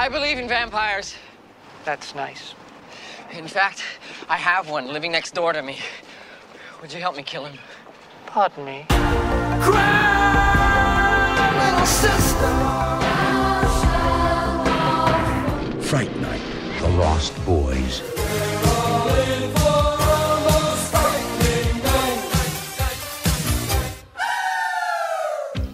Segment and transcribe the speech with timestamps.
[0.00, 1.14] I believe in vampires.
[1.84, 2.54] That's nice.
[3.32, 3.82] In fact,
[4.30, 5.76] I have one living next door to me.
[6.80, 7.58] Would you help me kill him?
[8.24, 8.86] Pardon me.
[15.82, 16.42] Fright Night,
[16.80, 18.19] The Lost Boys.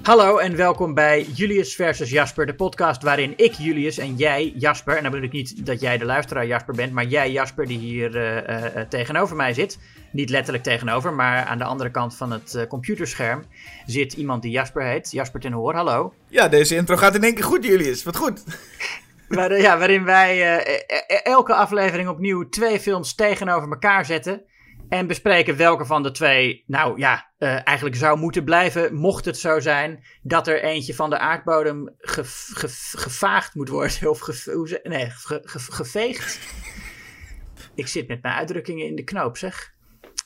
[0.07, 4.97] Hallo en welkom bij Julius versus Jasper, de podcast waarin ik Julius en jij Jasper,
[4.97, 7.79] en dan bedoel ik niet dat jij de luisteraar Jasper bent, maar jij Jasper die
[7.79, 9.79] hier eh, eh, eh, tegenover mij zit.
[10.13, 13.45] Niet letterlijk tegenover, maar aan de andere kant van het computerscherm
[13.87, 15.11] zit iemand die Jasper heet.
[15.11, 16.13] Jasper ten Hoor, hallo.
[16.29, 18.05] Ja, deze intro gaat in één keer goed, Julius.
[18.05, 18.45] Wat goed.
[19.29, 24.43] Waar, ja, waarin wij e- e- elke aflevering opnieuw twee films tegenover elkaar zetten.
[24.89, 28.95] En bespreken welke van de twee, nou ja, eh, eigenlijk zou moeten blijven.
[28.95, 34.11] Mocht het zo zijn dat er eentje van de aardbodem ge, ge- gevaagd moet worden.
[34.11, 36.39] Of ge, nee, ge- ge- geveegd.
[37.75, 39.75] Ik zit met mijn uitdrukkingen in de knoop, zeg.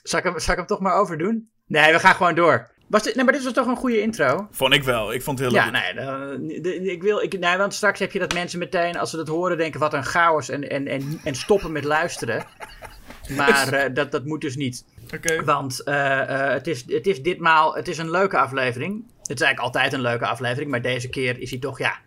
[0.03, 1.51] Zal ik hem, zal ik hem toch maar overdoen?
[1.67, 2.71] Nee, we gaan gewoon door.
[2.89, 4.49] Was dit, nee, maar dit was toch een goede intro?
[4.51, 5.13] Vond ik wel.
[5.13, 5.83] Ik vond het heel Ja, leuk.
[5.83, 9.11] nee, dan- de- ik wil, ik, nee, want straks heb je dat mensen meteen, als
[9.11, 12.47] ze dat horen, denken: wat een chaos en, en, en, en stoppen met luisteren.
[13.37, 14.85] Maar eh, dat, dat moet dus niet.
[15.15, 15.45] Oké.
[15.45, 19.05] Want eh, eh, het, is, het is ditmaal het is een leuke aflevering.
[19.23, 21.99] Het is eigenlijk altijd een leuke aflevering, maar deze keer is hij toch, ja.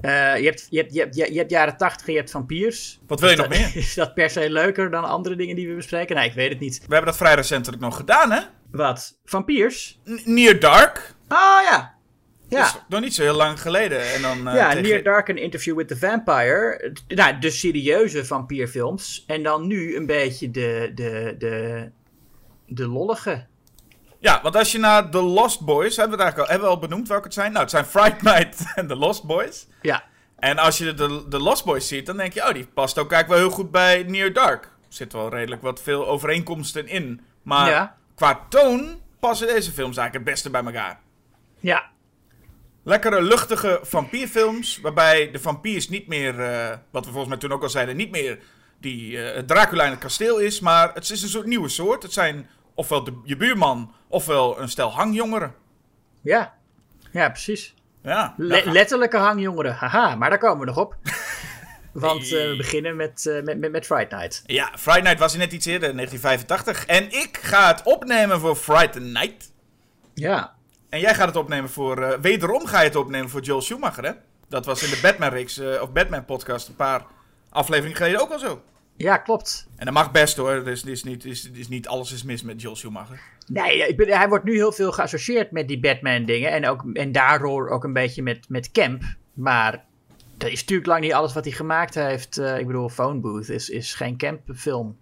[0.00, 0.08] je,
[0.44, 3.00] hebt, je, hebt, je, hebt, je, hebt jaren tachtig en je hebt vampiers.
[3.06, 3.70] Wat wil je nog meer?
[3.82, 6.16] Is dat per se leuker dan andere dingen die we bespreken?
[6.16, 6.78] Nee, ik weet het niet.
[6.78, 8.40] We hebben dat vrij recentelijk nog gedaan, hè?
[8.70, 9.18] Wat?
[9.24, 10.00] Vampiers?
[10.10, 11.14] N- Near Dark.
[11.28, 11.95] Oh ja.
[12.48, 12.58] Ja.
[12.60, 14.12] Dat is nog niet zo heel lang geleden.
[14.14, 16.92] En dan, eh, Ja, tegen- Near Dark, een interview with the vampire.
[17.08, 19.24] Nou, de serieuze vampierfilms.
[19.26, 21.90] En dan nu een beetje de, de, de,
[22.66, 23.46] de lollige.
[24.20, 25.96] Ja, want als je naar The Lost Boys...
[25.96, 27.48] Hebben we, het eigenlijk al, hebben we al benoemd welke het zijn?
[27.50, 29.66] Nou, het zijn Fright Night en The Lost Boys.
[29.82, 30.04] Ja,
[30.38, 32.48] En als je de, de Lost Boys ziet, dan denk je...
[32.48, 34.64] Oh, die past ook eigenlijk wel heel goed bij Near Dark.
[34.64, 37.20] Er zit wel redelijk wat veel overeenkomsten in.
[37.42, 37.96] Maar Ja.
[38.14, 41.00] qua toon passen deze films eigenlijk het beste bij elkaar.
[41.60, 41.90] ja,
[42.88, 44.78] Lekkere, luchtige vampierfilms.
[44.82, 48.10] Waarbij de vampiers niet meer, eh, wat we volgens mij toen ook al zeiden, niet
[48.10, 48.38] meer
[48.80, 50.60] die eh, Dracula in het kasteel is.
[50.60, 52.02] Maar het is een soort nieuwe soort.
[52.02, 55.54] Het zijn ofwel de, je buurman, ofwel een stel hangjongeren.
[56.22, 56.54] ja.
[57.12, 57.74] Ja, precies.
[58.02, 59.74] Ja, Le- letterlijke hangjongeren.
[59.74, 60.96] Haha, maar daar komen we nog op.
[61.92, 64.42] Want eh, we beginnen met, eh, met, met, met Friday Night.
[64.46, 66.86] ja, Friday Night was net iets eerder, 1985.
[66.86, 69.52] En ik ga het opnemen voor Friday Night.
[70.14, 70.55] Ja,
[70.88, 74.04] En jij gaat het opnemen voor, eh, wederom ga je het opnemen voor Joel Schumacher,
[74.04, 74.12] hè?
[74.48, 77.06] Dat was in de Batman-reeks, eh, of Batman-podcast, een paar
[77.50, 78.62] afleveringen geleden ook al zo.
[78.96, 79.68] ja klopt.
[79.76, 82.60] En dat mag best hoor, dus is niet, is, is niet alles is mis met
[82.60, 83.20] Joel Schumacher.
[83.46, 86.50] Nee, ik ben, hij wordt nu heel veel geassocieerd met die Batman-dingen.
[86.50, 89.02] En, ook, en daardoor ook een beetje met, met Camp.
[89.34, 89.84] Maar
[90.36, 92.38] dat is natuurlijk lang niet alles wat hij gemaakt heeft.
[92.38, 94.96] Eh, ik bedoel, Phone Booth is, is geen Camp-film.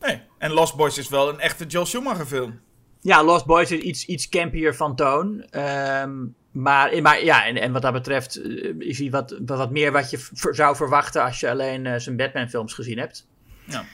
[0.00, 2.60] Nee, en Lost Boys is wel een echte Joel Schumacher film.
[3.04, 5.44] Ja, Lost Boys is iets, iets campier van toon.
[5.50, 9.70] Ehm, maar, maar ja, en, en wat dat betreft eh, is hij wat, wat, wat
[9.70, 13.26] meer wat je zou verwachten als je alleen eh, zijn Batman-films gezien hebt.
[13.64, 13.84] Ja.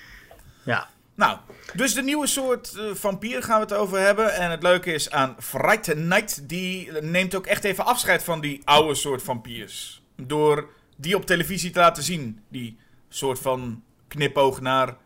[0.65, 0.89] Ja.
[1.15, 1.39] Nou,
[1.75, 4.35] dus de nieuwe soort eh, vampier gaan we het over hebben.
[4.35, 8.61] En het leuke is aan Fright Night, die neemt ook echt even afscheid van die
[8.65, 10.03] oude soort vampiers.
[10.17, 12.41] Door die op televisie te laten zien.
[12.49, 12.79] Die
[13.09, 14.97] soort van knipoog naar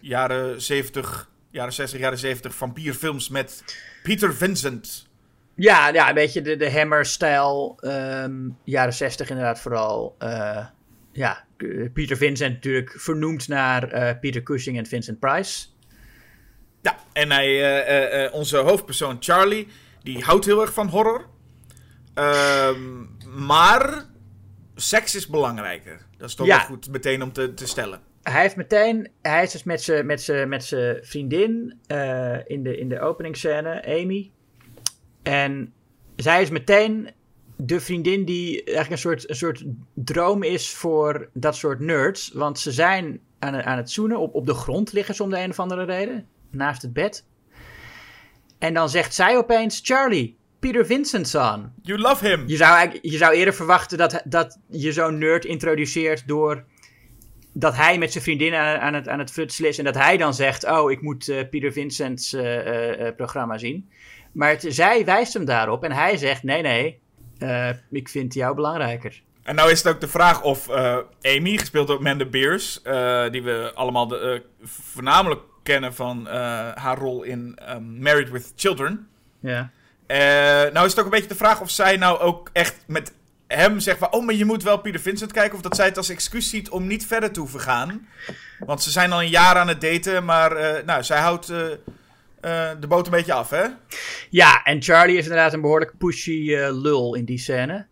[0.00, 1.28] jaren 70,
[1.58, 3.64] jaren 60, jaren 70 vampierfilms met
[4.02, 5.06] Peter Vincent.
[5.54, 7.78] Ja, ja, een beetje de, de Hammer-stijl.
[7.80, 10.14] ehm, jaren 60 inderdaad vooral.
[10.18, 10.66] eh,
[11.12, 11.44] ja,
[11.92, 15.66] Peter Vincent natuurlijk vernoemd naar eh, Peter Cushing en Vincent Price.
[16.82, 19.68] Ja, en hij, eh, onze hoofdpersoon Charlie,
[20.02, 21.26] die houdt heel erg van horror.
[22.14, 23.04] Ehm,
[23.46, 24.04] maar
[24.74, 26.06] seks is belangrijker.
[26.16, 26.56] Dat is toch Ja.
[26.56, 28.00] wel goed meteen om te, te stellen.
[28.22, 32.78] Hij heeft meteen, hij is dus met zijn met zijn- met vriendin eh, in, de,
[32.78, 34.30] in de openingsscène, Amy.
[35.22, 35.72] En
[36.16, 37.10] zij is meteen
[37.56, 39.64] de vriendin die eigenlijk een soort, een soort
[39.94, 42.30] droom is voor dat soort nerds.
[42.32, 45.30] Want ze zijn aan, het- aan het zoenen, op, op de grond liggen ze om
[45.30, 47.26] de een of andere reden, naast het bed.
[48.58, 51.72] En dan zegt zij opeens, Charlie, Peter Vincent's on.
[51.82, 52.44] You love him.
[52.46, 56.64] Je zou, je zou eerder verwachten dat, dat je zo'n nerd introduceert door
[57.58, 60.34] dat hij met zijn vriendin aan, het, aan het futselen is en dat hij dan
[60.34, 63.90] zegt, oh, ik moet eh, Peter Vincent's eh, eh, programma zien.
[64.32, 67.00] Maar het- zij wijst hem daarop en hij zegt, nee, nee,
[67.90, 69.22] ik vind jou belangrijker.
[69.42, 70.70] En nou is het ook de vraag of
[71.22, 72.80] Amy, gespeeld door Amanda Beers,
[73.30, 76.26] die we allemaal de, voornamelijk kennen van
[76.74, 79.08] haar rol in ehm, Married with Children.
[79.40, 79.70] Ja.
[80.72, 83.14] Nou is het ook een beetje de vraag of zij nou ook echt met
[83.48, 85.56] hem zegt van, oh, maar je moet wel Peter Vincent kijken.
[85.56, 88.08] Of dat zij het als excuus ziet om niet verder te hoeven gaan.
[88.58, 91.72] Want ze zijn al een jaar aan het daten, maar eh, nou, zij houdt eh,
[92.40, 93.64] eh, de boot een beetje af, hè?
[94.30, 97.86] Ja, en Charlie is inderdaad een behoorlijk pushy lul in die scène.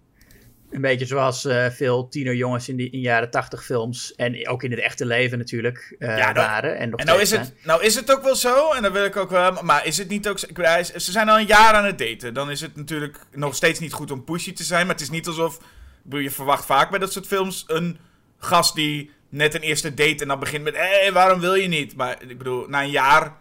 [0.70, 4.14] Een beetje zoals eh, veel tienerjongens in die in jaren tachtig films.
[4.14, 6.78] En ook in het echte leven natuurlijk eh, Ja, nou- waren.
[6.78, 9.04] En, nog En nou is, het, nou is het ook wel zo, en dat wil
[9.04, 11.84] ik ook wel, maar is het niet ook ik, ze zijn al een jaar aan
[11.84, 12.34] het daten.
[12.34, 15.10] Dan is het natuurlijk nog steeds niet goed om pushy te zijn, maar het is
[15.10, 15.62] niet alsof, ik
[16.02, 17.98] bedoel, je verwacht vaak bij dat soort films een
[18.38, 21.96] gast die net een eerste date en dan begint met, hé, waarom wil je niet?
[21.96, 23.32] Maar ik bedoel, na een jaar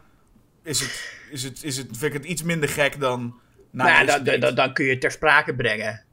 [0.63, 3.39] is het, is het, is het, vind ik het iets minder gek dan
[3.71, 6.04] na Nou een ja, dan, dan, dan kun je het ter sprake brengen.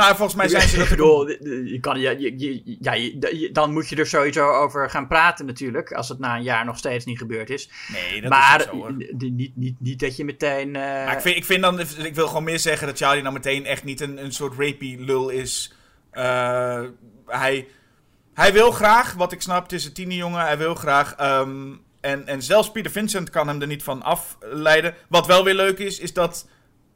[0.00, 3.50] Nou, volgens mij zijn ze dat bedoel, je kan, je, je, je- ja, je- je-
[3.52, 5.92] dan moet je er sowieso over gaan praten natuurlijk.
[5.92, 7.70] Als het na een jaar nog steeds niet gebeurd is.
[7.92, 8.92] Nee, dat maar is zo, hoor.
[9.18, 10.76] niet, niet, niet dat je meteen...
[10.76, 13.34] eh, Maar ik vind, ik vind dan, ik wil gewoon meer zeggen dat Charlie nou
[13.34, 15.74] meteen echt niet een, een soort rapey lul is.
[16.10, 16.82] Eh,
[17.26, 17.66] hij,
[18.34, 21.14] hij wil graag, wat ik snap, het is een tienerjongen, hij wil graag.
[21.14, 24.94] ehm, en, en zelfs Peter Vincent kan hem er niet van afleiden.
[25.08, 26.48] Wat wel weer leuk is, is dat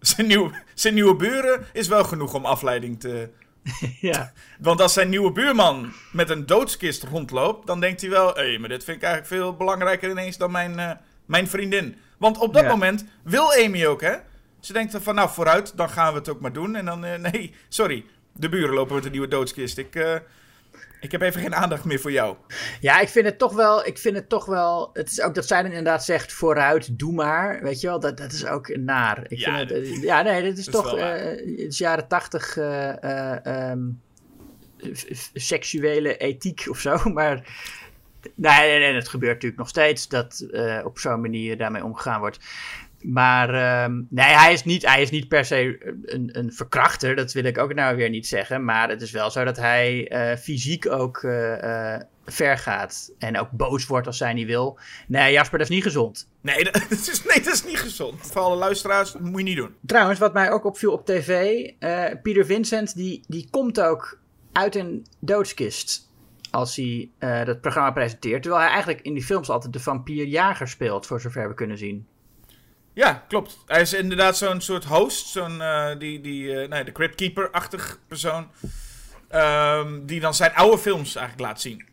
[0.07, 3.29] zijn, nieuw, zijn nieuwe buren is wel genoeg om afleiding te...
[4.01, 4.33] ja.
[4.61, 8.35] Want als zijn nieuwe buurman met een doodskist rondloopt, dan denkt hij wel...
[8.35, 10.91] Hé, maar dit vind ik eigenlijk veel belangrijker ineens dan mijn, eh,
[11.27, 11.97] mijn vriendin.
[12.19, 12.69] Want op dat Ja.
[12.69, 14.15] moment wil Amy ook, hè?
[14.61, 16.75] Ze denkt van, nou, vooruit, dan gaan we het ook maar doen.
[16.75, 19.79] En dan, eh, nee, sorry, de buren lopen met een nieuwe doodskist.
[19.79, 20.15] Ik, eh,
[21.05, 22.37] ik heb even geen aandacht meer voor jou.
[22.81, 23.87] Ja, ik vind het toch wel.
[23.87, 24.91] Ik vind het toch wel.
[24.93, 27.63] Het is ook dat zij dan inderdaad zegt: vooruit, doe maar.
[27.63, 29.25] Weet je wel, dat, dat is ook naar.
[29.29, 31.01] Ik Ja, vind dat- het, eh, ja, nee, dit is dat is toch.
[31.01, 31.17] waar.
[31.17, 32.57] eh, het is jaren tachtig.
[32.57, 33.81] eh, eh, ehm,
[35.35, 36.97] seksuele ethiek of zo.
[37.13, 37.43] Maar.
[38.35, 40.47] Nee, nee, nee, het gebeurt natuurlijk nog steeds dat
[40.85, 42.39] op zo'n manier daarmee omgegaan wordt.
[43.05, 47.17] Maar ehm, nee, hij is, niet, hij is niet per se een, een verkrachter.
[47.17, 48.65] Dat wil ik ook nou weer niet zeggen.
[48.65, 53.13] Maar het is wel zo dat hij eh, fysiek ook eh, eh, ver gaat.
[53.19, 54.79] En ook boos wordt als zij niet wil.
[55.07, 56.29] Nee, Jasper, dat is niet gezond.
[56.41, 58.21] Nee, dat is, nee, dat is niet gezond.
[58.21, 59.75] Voor alle luisteraars, dat moet je niet doen.
[59.87, 61.63] Trouwens, wat mij ook opviel op tv.
[61.79, 64.19] eh Peter Vincent, die, die komt ook
[64.53, 66.13] uit een doodskist.
[66.51, 68.43] Als hij eh, dat programma presenteert.
[68.43, 71.07] Terwijl hij eigenlijk in die films altijd de vampierjager speelt.
[71.07, 72.07] Voor zover we kunnen zien.
[72.95, 73.59] Ja, klopt.
[73.67, 75.27] Hij is inderdaad zo'n soort host.
[75.27, 78.51] Zo'n, eh, die, die, eh, nee, de Crypt-keeper-achtig persoon.
[79.29, 81.85] Ehm, die dan zijn oude films eigenlijk laat zien.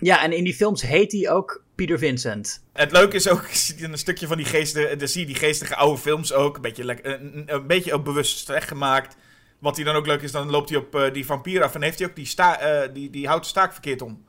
[0.00, 2.64] Ja, en in die films heet hij ook Peter Vincent.
[2.72, 3.44] Het leuke is ook,
[3.80, 6.56] een stukje van die geestige, dan zie je die geestige oude films ook.
[6.56, 9.16] Een beetje, een, een- beetje ook bewust slecht gemaakt.
[9.58, 11.82] Wat hij dan ook leuk is, dan loopt hij op eh, die vampier af en
[11.82, 14.24] heeft hij ook die, sta, eh, die, die houten staak verkeerd om.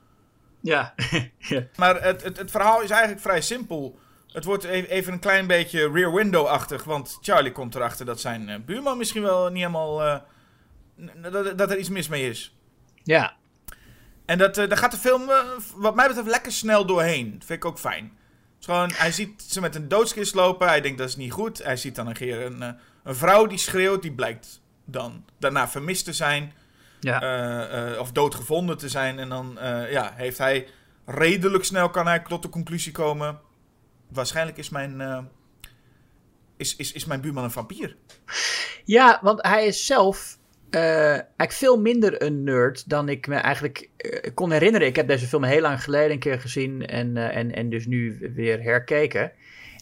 [0.61, 0.93] Ja.
[1.37, 1.63] ja.
[1.75, 3.99] Maar het, het, het verhaal is eigenlijk vrij simpel.
[4.39, 8.49] Het wordt e- even een klein beetje rear window-achtig, want Charlie komt erachter dat zijn
[8.49, 10.03] eh, buurman misschien wel niet helemaal...
[10.03, 10.17] eh,
[11.31, 12.55] dat, dat er iets mis mee is.
[13.03, 13.35] Ja.
[14.25, 15.29] En dat, eh, daar gaat de film,
[15.75, 17.31] wat mij betreft, lekker snel doorheen.
[17.31, 18.17] Dat vind ik ook fijn.
[18.59, 20.67] Gewoon, hij ziet ze met een doodskist lopen.
[20.67, 21.63] Hij denkt dat is niet goed.
[21.63, 22.61] Hij ziet dan een keer een,
[23.03, 24.01] een vrouw die schreeuwt.
[24.01, 26.53] Die blijkt dan daarna vermist te zijn.
[26.99, 27.97] Ja.
[27.99, 29.19] of doodgevonden te zijn.
[29.19, 29.57] En dan
[29.89, 30.67] ja, heeft hij
[31.05, 33.39] redelijk snel kan hij tot de conclusie komen.
[34.09, 35.23] Waarschijnlijk is mijn, eh,
[36.57, 37.95] is, is, is mijn buurman een vampier.
[38.85, 40.37] ja, want hij is zelf
[40.69, 44.87] eh, eigenlijk veel minder een nerd dan ik me eigenlijk eh, kon herinneren.
[44.87, 48.31] Ik heb deze film heel lang geleden een keer gezien en, en, en dus nu
[48.35, 49.31] weer herkeken.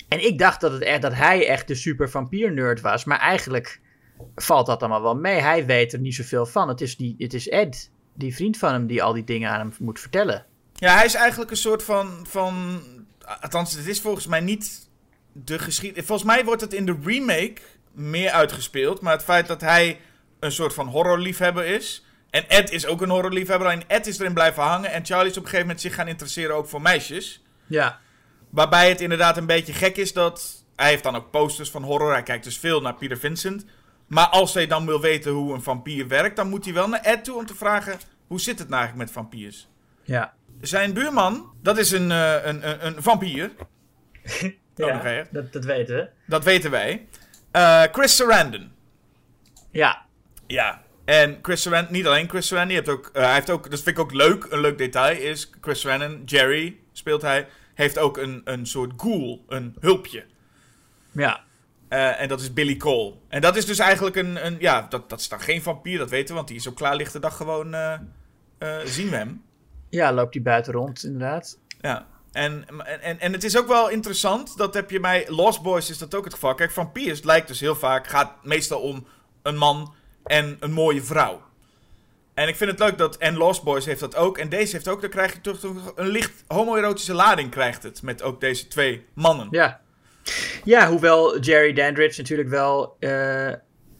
[0.07, 3.05] En ik dacht dat, het echt, dat hij echt de super vampier nerd was.
[3.05, 3.79] Maar eigenlijk
[4.35, 5.41] valt dat allemaal wel mee.
[5.41, 6.67] Hij weet er niet zoveel van.
[6.67, 9.59] Het is, die, het is Ed, die vriend van hem, die al die dingen aan
[9.59, 10.45] hem moet vertellen.
[10.73, 12.81] Ja, hij is eigenlijk een soort van, van.
[13.41, 14.89] Althans, het is volgens mij niet
[15.31, 16.05] de geschiedenis.
[16.05, 19.01] Volgens mij wordt het in de remake meer uitgespeeld.
[19.01, 19.99] Maar het feit dat hij
[20.39, 22.05] een soort van horrorliefhebber is.
[22.29, 23.67] En Ed is ook een horrorliefhebber.
[23.67, 24.91] Alleen Ed is erin blijven hangen.
[24.91, 27.43] En Charlie is op een gegeven moment zich gaan interesseren ook voor meisjes.
[27.65, 27.99] Ja.
[28.49, 30.65] Waarbij het inderdaad een beetje gek is dat.
[30.75, 32.11] Hij heeft dan ook posters van horror.
[32.11, 33.65] Hij kijkt dus veel naar Peter Vincent.
[34.07, 37.01] Maar als hij dan wil weten hoe een vampier werkt, dan moet hij wel naar
[37.01, 39.67] Ed toe om te vragen: hoe zit het nou eigenlijk met vampiers?
[40.03, 40.33] Ja.
[40.61, 43.51] Zijn buurman, dat is een, eh, een, een, een vampier.
[44.75, 45.27] Even.
[45.31, 46.09] dat, dat weten we.
[46.25, 47.07] Dat weten wij.
[47.51, 48.71] Eh, Chris Sarandon.
[49.71, 50.05] Ja.
[50.47, 50.81] Ja.
[51.05, 53.81] En Chris Sarandon, niet alleen Chris Sarandon, je hebt ook, eh, hij heeft ook, dat
[53.81, 58.17] vind ik ook leuk, een leuk detail is, Chris Sarandon, Jerry speelt hij, heeft ook
[58.17, 60.25] een, een soort ghoul, een hulpje.
[61.11, 61.45] Ja.
[61.89, 63.13] En dat is Billy Cole.
[63.27, 66.09] En dat is dus eigenlijk een, een ja, dat, dat is dan geen vampier, dat
[66.09, 67.75] weten we, want die is op klaarlichte dag gewoon,
[68.83, 69.43] zien we hem.
[69.89, 71.57] Ja, loopt hij buiten rond, inderdaad.
[71.81, 72.05] Ja.
[72.31, 72.65] En,
[73.01, 76.15] en, en het is ook wel interessant, dat heb je bij Lost Boys is dat
[76.15, 76.55] ook het geval.
[76.55, 79.07] Kijk, vampiers lijkt dus heel vaak, gaat meestal om
[79.41, 81.41] een man en een mooie vrouw.
[82.33, 83.17] En ik vind het leuk dat.
[83.17, 84.37] En Lost Boys heeft dat ook.
[84.37, 85.01] En deze heeft ook.
[85.01, 85.63] Dan krijg je toch,
[85.95, 87.49] een licht homoerotische lading.
[87.51, 88.01] Krijgt het.
[88.01, 89.47] Met ook deze twee mannen.
[89.51, 89.81] Ja.
[90.63, 92.95] Ja, hoewel Jerry Dandridge natuurlijk wel.
[92.99, 93.09] eh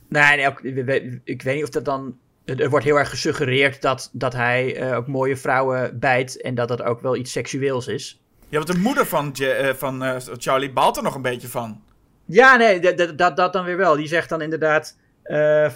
[0.09, 2.17] nou, nee, we- ik weet niet of dat dan.
[2.55, 6.41] Er wordt heel erg gesuggereerd dat, dat hij eh, ook mooie vrouwen bijt.
[6.41, 8.21] En dat dat ook wel iets seksueels is.
[8.49, 11.47] Ja, want de moeder van, Je- eh, van eh, Charlie baalt er nog een beetje
[11.47, 11.81] van.
[12.25, 12.79] Ja, nee,
[13.15, 13.95] dat, dat, dan weer wel.
[13.95, 14.97] Die zegt dan inderdaad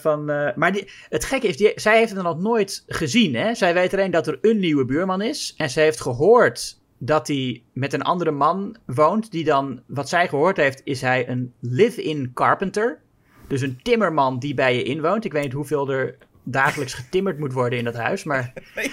[0.01, 0.25] van...
[0.55, 3.35] maar die, het gekke is, die, zij heeft het nog nooit gezien.
[3.35, 3.53] Hè?
[3.55, 5.53] Zij weet alleen dat er een nieuwe buurman is.
[5.57, 9.31] En ze heeft gehoord dat hij met een andere man woont.
[9.31, 12.99] Die dan, wat zij gehoord heeft, is hij een live-in carpenter.
[13.47, 15.25] Dus een timmerman die bij je inwoont.
[15.25, 18.23] Ik weet niet hoeveel er dagelijks getimmerd moet worden in dat huis.
[18.23, 18.53] Maar,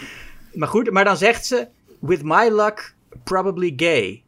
[0.52, 1.66] maar goed, maar dan zegt ze...
[2.00, 4.22] With my luck, probably gay.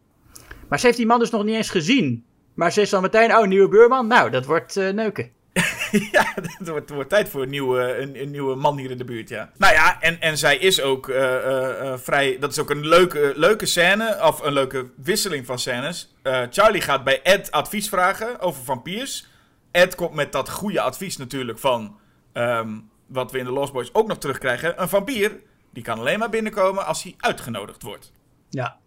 [0.68, 2.24] Maar ze heeft die man dus nog niet eens gezien.
[2.54, 4.06] Maar ze is dan meteen, oh, nieuwe buurman.
[4.06, 5.30] Nou, dat wordt eh, neuken.
[6.12, 9.04] ja, het wordt, wordt tijd voor een nieuwe, een, een nieuwe man hier in de
[9.04, 9.50] buurt, ja.
[9.56, 12.36] Nou ja, en, en zij is ook eh, eh, vrij...
[12.38, 16.14] Dat is ook een leuke, leuke scène, of een leuke wisseling van scènes.
[16.50, 19.26] Charlie gaat bij Ed advies vragen over vampiers.
[19.70, 21.96] Ed komt met dat goede advies natuurlijk van...
[22.32, 22.78] ehm,
[23.10, 24.82] wat we in de Lost Boys ook nog terugkrijgen.
[24.82, 25.40] Een vampier,
[25.70, 28.12] die kan alleen maar binnenkomen als hij uitgenodigd wordt.
[28.50, 28.78] Ja.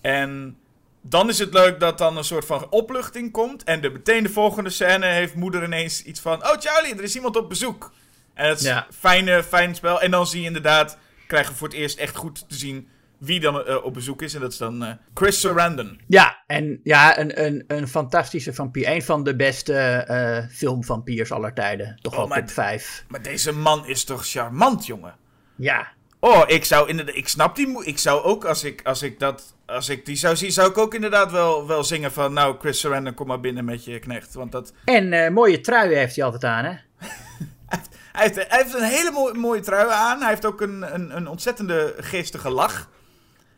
[0.00, 0.58] En
[1.00, 3.64] dan is het leuk dat dan een soort van opluchting komt.
[3.64, 6.42] En de, meteen de volgende scène heeft moeder ineens iets van...
[6.42, 7.92] Oh Charlie, er is iemand op bezoek.
[8.34, 8.86] En het is Ja.
[8.98, 10.00] fijne, fijn spel.
[10.00, 10.98] En dan zie je inderdaad...
[11.26, 12.88] Krijgen we voor het eerst echt goed te zien
[13.20, 14.34] wie dan eh, op bezoek is.
[14.34, 16.00] En dat is dan eh, Chris Sarandon.
[16.06, 18.88] Ja, en ja, een, een, een fantastische vampier.
[18.88, 21.98] Een van de beste eh filmvampiers aller tijden.
[22.00, 23.04] Toch Oh, wel top 5.
[23.08, 25.14] Maar deze man is toch charmant, jongen?
[25.56, 25.88] Ja.
[26.20, 27.14] Oh, ik zou inderdaad...
[27.14, 27.84] Ik snap die...
[27.84, 29.54] Ik zou ook, als ik, als ik dat...
[29.66, 32.32] Als ik die zou zien, zou ik ook inderdaad wel, wel zingen van...
[32.32, 34.34] Nou, Chris Sarandon, kom maar binnen met je knecht.
[34.34, 34.72] Want dat...
[34.84, 36.72] En mooie truien heeft hij altijd aan, hè?
[38.12, 40.18] Hij heeft, hij heeft een hele mooie, mooie trui aan.
[40.20, 42.88] Hij heeft ook een, een, een ontzettende geestige lach.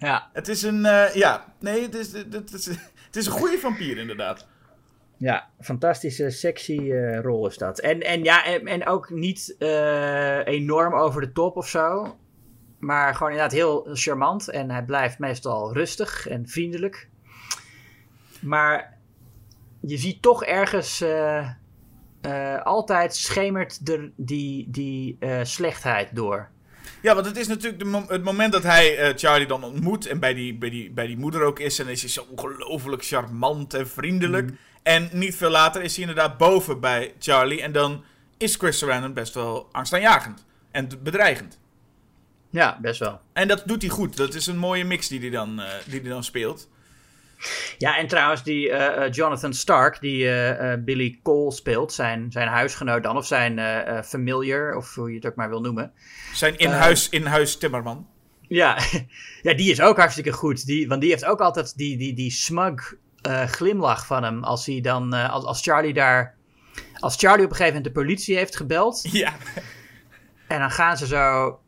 [0.03, 0.31] Ja.
[0.33, 2.67] Het is een, eh, ja, nee, het is, het, is,
[3.07, 4.47] het is een goede vampier inderdaad.
[5.17, 7.79] Ja, fantastische, sexy eh, rol is dat.
[7.79, 12.17] En, en ja, en, en ook niet eh, enorm over de top of zo.
[12.79, 14.49] Maar gewoon inderdaad heel charmant.
[14.49, 17.09] En hij blijft meestal rustig en vriendelijk.
[18.41, 18.99] Maar
[19.81, 21.01] je ziet toch ergens...
[21.01, 21.49] eh,
[22.23, 26.51] eh, altijd schemert er die, die eh, slechtheid door.
[27.03, 30.07] Ja, want het is natuurlijk de mom- het moment dat hij eh, Charlie dan ontmoet
[30.07, 31.79] en bij die, bij, die, bij die moeder ook is.
[31.79, 34.51] En is hij zo ongelooflijk charmant en vriendelijk.
[34.83, 37.63] En niet veel later is hij inderdaad boven bij Charlie.
[37.63, 38.05] En dan
[38.37, 41.59] is Chris Sarandon best wel angstaanjagend en bedreigend.
[42.51, 43.21] Ja, best wel.
[43.33, 44.17] En dat doet hij goed.
[44.17, 46.69] Dat is een mooie mix die hij dan, eh, die hij dan speelt.
[47.79, 52.49] Ja, en trouwens, die eh, eh, Jonathan Stark, die eh, Billy Cole speelt, zijn, zijn
[52.49, 55.93] huisgenoot dan, of zijn eh, familiar, of hoe je het ook maar wil noemen.
[56.35, 58.07] Zijn in-huis in-huis timmerman.
[58.49, 58.79] Ja,
[59.43, 60.67] ja, die is ook hartstikke goed.
[60.67, 62.95] Die, want die heeft ook altijd die, die, die smug
[63.47, 64.45] glimlach van hem.
[64.45, 66.35] Als, hij dan, als, als Charlie daar.
[66.99, 69.01] Als Charlie op een gegeven moment de politie heeft gebeld.
[69.13, 69.33] Ja.
[70.49, 71.59] En dan gaan ze zo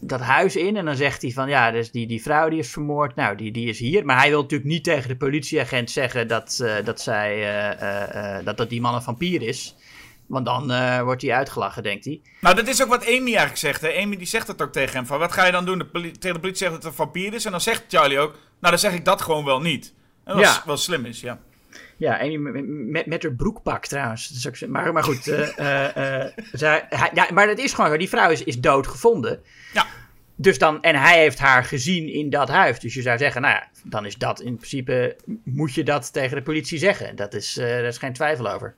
[0.00, 0.76] dat huis in.
[0.76, 3.14] En dan zegt hij van ja, dus die, die vrouw die is vermoord.
[3.14, 4.04] Nou, die, die is hier.
[4.04, 8.44] Maar hij wil natuurlijk niet tegen de politieagent zeggen dat, eh, dat, zij, eh, eh,
[8.44, 9.74] dat, dat die man een vampier is.
[10.26, 10.66] Want dan
[11.04, 12.20] wordt hij uitgelachen, denkt hij.
[12.40, 13.80] Nou, dat is ook wat Amy eigenlijk zegt.
[13.80, 14.02] Hè?
[14.02, 15.06] Amy die zegt dat ook tegen hem.
[15.06, 15.78] Van, wat ga je dan doen?
[15.78, 17.44] De tegen de politie zegt dat het een vampier is.
[17.44, 19.94] En dan zegt Charlie ook, nou dan zeg ik dat gewoon wel niet.
[20.24, 20.50] En dat Ja.
[20.50, 21.38] is wel slim is, ja.
[21.98, 22.42] Ja, en
[22.90, 24.42] met, met, haar broekpak trouwens.
[24.42, 27.96] Dat maar, maar goed, eh, eh, eh, zij, hij, ja, maar het is gewoon zo.
[27.96, 29.40] Die vrouw is, is dood gevonden.
[29.72, 29.86] Ja.
[30.36, 32.80] Dus dan, en hij heeft haar gezien in dat huis.
[32.80, 36.36] Dus je zou zeggen, nou ja, dan is dat in principe, moet je dat tegen
[36.36, 37.16] de politie zeggen.
[37.16, 38.74] Dat is, eh daar is geen twijfel over.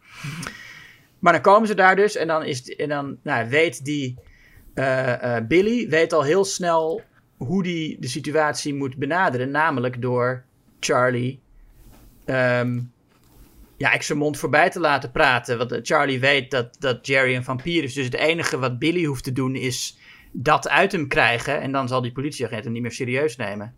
[1.18, 4.18] Maar dan komen ze daar dus en dan, is, en dan nou, weet die
[5.48, 7.02] Billy weet al heel snel
[7.36, 9.50] hoe die de situatie moet benaderen.
[9.50, 10.44] Namelijk door
[10.80, 11.40] Charlie
[12.24, 12.78] ehm,
[13.80, 15.58] ja, ik zijn mond voorbij te laten praten.
[15.58, 17.94] Want eh, Charlie weet dat, dat Jerry een vampier is.
[17.94, 19.98] Dus het enige wat Billy hoeft te doen is
[20.32, 21.60] dat uit hem krijgen.
[21.60, 23.74] En dan zal die politieagent hem niet meer serieus nemen.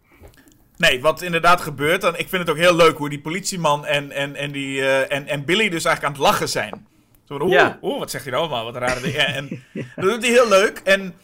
[0.77, 2.01] Nee, wat inderdaad gebeurt.
[2.01, 5.17] Dan, ik vind het ook heel leuk hoe die politieman en, en, en, die, eh,
[5.17, 6.87] en, en Billy dus eigenlijk aan het lachen zijn.
[7.25, 7.79] Zo van, oeh, Ja.
[7.83, 8.65] oeh, wat zegt hij nou allemaal?
[8.65, 9.27] Wat rare dingen.
[9.27, 9.49] En
[9.97, 10.81] dat doet hij heel leuk.
[10.85, 11.15] En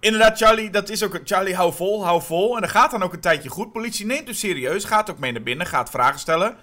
[0.00, 1.20] inderdaad, Charlie, dat is ook...
[1.24, 2.54] Charlie, hou vol, hou vol.
[2.54, 3.72] En dat gaat dan ook een tijdje goed.
[3.72, 6.56] Politie neemt hem serieus, gaat ook mee naar binnen, gaat vragen stellen.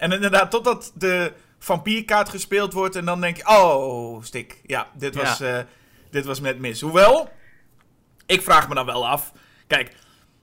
[0.00, 2.96] En inderdaad, totdat de vampierkaart gespeeld wordt.
[2.96, 4.60] En dan denk je, oh, stik.
[4.66, 5.58] Ja, dit was, Ja.
[5.58, 5.64] eh,
[6.10, 6.80] dit was met mis.
[6.80, 7.28] Hoewel,
[8.26, 9.32] ik vraag me dan wel af.
[9.66, 9.92] Kijk,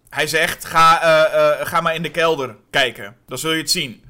[0.09, 3.15] hij zegt, ga, eh, eh, ga maar in de kelder kijken.
[3.27, 4.03] Dan zul je het zien.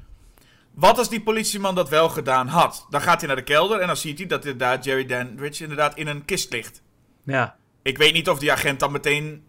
[0.74, 2.86] Wat als die politieman dat wel gedaan had?
[2.90, 5.96] Dan gaat hij naar de kelder en dan ziet hij dat inderdaad Jerry Dandridge inderdaad
[5.96, 6.82] in een kist ligt.
[7.24, 7.56] Ja.
[7.82, 9.46] ik weet niet of die agent dan meteen...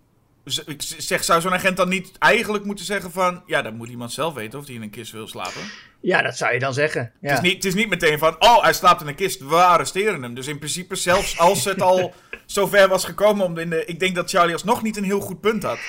[0.66, 3.44] Ik zeg, zou zo'n agent dan niet eigenlijk moeten zeggen van...
[3.46, 5.62] Ja, dan moet iemand zelf weten of hij in een kist wil slapen.
[6.02, 7.12] Ja, dat zou je dan zeggen.
[7.22, 7.30] Ja.
[7.30, 8.36] Het, is niet, het is niet meteen van...
[8.40, 10.34] Oh, hij slaapt in een kist, we arresteren hem.
[10.34, 12.14] Dus in principe, zelfs als het al
[12.46, 13.46] zover was gekomen...
[13.46, 15.80] Om in de, ik denk dat Charlie alsnog niet een heel goed punt had.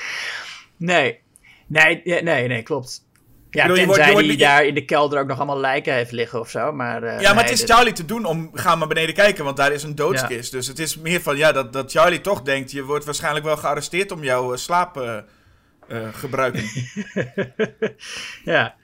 [0.76, 1.20] Nee.
[1.66, 3.04] Nee, nee, nee, klopt.
[3.50, 5.58] Ja, bedoel, je tenzij wordt- je wordt- hij daar in de kelder ook nog allemaal
[5.60, 6.72] lijken heeft liggen of zo.
[6.72, 8.50] Maar, eh, Ja, maar nee, het is dit- Charlie te doen om...
[8.52, 10.52] Ga maar beneden kijken, want daar is een doodskist.
[10.52, 11.36] Dus het is meer van...
[11.36, 12.70] Ja, dat, dat Charlie toch denkt...
[12.70, 15.18] Je wordt waarschijnlijk wel gearresteerd om jouw eh, slaap eh,
[16.12, 16.62] gebruiken.
[18.44, 18.74] Ja.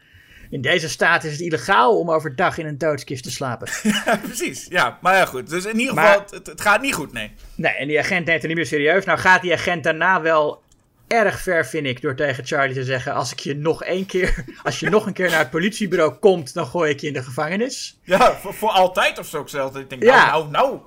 [0.50, 3.68] In deze staat is het illegaal om overdag in een doodskist te slapen.
[4.06, 4.66] ja, precies.
[4.68, 5.50] Ja, maar ja, goed.
[5.50, 7.32] Dus in ieder Maar- geval, het, het gaat niet goed, nee.
[7.54, 9.04] Nee, en die agent neemt het niet meer serieus.
[9.04, 10.62] Nou gaat die agent daarna wel
[11.06, 13.14] erg ver, vind ik, door tegen Charlie te zeggen...
[13.14, 16.54] als ik je nog één keer, als je nog een keer naar het politiebureau komt,
[16.54, 17.98] dan gooi ik je in de gevangenis.
[18.02, 19.76] Ja, voor, voor altijd of zo ook zelfs.
[19.76, 20.26] Ik denk, Ja.
[20.26, 20.80] nou, nou, nou.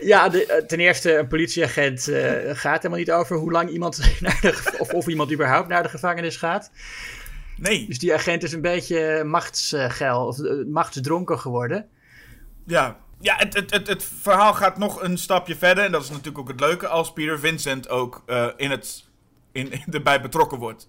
[0.00, 3.98] Ja, de, eh, ten eerste, een politieagent eh, gaat helemaal niet over hoe lang iemand
[4.20, 6.70] naar de, of, of iemand überhaupt naar de gevangenis gaat.
[7.58, 7.86] Nee.
[7.86, 11.88] Dus die agent is een beetje machtsgeil of eh, machtsdronken geworden.
[12.66, 15.84] Ja, ja het, het, het, het verhaal gaat nog een stapje verder.
[15.84, 19.04] En dat is natuurlijk ook het leuke als Peter Vincent ook eh, in het,
[19.52, 20.88] in, erbij betrokken wordt.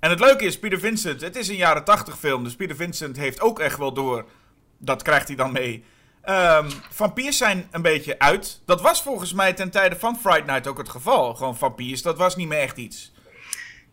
[0.00, 2.44] En het leuke is, Peter Vincent, het is een jaren tachtig film.
[2.44, 4.24] Dus Peter Vincent heeft ook echt wel door.
[4.78, 5.84] Dat krijgt hij dan mee.
[6.22, 8.60] Ehm vampiers zijn een beetje uit.
[8.64, 11.34] Dat was volgens mij ten tijde van Fright Night ook het geval.
[11.34, 13.12] Gewoon vampiers, dat was niet meer echt iets.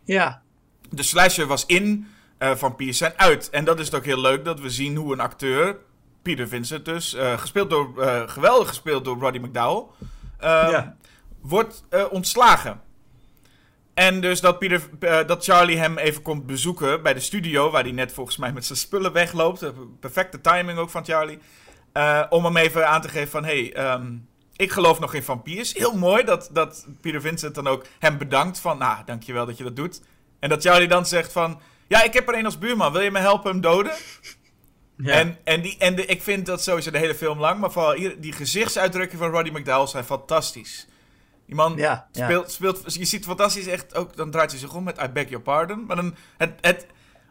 [0.04, 0.42] Ja,
[0.90, 2.06] De slasher was in,
[2.38, 3.50] eh vampiers zijn uit.
[3.50, 5.76] En dat is het ook heel leuk dat we zien hoe een acteur,
[6.22, 9.84] Peter Vincent dus, eh, gespeeld door, eh, geweldig gespeeld door Roddy McDowell,
[10.38, 10.96] eh, Ja.
[11.40, 12.80] wordt ontslagen.
[13.94, 17.82] En dus dat, Peter, eh, dat Charlie hem even komt bezoeken bij de studio, waar
[17.82, 19.62] hij net volgens mij met zijn spullen wegloopt.
[19.62, 19.70] Eh,
[20.00, 21.38] Perfecte timing ook van Charlie.
[21.92, 24.16] Eh, om hem even aan te geven van, hey, ehm,
[24.56, 25.74] ik geloof nog in vampiers.
[25.74, 29.64] Heel mooi dat, dat Peter Vincent dan ook hem bedankt van, nou, dankjewel dat je
[29.64, 30.00] dat doet.
[30.40, 33.10] En dat Charlie dan zegt van, ja, ik heb er een als buurman, wil je
[33.10, 33.92] me helpen hem doden?
[34.96, 35.12] ja.
[35.12, 37.92] En, en, die, en de, ik vind dat sowieso de hele film lang, maar vooral
[37.92, 40.86] hier, die gezichtsuitdrukkingen van Roddy McDowell zijn fantastisch.
[41.46, 42.24] Die man Ja, ja.
[42.24, 45.28] speelt, speelt, je ziet fantastisch echt, ook, dan draait hij zich om met I beg
[45.28, 45.84] your pardon.
[45.86, 46.86] Maar dan, het, het,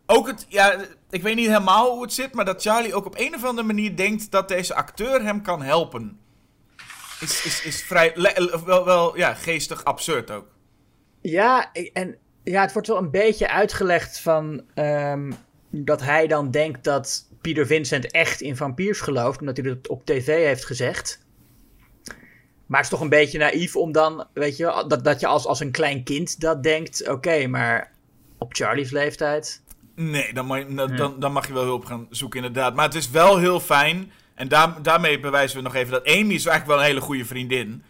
[0.06, 3.20] ook het, ja, ik weet niet helemaal hoe het zit, maar dat Charlie ook op
[3.20, 6.20] een of andere manier denkt dat deze acteur hem kan helpen.
[7.20, 8.14] Is, is, is vrij,
[8.66, 10.48] wel, wel, ja, geestig absurd ook.
[11.22, 15.32] Ja, en ja, het wordt wel een beetje uitgelegd van ehm,
[15.70, 20.06] dat hij dan denkt dat Peter Vincent echt in vampiers gelooft, omdat hij dat op
[20.06, 21.23] tv heeft gezegd.
[22.74, 25.46] Maar het is toch een beetje naïef om dan, weet je, dat, dat je als,
[25.46, 27.08] als een klein kind dat denkt.
[27.08, 27.92] Oké, maar
[28.38, 29.62] op Charlie's leeftijd.
[29.96, 32.76] Nee, dan mag, je, dan- dan, dan mag je wel hulp gaan zoeken, inderdaad.
[32.76, 34.12] Maar het is wel heel fijn.
[34.36, 37.26] En daar, daarmee bewijzen we nog even dat Amy is eigenlijk wel een hele goede
[37.26, 37.84] vriendin.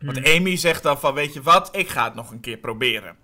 [0.00, 3.16] Want Amy zegt dan van, weet je wat, ik ga het nog een keer proberen.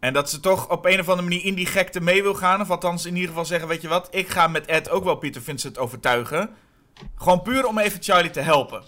[0.00, 2.60] En dat ze toch op een of andere manier in die gekte mee wil gaan.
[2.60, 5.16] Of althans in ieder geval zeggen, weet je wat, ik ga met Ed ook wel
[5.16, 6.50] Peter Vincent overtuigen.
[7.16, 8.82] Gewoon puur om even Charlie te helpen.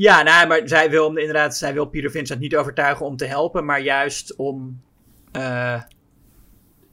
[0.00, 3.24] Ja, nou, maar zij wil hem inderdaad, zij wil Peter Vincent niet overtuigen om te
[3.24, 4.80] helpen, maar juist om,
[5.32, 5.82] eh,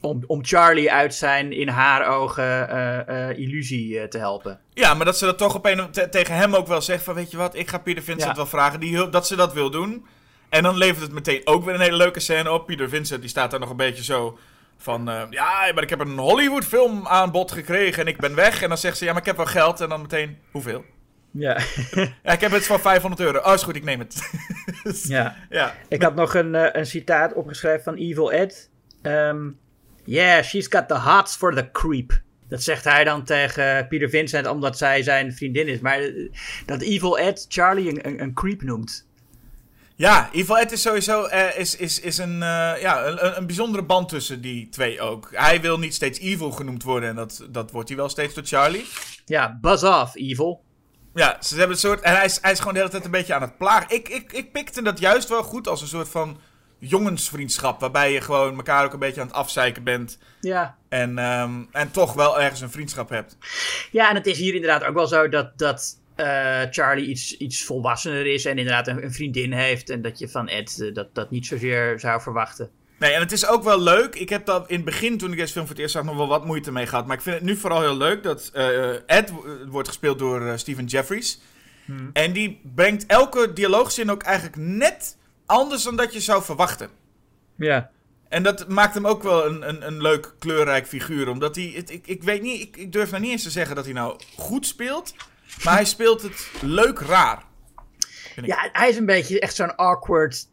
[0.02, 4.60] om, om Charlie uit zijn in haar ogen eh, eh, illusie te helpen.
[4.74, 7.14] Ja, maar dat ze dat toch op een, te- tegen hem ook wel zegt van,
[7.16, 8.36] weet je wat, ik ga Peter Vincent Ja.
[8.36, 10.06] wel vragen die, dat ze dat wil doen.
[10.50, 12.66] En dan levert het meteen ook weer een hele leuke scène op.
[12.66, 14.38] Peter Vincent die staat daar nog een beetje zo
[14.78, 18.62] van, ja, maar ik heb een Hollywood film aan bod gekregen en ik ben weg.
[18.62, 19.82] En dan zegt ze, ja, maar ik heb wel geld.
[19.82, 20.86] En dan meteen, hoeveel?
[21.38, 21.62] Ja,
[22.24, 23.40] Ja, ik heb het van 500 euro.
[23.40, 24.30] Oh, is goed, ik neem het.
[25.08, 25.36] ja.
[25.50, 25.76] ja.
[25.88, 28.70] Ik had nog een, eh, een citaat opgeschreven van Evil Ed.
[29.02, 29.50] Ehm,
[30.04, 32.22] yeah, she's got the hots for the creep.
[32.50, 35.80] Dat zegt hij dan tegen Peter Vincent omdat zij zijn vriendin is.
[35.80, 36.32] Maar eh,
[36.66, 39.08] dat Evil Ed Charlie een, een, een creep noemt.
[39.96, 44.10] Ja, Evil Ed is sowieso eh, is, is, is een, ja, een, een bijzondere band
[44.10, 45.30] tussen die twee ook.
[45.32, 48.46] Hij wil niet steeds Evil genoemd worden en dat, dat wordt hij wel steeds door
[48.46, 48.86] Charlie.
[49.26, 50.65] Ja, buzz off, Evil.
[51.16, 52.02] Ja, ze hebben een soort.
[52.02, 53.96] En hij is, hij is gewoon de hele tijd een beetje aan het plagen.
[53.96, 56.40] Ik, ik, ik pikte dat juist wel goed als een soort van
[56.78, 57.80] jongensvriendschap.
[57.80, 60.18] Waarbij je gewoon elkaar ook een beetje aan het afzeiken bent.
[60.42, 60.78] Ja.
[60.90, 63.38] En, ehm, en toch wel ergens een vriendschap hebt.
[63.92, 67.64] Ja, en het is hier inderdaad ook wel zo dat, dat eh, Charlie iets, iets
[67.64, 69.90] volwassener is en inderdaad een, een vriendin heeft.
[69.90, 72.70] En dat je van Ed eh, dat, dat niet zozeer zou verwachten.
[73.00, 74.16] Nee, en het is ook wel leuk.
[74.16, 76.16] Ik heb dat in het begin, toen ik deze film voor het eerst zag, nog
[76.16, 77.06] wel wat moeite mee gehad.
[77.08, 80.42] Maar ik vind het nu vooral heel leuk dat eh, Ed w- wordt gespeeld door
[80.48, 81.42] eh, Stephen Jeffries.
[82.14, 86.90] En die brengt elke dialoogzin ook eigenlijk net anders dan dat je zou verwachten.
[87.56, 87.90] Ja.
[88.30, 91.30] En dat maakt hem ook wel een, een, een leuk, kleurrijk figuur.
[91.30, 93.76] Omdat hij, het, ik, ik weet niet, ik, ik durf nou niet eens te zeggen
[93.76, 95.14] dat hij nou goed speelt.
[95.64, 97.44] Maar hij speelt het leuk raar.
[98.34, 98.54] vind ik.
[98.54, 100.48] Ja, hij is een beetje echt zo'n awkward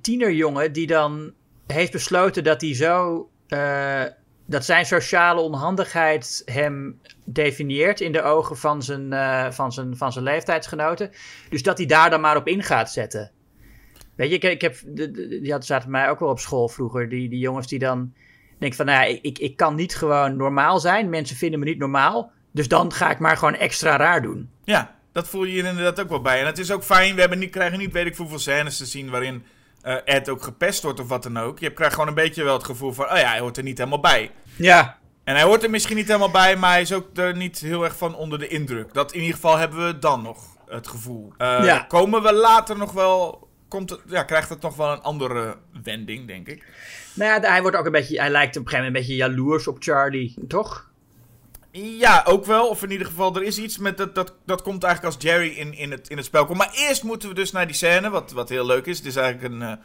[0.00, 1.32] tienerjongen die dan
[1.66, 3.28] heeft besloten dat hij zo.
[3.48, 4.04] eh,
[4.48, 10.12] dat zijn sociale onhandigheid hem definieert in de ogen van zijn, eh, van zijn, van
[10.12, 11.10] zijn leeftijdsgenoten.
[11.48, 13.30] Dus dat hij daar dan maar op in gaat zetten.
[14.14, 14.76] Weet je, ik, ik heb.
[14.94, 17.08] Die hadden zaten mij ook wel op school vroeger.
[17.08, 18.12] Die, die jongens die dan
[18.58, 21.08] denken van, nou ik, ik kan niet gewoon normaal zijn.
[21.08, 22.30] Mensen vinden me niet normaal.
[22.52, 24.50] Dus dan ga ik maar gewoon extra raar doen.
[24.64, 26.40] Ja, dat voel je hier inderdaad ook wel bij.
[26.40, 28.86] En het is ook fijn, we hebben niet, krijgen niet weet ik hoeveel scènes te
[28.86, 29.44] zien waarin
[29.82, 31.58] eh, Ed ook gepest wordt of wat dan ook.
[31.58, 33.78] Je krijgt gewoon een beetje wel het gevoel van, oh ja, hij hoort er niet
[33.78, 34.30] helemaal bij.
[34.56, 37.58] Ja, En hij hoort er misschien niet helemaal bij, maar hij is ook er niet
[37.58, 38.94] heel erg van onder de indruk.
[38.94, 41.32] Dat in ieder geval hebben we dan nog het gevoel.
[41.38, 41.78] Eh, Ja.
[41.78, 46.26] Komen we later nog wel, komt het, ja, krijgt het nog wel een andere wending,
[46.26, 46.64] denk ik.
[47.14, 49.28] Nou ja, hij wordt ook een beetje, hij lijkt op een gegeven moment een beetje
[49.28, 50.90] jaloers op Charlie, toch?
[51.82, 52.68] Ja, ook wel.
[52.68, 54.14] Of in ieder geval, er is iets met dat.
[54.14, 56.58] Dat, dat komt eigenlijk als Jerry in, in, het, in het spel komt.
[56.58, 58.96] Maar eerst moeten we dus naar die scène, wat, wat heel leuk is.
[58.96, 59.78] Het is eigenlijk een,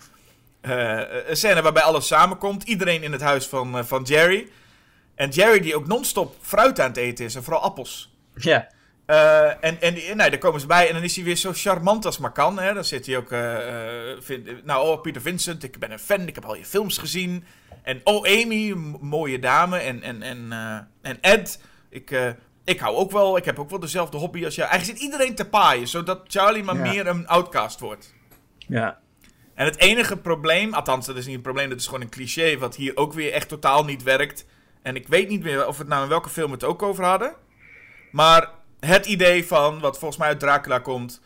[0.62, 2.64] eh, eh, een scène waarbij alles samenkomt.
[2.64, 4.48] Iedereen in het huis van, eh, van Jerry.
[5.16, 7.36] En Jerry die ook non-stop fruit aan het eten is.
[7.36, 8.16] En vooral appels.
[8.36, 8.68] Ja.
[9.62, 12.18] En en nou, daar komen ze bij en dan is hij weer zo charmant als
[12.18, 12.60] maar kan.
[12.60, 12.74] Hè.
[12.74, 13.28] Dan zit hij ook...
[14.24, 16.28] vind- nou, oh, Peter Vincent, ik ben een fan.
[16.28, 17.44] Ik heb al je films gezien.
[17.84, 19.78] En oh, Amy, mooie dame.
[19.78, 20.52] En, en, en,
[21.02, 21.60] en Ed,
[21.92, 22.30] ik, eh,
[22.64, 23.38] ik hou ook wel...
[23.38, 24.70] Ik heb ook wel dezelfde hobby als jou.
[24.70, 26.82] Eigenlijk zit iedereen te paaien, zodat Charlie maar Ja.
[26.82, 28.14] meer een outcast wordt.
[28.58, 29.00] Ja.
[29.56, 32.58] En het enige probleem, althans dat is niet een probleem, dat is gewoon een cliché,
[32.58, 34.46] wat hier ook weer echt totaal niet werkt.
[34.82, 37.36] En ik weet niet meer of het nou in welke film het ook over hadden.
[38.12, 38.50] Maar
[38.80, 41.22] het idee van, wat volgens mij uit Dracula komt,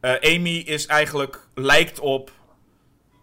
[0.00, 2.30] eh, Amy is eigenlijk, lijkt op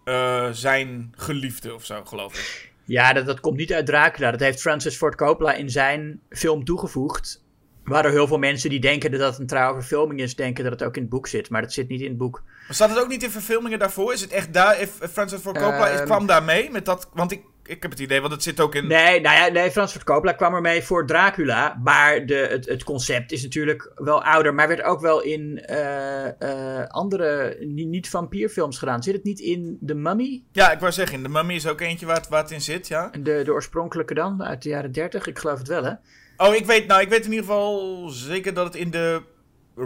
[0.04, 2.67] eh, zijn geliefde of zo, geloof ik.
[2.88, 4.30] Ja, dat, dat komt niet uit Dracula.
[4.30, 7.44] Dat heeft Francis Ford Coppola in zijn film toegevoegd.
[7.84, 10.82] Waardoor heel veel mensen die denken dat het een trouwe verfilming is, denken dat het
[10.82, 11.50] ook in het boek zit.
[11.50, 12.42] Maar dat zit niet in het boek.
[12.66, 14.12] Maar staat het ook niet in verfilmingen daarvoor?
[14.12, 16.04] Is het echt daar, if Francis Ford Coppola Ehm.
[16.04, 18.74] kwam daar mee met dat, want ik, ik heb het idee, want het zit ook
[18.74, 18.86] in...
[18.86, 21.80] Nee, nou ja, nee, Francis Ford Coppola kwam ermee voor Dracula.
[21.84, 24.54] Maar de, het, het concept is natuurlijk wel ouder.
[24.54, 29.02] Maar werd ook wel in eh, eh, andere, niet, niet vampierfilms gedaan.
[29.02, 30.42] Zit het niet in The Mummy?
[30.52, 32.88] Ja, ik wou zeggen, de Mummy is ook eentje waar het, waar het in zit,
[32.88, 33.10] ja.
[33.20, 35.26] De, de oorspronkelijke dan, uit de jaren 30?
[35.26, 35.92] Ik geloof het wel, hè?
[36.36, 39.22] Oh, ik weet, nou, ik weet in ieder geval zeker dat het in de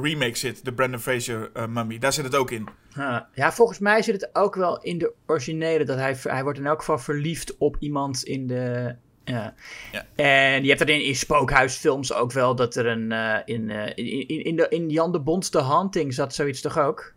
[0.02, 1.98] remake zit, de Brandon Fraser eh, Mummy.
[1.98, 2.68] Daar zit het ook in.
[3.34, 5.84] Ja, volgens mij zit het ook wel in de originele.
[5.84, 8.94] Dat hij, hij wordt in elk geval verliefd op iemand in de.
[9.24, 9.54] Ja.
[9.92, 10.06] Ja.
[10.14, 13.12] En je hebt er in, in spookhuisfilms ook wel dat er een.
[13.12, 16.60] eh, in, eh, in, in, in, de, in Jan de Bond's The Haunting zat zoiets
[16.60, 17.12] toch ook?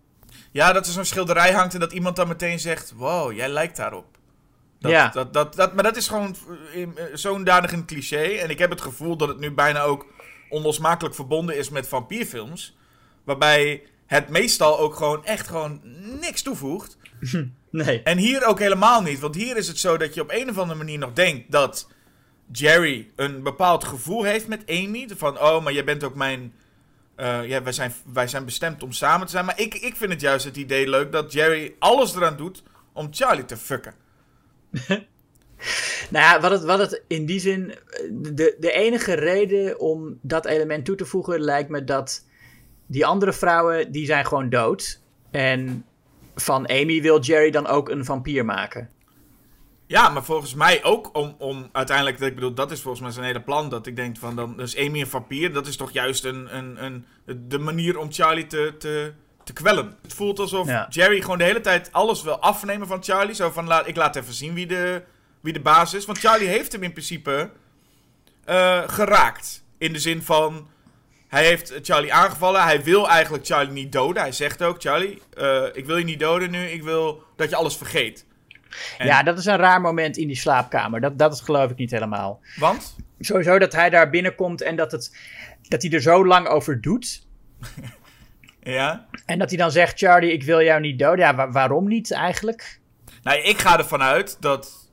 [0.52, 3.78] Ja, dat er zo'n schilderij hangt en dat iemand dan meteen zegt: Wow, jij lijkt
[3.78, 4.06] daarop.
[4.80, 5.10] Dat, Ja.
[5.10, 6.36] Dat, dat, dat, maar dat is gewoon
[7.14, 8.24] zo'n danig een cliché.
[8.24, 10.06] En ik heb het gevoel dat het nu bijna ook
[10.50, 12.78] onlosmakelijk verbonden is met vampierfilms.
[13.24, 15.82] Waarbij het meestal ook gewoon echt gewoon
[16.20, 16.98] niks toevoegt.
[17.70, 18.02] Nee.
[18.04, 19.20] En hier ook helemaal niet.
[19.20, 21.90] Want hier is het zo dat je op een of andere manier nog denkt dat
[22.52, 25.08] Jerry een bepaald gevoel heeft met Amy.
[25.16, 26.54] Van, oh, maar jij bent ook mijn...
[27.16, 29.46] eh, ja, wij zijn, wij zijn bestemd om samen te zijn.
[29.46, 33.08] Maar ik, ik vind het juist het idee leuk dat Jerry alles eraan doet om
[33.12, 33.94] Charlie te fucken.
[36.10, 37.74] Nou ja, wat het, wat het in die zin.
[38.12, 42.26] De, de enige reden om dat element toe te voegen lijkt me dat.
[42.88, 45.02] Die andere vrouwen, die zijn gewoon dood.
[45.32, 45.86] En
[46.36, 48.90] van Amy wil Jerry dan ook een vampier maken.
[49.88, 52.20] Ja, maar volgens mij ook om, om uiteindelijk...
[52.20, 53.70] Ik bedoel, dat is volgens mij zijn hele plan.
[53.70, 55.54] Dat ik denk van, dan is Amy een vampier.
[55.54, 57.06] Dat is toch juist een, een, een,
[57.48, 59.98] de manier om Charlie te, te, te kwellen.
[60.02, 60.88] Het voelt alsof Ja.
[60.90, 63.36] Jerry gewoon de hele tijd alles wil afnemen van Charlie.
[63.36, 65.04] Zo van, laat, ik laat even zien wie de,
[65.46, 66.06] wie de baas is.
[66.06, 67.50] Want Charlie heeft hem in principe
[68.46, 69.64] eh, geraakt.
[69.78, 70.68] In de zin van,
[71.28, 72.64] hij heeft Charlie aangevallen.
[72.64, 74.22] Hij wil eigenlijk Charlie niet doden.
[74.22, 76.66] Hij zegt ook, Charlie, eh, ik wil je niet doden nu.
[76.66, 78.26] Ik wil dat je alles vergeet.
[78.98, 81.02] En- Ja, dat is een raar moment in die slaapkamer.
[81.02, 82.42] Dat, dat geloof ik niet helemaal.
[82.56, 82.96] Want?
[83.20, 85.18] Sowieso dat hij daar binnenkomt en dat, het,
[85.62, 87.22] dat hij er zo lang over doet.
[88.60, 89.06] Ja.
[89.26, 91.20] En dat hij dan zegt, Charlie, ik wil jou niet doden.
[91.26, 92.80] Ja, wa- waarom niet eigenlijk?
[93.24, 94.85] Nou, ik ga ervan uit dat,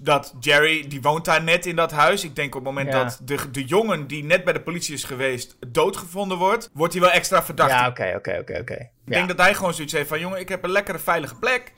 [0.00, 2.24] dat Jerry, die woont daar net in dat huis.
[2.24, 3.02] Ik denk op het moment Ja.
[3.04, 7.02] dat de, de jongen die net bij de politie is geweest doodgevonden wordt, wordt hij
[7.02, 7.70] wel extra verdacht.
[7.70, 8.74] Ja, oké, oké, oké, oké.
[8.74, 9.14] Ik Ja.
[9.14, 11.72] denk dat hij gewoon zoiets heeft van, jongen, ik heb een lekkere veilige plek.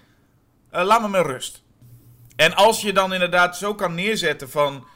[0.70, 1.62] Eh, laat me met rust.
[2.37, 4.87] En als je dan inderdaad zo kan neerzetten van...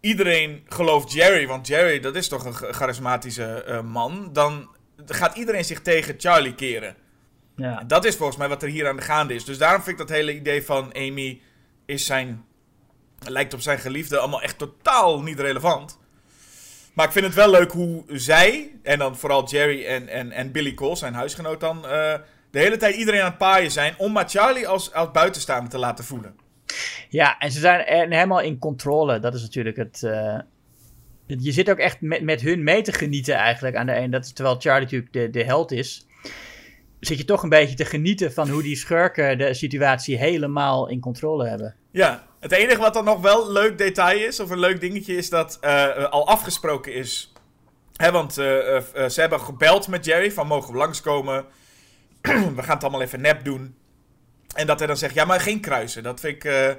[0.00, 4.28] Iedereen gelooft Jerry, want Jerry, dat is toch een cha- charismatische eh, man.
[4.32, 4.68] Dan
[5.06, 6.96] gaat iedereen zich tegen Charlie keren.
[7.56, 7.80] Ja.
[7.80, 9.44] En dat is volgens mij wat er hier aan de gaande is.
[9.44, 11.40] Dus daarom vind ik dat hele idee van Amy
[11.86, 12.44] is zijn,
[13.28, 15.98] lijkt op zijn geliefde allemaal echt totaal niet relevant.
[16.94, 20.52] Maar ik vind het wel leuk hoe zij, en dan vooral Jerry en, en, en
[20.52, 22.14] Billy Cole, zijn huisgenoot dan, eh,
[22.50, 25.78] de hele tijd iedereen aan het paaien zijn om maar Charlie als, als buitenstaander te
[25.78, 26.36] laten voelen.
[27.08, 29.18] Ja, en ze zijn er helemaal in controle.
[29.18, 30.02] Dat is natuurlijk het.
[30.02, 30.38] eh,
[31.26, 34.10] je zit ook echt met, met hun mee te genieten eigenlijk aan de een.
[34.10, 36.06] Dat terwijl Charlie natuurlijk de, de held is.
[37.00, 41.00] Zit je toch een beetje te genieten van hoe die schurken de situatie helemaal in
[41.00, 41.74] controle hebben.
[41.90, 45.30] Ja, het enige wat dan nog wel leuk detail is, of een leuk dingetje, is
[45.30, 47.32] dat eh, eh, al afgesproken is.
[47.96, 51.44] Hè, want eh, ze hebben gebeld met Jerry van mogen we langskomen.
[52.56, 53.74] we gaan het allemaal even nep doen.
[54.54, 56.02] En dat hij dan zegt, ja, maar geen kruisen.
[56.02, 56.76] Dat vind ik...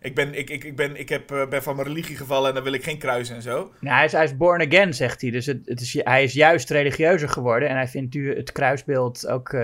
[0.00, 2.64] ik, ben, ik, ik, ik, ben, ik heb, ben van mijn religie gevallen en dan
[2.64, 3.72] wil ik geen kruisen en zo.
[3.80, 5.30] Nou, hij, is, hij is born again, zegt hij.
[5.30, 7.68] Dus het, het is, hij is juist religieuzer geworden.
[7.68, 9.56] En hij vindt nu het kruisbeeld ook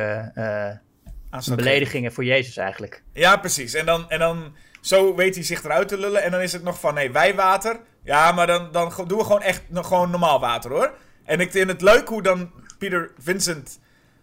[1.54, 3.02] beledigingen voor Jezus eigenlijk.
[3.12, 3.74] Ja, precies.
[3.74, 6.22] En dan, en dan zo weet hij zich eruit te lullen.
[6.22, 7.80] En dan is het nog van, nee, wijwater.
[8.04, 10.92] Ja, maar dan, dan doen we gewoon echt nog gewoon normaal water, hoor.
[11.24, 13.80] En ik vind het leuk hoe dan Peter Vincent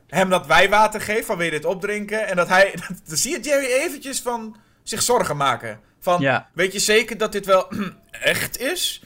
[0.07, 1.25] hem dat wijwater geeft.
[1.25, 2.27] Van, wil je dit opdrinken?
[2.27, 2.73] En dat hij,
[3.07, 5.79] dan zie je Jerry eventjes van zich zorgen maken.
[5.99, 6.49] Van, Ja.
[6.53, 7.67] weet je zeker dat dit wel
[8.11, 9.03] echt is?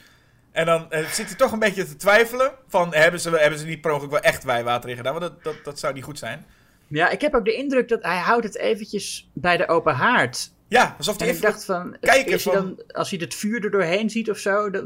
[0.51, 2.51] En dan eh, zit hij toch een beetje te twijfelen.
[2.67, 5.19] Van, hebben ze, hebben ze niet per ongeluk wel echt wijwater in gedaan?
[5.19, 6.45] Want dat, dat, dat zou niet goed zijn.
[6.87, 10.52] Ja, ik heb ook de indruk dat hij houdt het eventjes bij de open haard.
[10.73, 11.51] Ja, alsof hij En ik even...
[11.51, 14.83] dacht van, kijken van- dan, als hij het vuur er doorheen ziet of zo, dat,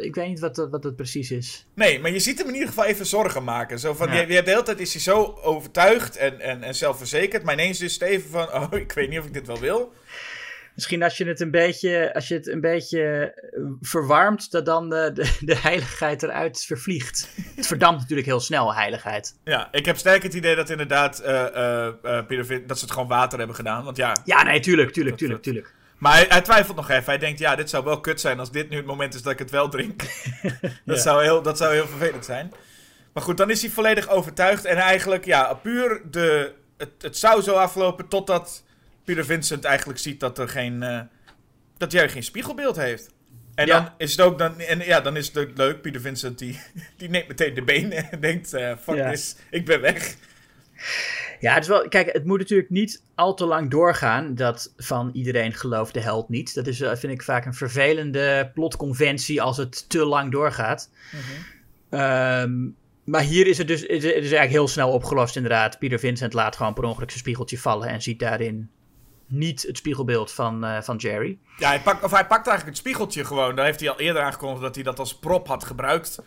[0.00, 1.66] ik weet niet wat, dat- wat het precies is.
[1.74, 3.78] Nee, maar je ziet hem in ieder geval even zorgen maken.
[3.78, 4.14] Zo van, Ja.
[4.20, 7.42] je, je hebt de hele tijd is hij zo overtuigd en, en, en zelfverzekerd.
[7.42, 9.92] Maar ineens is het even van, oh, ik weet niet of ik dit wel wil.
[10.76, 13.02] Misschien als je het een beetje, als je het een beetje
[13.52, 17.28] eh, verwarmt, dat dan de, de, de heiligheid eruit vervliegt.
[17.56, 19.36] Het verdampt natuurlijk heel snel, heiligheid.
[19.44, 22.84] Ja, ik heb sterk het idee dat inderdaad eh, eh, eh, Peter Vin- dat ze
[22.84, 23.84] het gewoon water hebben gedaan.
[23.84, 25.74] Want ja, Ja, nee, tuurlijk, tuurlijk, Dat- tuurlijk, tuurlijk.
[25.98, 27.04] maar hij, hij twijfelt nog even.
[27.04, 29.32] Hij denkt, ja, dit zou wel kut zijn als dit nu het moment is dat
[29.32, 30.02] ik het wel drink.
[30.84, 30.96] dat, Ja.
[30.96, 32.52] zou heel, dat zou heel vervelend zijn.
[33.12, 34.64] Maar goed, dan is hij volledig overtuigd.
[34.64, 36.52] En eigenlijk, ja, puur de...
[36.76, 38.64] Het, het zou zo aflopen totdat
[39.06, 40.82] Peter Vincent eigenlijk ziet dat er geen...
[40.82, 41.00] eh,
[41.76, 43.14] dat Jerry geen spiegelbeeld heeft.
[43.54, 43.80] En Ja.
[43.80, 45.80] dan is het ook dan, en ja, dan is het ook leuk.
[45.82, 46.60] Peter Vincent die,
[46.98, 49.10] die neemt meteen de benen en denkt: eh, fuck Ja.
[49.10, 50.16] this, ik ben weg.
[51.40, 55.10] Ja, het is wel, kijk, het moet natuurlijk niet al te lang doorgaan dat van
[55.12, 56.54] iedereen gelooft de held niet.
[56.54, 60.90] Dat is, eh, vind ik vaak een vervelende plotconventie als het te lang doorgaat.
[61.90, 62.54] Ehm,
[63.04, 65.78] maar hier is het dus het is eigenlijk heel snel opgelost inderdaad.
[65.78, 68.70] Peter Vincent laat gewoon per ongeluk zijn spiegeltje vallen en ziet daarin
[69.26, 71.38] niet het spiegelbeeld van, eh, van Jerry.
[71.58, 73.56] Ja, hij pakt, of hij pakt eigenlijk het spiegeltje gewoon.
[73.56, 76.18] Daar heeft hij al eerder aangekondigd dat hij dat als prop had gebruikt.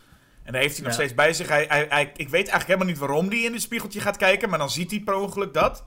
[0.43, 0.99] En daar heeft hij nog Ja.
[0.99, 1.47] steeds bij zich.
[1.47, 4.49] Hij, hij, hij- ik weet eigenlijk helemaal niet waarom hij in het spiegeltje gaat kijken,
[4.49, 5.83] maar dan ziet hij per ongeluk dat.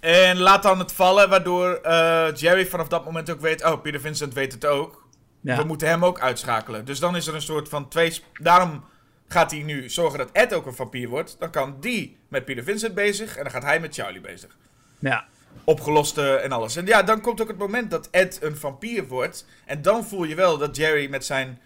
[0.00, 4.00] En laat dan het vallen, waardoor eh, Jerry vanaf dat moment ook weet: oh, Peter
[4.00, 5.06] Vincent weet het ook.
[5.40, 5.56] Ja.
[5.56, 6.84] We moeten hem ook uitschakelen.
[6.84, 8.22] Dus dan is er een soort van twee.
[8.32, 8.84] Daarom
[9.28, 11.36] gaat hij nu zorgen dat Ed ook een vampier wordt.
[11.38, 14.56] Dan kan die met Peter Vincent bezig en dan gaat hij met Charlie bezig.
[14.98, 15.26] ja.
[15.64, 16.76] Opgelost en alles.
[16.76, 19.46] En ja, dan komt ook het moment dat Ed een vampier wordt.
[19.64, 21.60] En dan voel je wel dat Jerry met zijn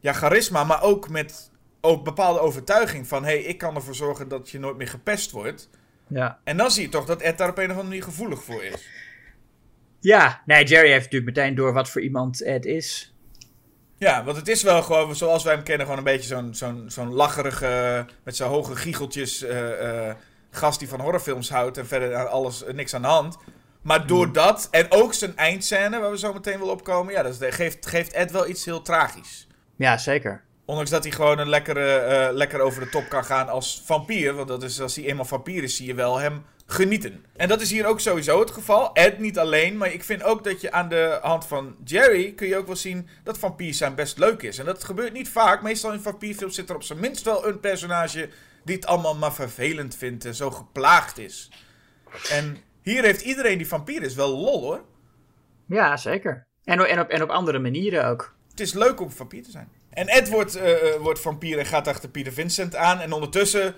[0.00, 1.50] ja, charisma, maar ook met
[1.80, 5.30] ook bepaalde overtuiging van: hé, hey, ik kan ervoor zorgen dat je nooit meer gepest
[5.30, 5.70] wordt.
[6.06, 6.38] ja.
[6.44, 8.64] En dan zie je toch dat Ed daar op een of andere manier gevoelig voor
[8.64, 8.88] is.
[10.00, 13.14] Ja, nee, Jerry heeft natuurlijk meteen door wat voor iemand Ed is.
[13.98, 16.84] Ja, want het is wel gewoon zoals wij hem kennen, gewoon een beetje zo'n zo'n
[16.86, 20.16] zo'n lacherige, met zijn hoge giecheltjes eh, eh,
[20.56, 23.36] gast die van horrorfilms houdt en verder aan alles eh, niks aan de hand.
[23.82, 27.36] Maar door dat, en ook zijn eindscène, waar we zo meteen wel opkomen, ja, dat
[27.40, 29.46] geeft, geeft Ed wel iets heel tragisch.
[29.76, 30.42] Ja, zeker.
[30.64, 34.34] Ondanks dat hij gewoon een lekkere, eh, lekker over de top kan gaan als vampier.
[34.34, 37.24] Want dat is, als hij eenmaal vampier is, zie je wel hem genieten.
[37.36, 38.94] En dat is hier ook sowieso het geval.
[38.94, 42.32] Ed niet alleen, maar ik vind ook dat je aan de hand van Jerry...
[42.32, 44.58] kun je ook wel zien dat vampier zijn best leuk is.
[44.58, 45.62] En dat gebeurt niet vaak.
[45.62, 48.28] Meestal in vampierfilms zit er op zijn minst wel een personage...
[48.64, 51.50] die het allemaal maar vervelend vindt en zo geplaagd is.
[52.30, 54.84] En hier heeft iedereen die vampier is wel lol hoor.
[55.66, 56.46] Ja, zeker.
[56.64, 58.34] En, en, op, en op andere manieren ook.
[58.50, 59.68] Het is leuk om vampier te zijn.
[59.90, 63.00] En Ed wordt, eh, eh, wordt vampier en gaat achter Peter Vincent aan.
[63.00, 63.74] En ondertussen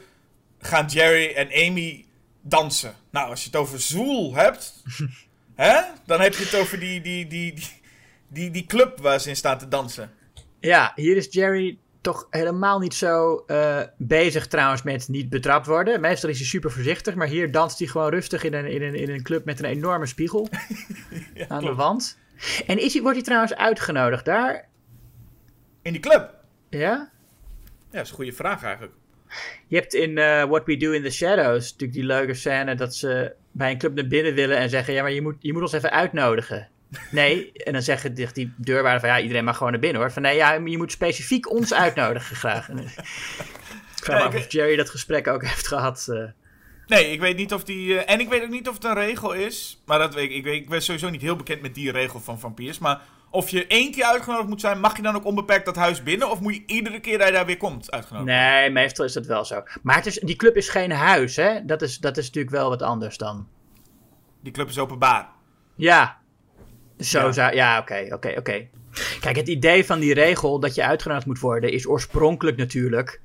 [0.58, 2.04] gaan Jerry en Amy
[2.40, 2.94] dansen.
[3.10, 4.82] Nou, als je het over zwoel hebt,
[5.54, 7.68] hè, dan heb je het over die, die, die, die,
[8.28, 10.10] die, die club waar ze in staan te dansen.
[10.60, 16.00] Ja, hier is Jerry toch helemaal niet zo eh, bezig trouwens met niet betrapt worden.
[16.00, 18.94] Meestal is hij super voorzichtig, maar hier danst hij gewoon rustig in een, in een,
[18.94, 20.48] in een club met een enorme spiegel
[21.48, 22.18] aan de wand.
[22.66, 24.68] En is hij, wordt hij trouwens uitgenodigd daar?
[25.82, 26.34] In die club?
[26.68, 26.78] Ja?
[26.78, 27.10] Ja,
[27.90, 28.94] dat is een goede vraag eigenlijk.
[29.66, 32.94] Je hebt in eh, What We Do in the Shadows natuurlijk die leuke scène dat
[32.94, 35.62] ze bij een club naar binnen willen en zeggen: Ja, maar je moet, je moet
[35.62, 36.68] ons even uitnodigen.
[37.10, 40.12] Nee, en dan zeggen die, die deurwaarder van ja, iedereen mag gewoon naar binnen hoor.
[40.12, 42.68] Van nee, ja, je moet specifiek ons uitnodigen graag.
[42.68, 46.06] En, ik vraag me af of Jerry dat gesprek ook heeft gehad.
[46.08, 46.22] eh,
[46.86, 47.98] Nee, ik weet niet of die.
[47.98, 49.82] eh, en ik weet ook niet of het een regel is.
[49.86, 50.36] Maar dat weet ik.
[50.36, 52.78] Ik, weet, ik ben sowieso niet heel bekend met die regel van vampiers.
[52.78, 56.02] Maar of je één keer uitgenodigd moet zijn, mag je dan ook onbeperkt dat huis
[56.02, 56.30] binnen?
[56.30, 58.30] Of moet je iedere keer dat je daar weer komt uitgenodigd?
[58.38, 59.62] Nee, meestal is dat wel zo.
[59.82, 61.64] Maar het is, die club is geen huis, hè?
[61.64, 63.48] Dat is, dat is natuurlijk wel wat anders dan.
[64.42, 65.28] Die club is openbaar.
[65.76, 66.18] Ja.
[66.98, 67.32] Zo Ja.
[67.32, 67.54] zou.
[67.54, 68.66] Ja, oké, oké, oké.
[69.20, 73.20] Kijk, het idee van die regel dat je uitgenodigd moet worden is oorspronkelijk natuurlijk.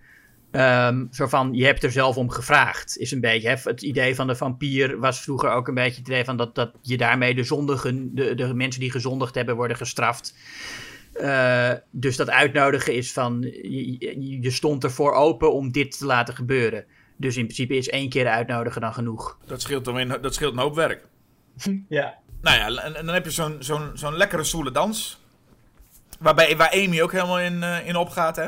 [0.52, 2.98] ehm, zo van, je hebt er zelf om gevraagd.
[2.98, 3.48] Is een beetje.
[3.50, 3.56] Hè?
[3.64, 6.72] Het idee van de vampier was vroeger ook een beetje het idee van dat, dat
[6.82, 10.36] je daarmee de zondigen, de, de mensen die gezondigd hebben, worden gestraft.
[11.14, 16.06] Eh, dus dat uitnodigen is van, je, je- je stond ervoor open om dit te
[16.06, 16.86] laten gebeuren.
[17.18, 19.38] Dus in principe is één keer uitnodigen dan genoeg.
[19.46, 21.08] Dat scheelt, dan weer, dat scheelt een hoop werk.
[21.90, 22.20] Ja.
[22.42, 25.20] Nou ja, en, en dan heb je zo'n zo'n zo'n lekkere stoele dans.
[26.20, 28.48] Waarbij, waar Amy ook helemaal in, eh, in opgaat, hè?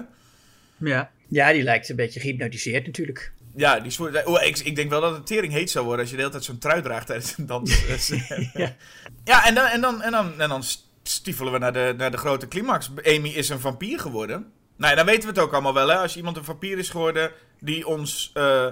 [0.78, 1.12] Ja.
[1.28, 3.34] ja, die lijkt een beetje gehypnotiseerd natuurlijk.
[3.56, 6.10] Ja, die soort, oh, ik, ik denk wel dat het tering heet zou worden als
[6.10, 7.70] je de hele tijd zo'n trui draagt tijdens een dans.
[7.88, 8.08] Dus,
[8.54, 8.76] Ja.
[9.24, 10.64] ja, en dan, en dan, en dan, en dan
[11.04, 12.92] stiefelen we naar de, naar de grote climax.
[13.04, 14.52] Amy is een vampier geworden.
[14.78, 15.96] Nou ja, dan weten we het ook allemaal wel, hè.
[15.96, 18.68] Als iemand een vampier is geworden die ons eh,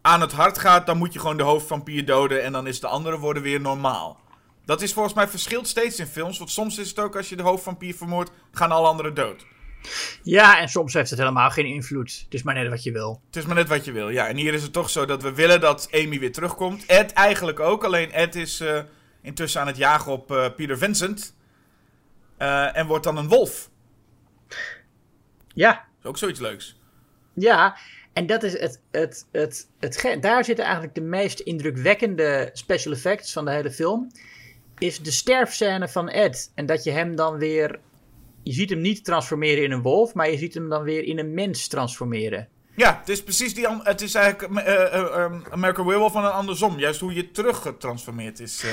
[0.00, 2.86] aan het hart gaat, dan moet je gewoon de hoofdvampier doden en dan is de
[2.86, 4.20] andere worden weer normaal.
[4.64, 7.36] Dat is volgens mij verschilt steeds in films, want soms is het ook als je
[7.36, 9.46] de hoofdvampier vermoordt, gaan alle anderen dood.
[10.22, 12.20] Ja, en soms heeft het helemaal geen invloed.
[12.24, 13.20] Het is maar net wat je wil.
[13.26, 14.08] Het is maar net wat je wil.
[14.08, 16.86] Ja, en hier is het toch zo dat we willen dat Amy weer terugkomt.
[16.86, 18.82] Ed eigenlijk ook, alleen Ed is eh,
[19.22, 21.34] intussen aan het jagen op eh, Peter Vincent.
[22.36, 23.70] Eh, en wordt dan een wolf.
[25.54, 26.76] Ja, is ook zoiets leuks.
[27.34, 27.76] ja.
[28.12, 33.32] En dat is het, het, het, het, daar zitten eigenlijk de meest indrukwekkende special effects
[33.32, 34.10] van de hele film.
[34.78, 36.52] Is de sterfscène van Ed.
[36.54, 37.80] En dat je hem dan weer.
[38.42, 41.18] Je ziet hem niet transformeren in een wolf, maar je ziet hem dan weer in
[41.18, 42.48] een mens transformeren.
[42.76, 43.66] Ja, het is precies die...
[43.82, 46.78] Het is eigenlijk eh, eh, American Werewolf van een andersom.
[46.78, 48.62] Juist hoe je teruggetransformeerd is.
[48.64, 48.70] eh.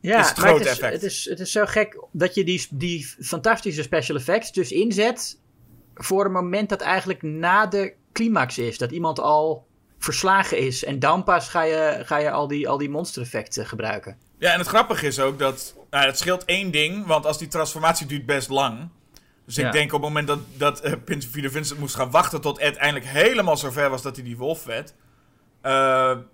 [0.00, 0.92] Ja, is het grote het is, effect.
[0.92, 5.40] Het is, het is zo gek dat je die, die fantastische special effects dus inzet
[5.94, 8.78] voor een moment dat eigenlijk na de climax is.
[8.78, 9.66] Dat iemand al
[9.98, 10.84] verslagen is.
[10.84, 14.18] En dan pas ga je, ga je al die, al die monstereffecten gebruiken.
[14.38, 15.74] Ja, en het grappige is ook dat...
[15.90, 18.88] Nou, het scheelt één ding, want als die transformatie duurt best lang...
[19.48, 22.40] Dus ik denk op het moment dat, dat eh, Prins Peter Vincent moest gaan wachten
[22.40, 24.94] tot Ed eindelijk helemaal zover was dat hij die wolf werd.
[25.60, 25.70] eh,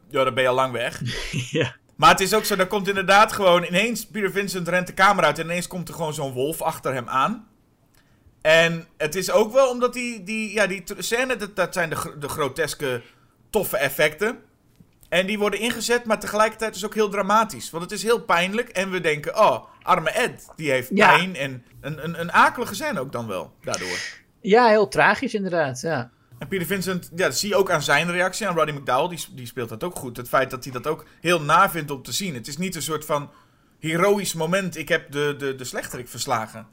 [0.08, 1.00] ja, dan ben je al lang weg.
[1.58, 1.76] ja.
[1.96, 5.24] Maar het is ook zo, dan komt inderdaad gewoon ineens, Peter Vincent rent de kamer
[5.24, 7.48] uit en ineens komt er gewoon zo'n wolf achter hem aan.
[8.42, 12.14] En het is ook wel omdat die, die, ja, die scène, dat, dat zijn de,
[12.18, 13.02] de groteske,
[13.50, 14.38] toffe effecten.
[15.14, 17.70] En die worden ingezet, maar tegelijkertijd is ook heel dramatisch.
[17.70, 21.16] Want het is heel pijnlijk en we denken, oh, arme Ed, die heeft Ja.
[21.16, 21.36] pijn.
[21.36, 23.98] En een, een, een akelige scène ook dan wel, daardoor.
[24.40, 25.80] ja, heel tragisch inderdaad.
[25.80, 26.10] Ja.
[26.38, 28.48] En Peter Vincent, ja, dat zie je ook aan zijn reactie.
[28.48, 30.16] Aan Roddy McDowell, die, die speelt dat ook goed.
[30.16, 32.34] Het feit dat hij dat ook heel na vindt om te zien.
[32.34, 33.30] Het is niet een soort van
[33.78, 34.76] heroïsch moment.
[34.76, 36.66] Ik heb de, de, de slechterik verslagen.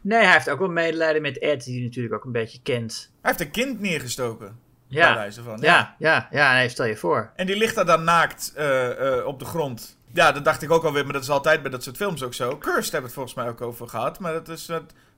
[0.00, 3.10] Nee, hij heeft ook wel medelijden met Ed, die hij natuurlijk ook een beetje kent.
[3.22, 4.58] Hij heeft een kind neergestoken.
[4.88, 5.58] Ja, wijze van.
[5.60, 7.30] ja, ja, ja nee, stel je voor.
[7.36, 9.98] En die ligt daar dan naakt eh, eh, op de grond.
[10.12, 12.34] Ja, dat dacht ik ook alweer, maar dat is altijd bij dat soort films ook
[12.34, 12.58] zo.
[12.58, 14.18] Cursed hebben we het volgens mij ook over gehad.
[14.18, 14.68] Maar dat is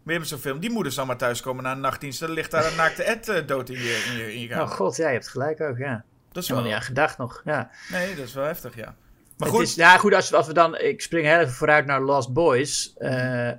[0.03, 0.59] weer met zo'n film.
[0.59, 2.21] Die moeder zal maar thuiskomen na een nachtdienst.
[2.21, 4.65] Dan ligt daar een naakte Ed eh, dood in je, in je, in je kamer.
[4.65, 6.05] Oh god, ja, je hebt gelijk ook, ja.
[6.33, 6.63] dat is wel...
[6.63, 7.71] niet aan gedacht nog, ja.
[7.91, 8.95] Nee, dat is wel heftig, ja.
[9.37, 10.79] Maar goed, is, ja, goed, als, als we dan.
[10.79, 12.95] Ik spring heel even vooruit naar Lost Boys.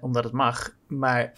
[0.02, 0.70] omdat het mag.
[0.88, 1.34] Maar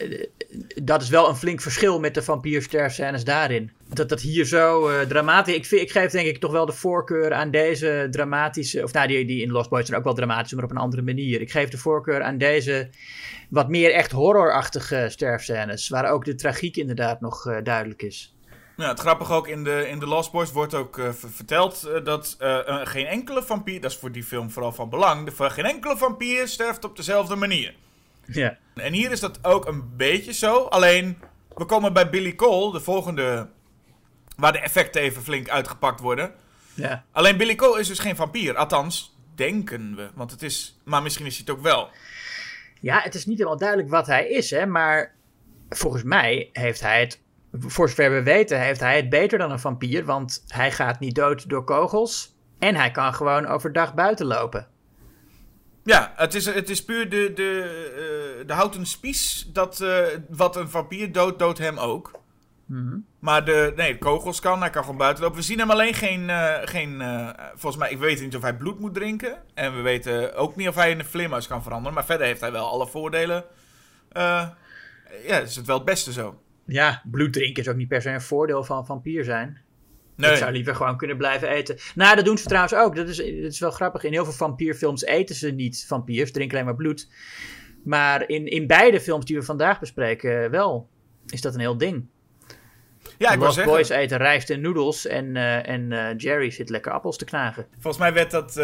[0.84, 3.72] dat is wel een flink verschil met de vampiersterfscènes daarin.
[3.94, 5.56] Dat dat hier zo eh, dramatisch.
[5.56, 8.84] Ik, ik geef denk ik toch wel de voorkeur aan deze dramatische.
[8.84, 11.02] Of nou, die, die in Lost Boys zijn ook wel dramatisch, maar op een andere
[11.02, 11.42] manier.
[11.42, 12.90] Ik geef de voorkeur aan deze.
[13.50, 15.90] Wat meer echt horrorachtige sterfscènes.
[15.90, 18.36] Waar ook de tragiek inderdaad nog eh, duidelijk is.
[18.78, 21.90] Ja, het grappige ook in de, in de Lost Boys wordt ook eh, ver- verteld
[22.04, 22.38] dat
[22.84, 26.48] geen enkele vampier, dat is voor die film vooral van belang, de, geen enkele vampier
[26.48, 27.74] sterft op dezelfde manier.
[28.26, 28.58] Ja.
[28.76, 31.18] En hier is dat ook een beetje zo, alleen
[31.56, 33.50] we komen bij Billy Cole, de volgende,
[34.38, 36.32] waar de effecten even flink uitgepakt worden.
[36.74, 37.04] ja.
[37.12, 41.26] Alleen Billy Cole is dus geen vampier, althans denken we, want het is, maar misschien
[41.26, 41.90] is hij het ook wel.
[42.80, 45.16] Ja, het is niet helemaal duidelijk wat hij is, hè, maar
[45.70, 49.60] volgens mij heeft hij het, voor zover we weten, heeft hij het beter dan een
[49.60, 54.68] vampier, want hij gaat niet dood door kogels en hij kan gewoon overdag buiten lopen.
[55.84, 57.62] Ja, het is, het is puur de, de,
[58.40, 59.50] eh, de houten spies.
[59.54, 62.20] Dat, eh, wat een vampier doodt, doodt hem ook.
[63.20, 65.40] Maar de, nee, de kogels kan, hij kan gewoon buiten lopen.
[65.40, 67.04] We zien hem alleen geen, eh, geen
[67.50, 69.38] volgens mij, ik weet niet of hij bloed moet drinken.
[69.54, 71.94] En we weten ook niet of hij in een vleermuis kan veranderen.
[71.94, 73.44] Maar verder heeft hij wel alle voordelen.
[75.28, 76.42] Ja, is het wel het beste zo.
[76.66, 79.62] Ja, bloed drinken is ook niet per se een voordeel van vampier zijn.
[80.22, 80.32] Nee.
[80.32, 81.78] Ik zou liever gewoon kunnen blijven eten.
[81.96, 82.96] Nou, dat doen ze trouwens ook.
[82.96, 84.04] Dat is, dat is wel grappig.
[84.04, 87.08] In heel veel vampierfilms eten ze niet vampiers, drinken alleen maar bloed.
[87.84, 90.90] Maar in, in beide films die we vandaag bespreken, eh, wel,
[91.28, 92.06] is dat een heel ding.
[93.18, 93.74] Ja, ik wil Lost zeggen.
[93.74, 97.68] Boys eten rijst en noedels en, eh, en eh, Jerry zit lekker appels te knagen.
[97.72, 98.60] Volgens mij werd dat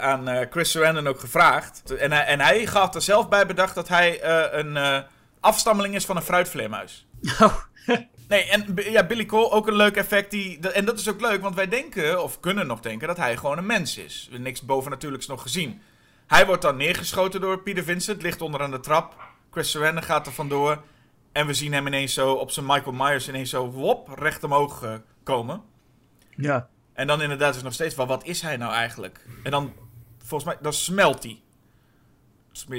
[0.00, 1.96] aan Chris Sarandon ook gevraagd.
[1.96, 5.04] En hij, en hij gaf er zelf bij bedacht dat hij een
[5.40, 7.06] afstammeling is van een fruitvleermuis.
[7.40, 7.56] Oh,
[8.28, 10.30] Nee, en ja, Billy Cole, ook een leuk effect.
[10.30, 13.36] Die, en dat is ook leuk, want wij denken, of kunnen nog denken, dat hij
[13.36, 14.28] gewoon een mens is.
[14.38, 15.80] Niks bovennatuurlijks nog gezien.
[16.26, 19.16] Hij wordt dan neergeschoten door Peter Vincent, ligt onder aan de trap.
[19.50, 20.82] Chris Sarandon gaat er vandoor.
[21.32, 24.82] En we zien hem ineens zo op zijn Michael Myers ineens zo wop, recht omhoog
[24.82, 25.62] eh, komen.
[26.36, 26.68] ja.
[26.92, 29.26] En dan inderdaad is nog steeds wel, wat is hij nou eigenlijk?
[29.42, 29.72] En dan,
[30.18, 31.40] volgens mij, dan smelt hij.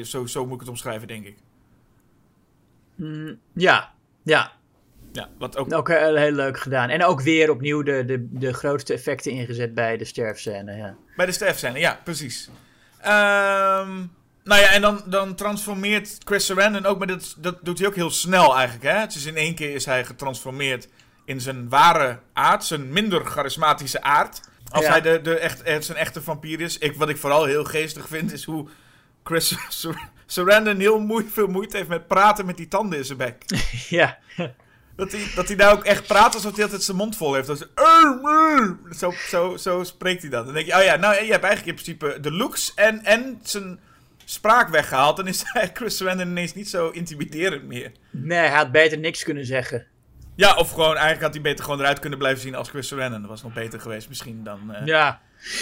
[0.04, 1.38] Zo, zo moet ik het omschrijven, denk ik.
[2.96, 4.52] Mm, ja, ja.
[5.14, 5.74] Ja, wat ook...
[5.74, 6.90] Ook heel, heel leuk gedaan.
[6.90, 10.76] En ook weer opnieuw de, de, de grootste effecten ingezet bij de sterfscène.
[10.76, 10.96] Ja.
[11.16, 12.50] Bij de sterfscène, ja, precies.
[13.02, 13.98] Ehm,
[14.44, 17.96] nou ja, en dan, dan transformeert Chris Sarandon ook, maar dat, dat doet hij ook
[17.96, 19.00] heel snel eigenlijk, hè.
[19.00, 20.88] Het is in één keer is hij getransformeerd
[21.26, 24.40] in zijn ware aard, zijn minder charismatische aard.
[24.72, 24.90] Als Ja.
[24.92, 26.78] hij de, de echt, eh, zijn echte vampier is.
[26.78, 28.68] Ik, wat ik vooral heel geestig vind, is hoe
[29.24, 33.18] Chris Sar- Sarandon heel moe- veel moeite heeft met praten met die tanden in zijn
[33.18, 33.44] bek.
[33.90, 34.18] ja.
[34.96, 37.50] Dat hij, dat hij daar ook echt praat alsof hij altijd zijn mond vol heeft.
[37.50, 37.62] "Eh,
[38.24, 40.46] eh." zo, zo, zo spreekt hij dat.
[40.46, 43.40] Dan denk je, oh ja, nou, je hebt eigenlijk in principe de looks en, en
[43.44, 43.80] zijn
[44.26, 45.18] spraak weggehaald.
[45.18, 47.92] Dan is Chris Sarandon ineens niet zo intimiderend meer.
[48.10, 49.86] Nee, hij had beter niks kunnen zeggen.
[50.36, 53.22] Ja, of gewoon, eigenlijk had hij beter gewoon eruit kunnen blijven zien als Chris Sarandon.
[53.22, 54.74] Dat was nog beter geweest misschien dan...
[54.74, 55.22] eh, Ja.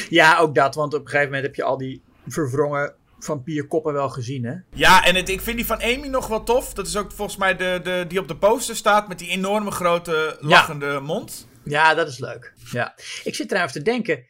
[0.09, 0.75] ja, ook dat.
[0.75, 2.93] Want op een gegeven moment heb je al die verwrongen
[3.25, 4.53] vampierkoppen wel gezien, hè?
[4.73, 6.73] Ja, en het, ik vind die van Amy nog wel tof.
[6.73, 9.71] Dat is ook volgens mij de, de, die op de poster staat met die enorme
[9.71, 11.47] grote lachende mond.
[11.63, 12.53] Ja, dat is leuk.
[12.71, 12.95] Ja.
[13.23, 14.25] Ik zit trouwens te denken.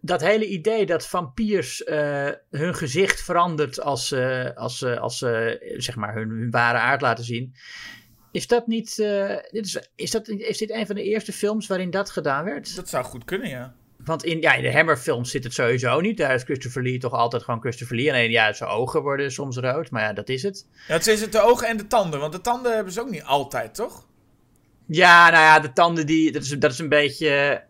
[0.00, 5.74] Dat hele idee dat vampiers eh, hun gezicht verandert als ze als, ze- als, ze,
[5.76, 7.54] zeg maar hun, hun ware aard laten zien.
[8.32, 8.98] Is dat niet.
[8.98, 12.44] eh, dit is, is, dat, is dit een van de eerste films waarin dat gedaan
[12.44, 12.76] werd?
[12.76, 13.74] Dat zou goed kunnen, ja.
[14.04, 16.16] Want in, ja, in de Hammer-films zit het sowieso niet.
[16.16, 18.10] Daar is Christopher Lee toch altijd gewoon Christopher Lee.
[18.10, 20.66] Alleen ja, zijn ogen worden soms rood, maar ja, dat is het.
[20.88, 22.20] ja het is het de ogen en de tanden.
[22.20, 24.06] Want de tanden hebben ze ook niet altijd, toch?
[24.86, 26.32] Ja, nou ja, de tanden die.
[26.32, 27.62] Dat is, dat is een beetje.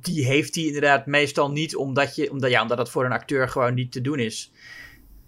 [0.00, 3.48] Die heeft hij inderdaad meestal niet, omdat, je, omdat, ja, omdat dat voor een acteur
[3.48, 4.52] gewoon niet te doen is.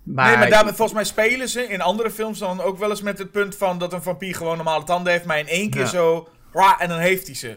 [0.02, 3.02] Maar, nee, maar daar, volgens mij spelen ze in andere films dan ook wel eens
[3.02, 5.80] met het punt van dat een vampier gewoon normale tanden heeft, maar in één keer
[5.80, 5.86] Ja.
[5.86, 6.28] zo.
[6.52, 7.56] "Wah", en dan heeft hij ze.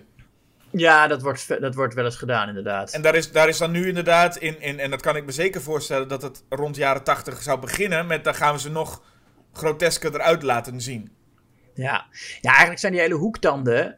[0.75, 2.91] Ja, dat wordt, dat wordt wel eens gedaan, inderdaad.
[2.91, 5.31] En daar is, daar is dan nu inderdaad in, in, en dat kan ik me
[5.31, 8.71] zeker voorstellen, dat het rond de jaren 80 zou beginnen met dan gaan we ze
[8.71, 9.03] nog
[9.53, 11.11] grotesker eruit laten zien.
[11.73, 12.05] Ja.
[12.41, 13.97] ja, eigenlijk zijn die hele hoektanden.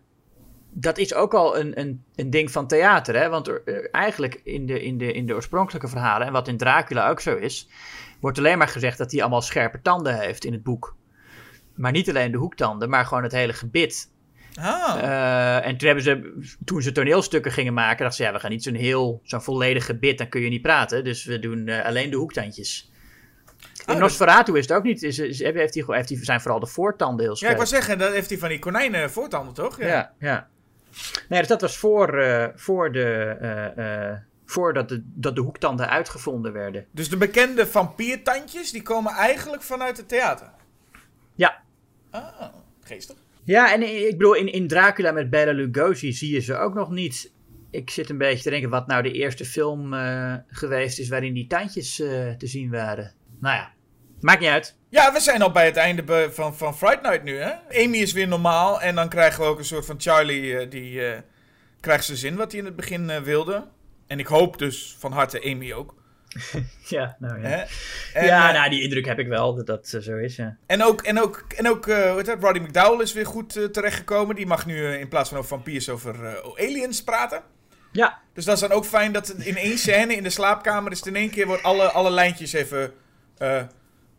[0.71, 3.15] Dat is ook al een, een, een ding van theater.
[3.15, 3.29] Hè?
[3.29, 6.57] Want er, er- eigenlijk in de, in, de, in de oorspronkelijke verhalen, en wat in
[6.57, 7.69] Dracula ook zo is,
[8.19, 10.95] wordt alleen maar gezegd dat hij allemaal scherpe tanden heeft in het boek.
[11.75, 14.13] Maar niet alleen de hoektanden, maar gewoon het hele gebit.
[14.61, 14.97] Ah.
[15.01, 18.51] Eh, en toen hebben ze, toen ze toneelstukken gingen maken, dachten ze, ja, we gaan
[18.51, 21.03] niet zo'n heel, zo'n volledig gebit, dan kun je niet praten.
[21.03, 22.89] Dus we doen eh, alleen de hoektandjes.
[23.61, 26.59] In dat- Nosferatu is het ook niet, is, is, heeft hij, heeft hij, zijn vooral
[26.59, 27.51] de voortanden heel ja, scherp.
[27.51, 29.79] ik wou zeggen, dat heeft hij van die konijnen voortanden, toch?
[29.79, 30.47] Ja, ja.
[31.29, 36.85] Nee, dus dat was voor, eh, voor de, voordat de, dat de hoektanden uitgevonden werden.
[36.91, 40.49] Dus de bekende vampiertandjes, die komen eigenlijk vanuit het theater.
[41.35, 41.61] Ja.
[42.11, 42.41] Ah,
[42.83, 43.15] geestig.
[43.45, 46.89] Ja, en ik bedoel, in, in Dracula met Bela Lugosi zie je ze ook nog
[46.89, 47.33] niet.
[47.71, 51.33] Ik zit een beetje te denken wat nou de eerste film eh, geweest is waarin
[51.33, 53.13] die tandjes eh, te zien waren.
[53.39, 53.73] Nou ja,
[54.19, 54.77] maakt niet uit.
[54.89, 57.51] Ja, we zijn al bij het einde van, van Fright Night nu, hè?
[57.83, 61.01] Amy is weer normaal en dan krijgen we ook een soort van Charlie, eh, die
[61.79, 63.67] krijgt zijn zin wat hij in het begin wilde.
[64.07, 65.95] En ik hoop dus van harte Amy ook.
[66.95, 67.65] Ja, nou ja.
[68.13, 70.57] En, ja, eh, nou, die indruk heb ik wel dat dat eh, zo is, ja.
[70.65, 72.43] En ook, en ook, en ook heet dat?
[72.43, 74.35] Roddy McDowell is weer goed terechtgekomen.
[74.35, 77.41] Die mag nu in plaats van over vampiers over aliens praten.
[77.91, 80.97] Ja, Dus dat is dan ook fijn dat in één scène in de slaapkamer is.
[80.97, 82.93] het In één keer wordt alle, alle lijntjes even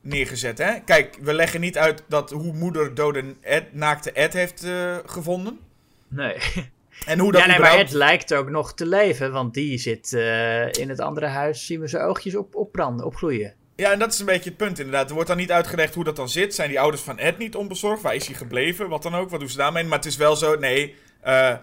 [0.01, 0.59] neergezet.
[0.59, 0.81] Hè?
[0.81, 4.67] Kijk, we leggen niet uit dat hoe moeder dode Ed, naakte Ed heeft
[5.07, 5.59] gevonden.
[6.09, 6.37] nee.
[7.05, 10.13] En hoe dat Ja, nee, maar het lijkt ook nog te leven, want die zit
[10.13, 13.55] eh, in het andere huis, zien we zijn oogjes op, opbranden, opgroeien.
[13.77, 15.09] Ja, en dat is een beetje het punt inderdaad.
[15.09, 16.55] Er wordt dan niet uitgelegd hoe dat dan zit.
[16.55, 18.03] Zijn die ouders van Ed niet onbezorgd?
[18.03, 18.89] Waar is hij gebleven?
[18.89, 19.31] Wat dan ook?
[19.31, 19.85] Wat doen ze daarmee?
[19.85, 20.95] Maar het is wel zo, nee.
[21.21, 21.55] eh,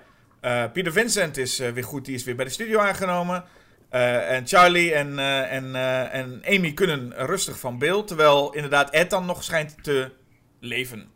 [0.73, 2.05] Peter Vincent is weer goed.
[2.05, 3.43] Die is weer bij de studio aangenomen.
[3.89, 5.19] En Charlie en,
[5.49, 5.75] en,
[6.11, 8.07] en Amy kunnen rustig van beeld.
[8.07, 10.11] Terwijl inderdaad Ed dan nog schijnt te
[10.59, 11.07] leven.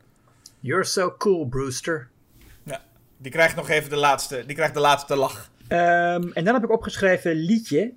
[0.59, 2.09] You're so cool, Brewster.
[3.17, 5.49] Die krijgt nog even de laatste, die krijgt de laatste lach.
[5.67, 7.93] Ehm, en dan heb ik opgeschreven liedje.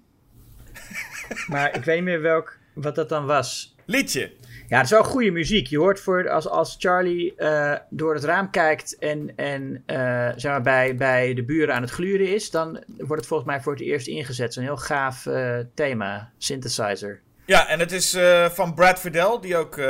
[1.52, 3.74] maar ik weet niet meer welk, wat dat dan was.
[3.84, 4.32] Liedje.
[4.70, 5.66] Ja, het is wel goede muziek.
[5.66, 10.52] Je hoort voor, als, als Charlie eh, door het raam kijkt en, en eh, zeg
[10.52, 13.72] maar bij, bij de buren aan het gluren is, dan wordt het volgens mij voor
[13.72, 14.54] het eerst ingezet.
[14.54, 17.20] Zo'n heel gaaf eh, thema, synthesizer.
[17.46, 18.18] Ja, en het is
[18.50, 19.80] van Brad Fidel, die ook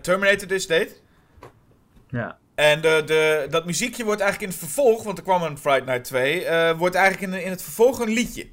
[0.00, 1.02] Terminator dus deed.
[2.08, 2.38] Ja.
[2.54, 5.84] En de, de, dat muziekje wordt eigenlijk in het vervolg, want er kwam een Friday
[5.94, 8.46] Night 2, eh, wordt eigenlijk in, in het vervolg een liedje.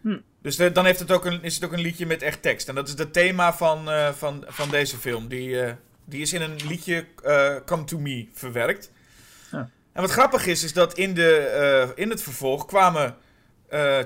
[0.00, 0.18] Hm.
[0.42, 2.68] Dus de- dan heeft het ook een, is het ook een liedje met echt tekst.
[2.68, 5.28] En dat is het thema van, eh, van, van deze film.
[5.28, 5.72] Die, eh,
[6.04, 7.06] die is in een liedje
[7.64, 8.90] Come To Me verwerkt.
[9.52, 9.70] Ja.
[9.92, 13.16] En wat grappig is, is dat in, de, in het vervolg kwamen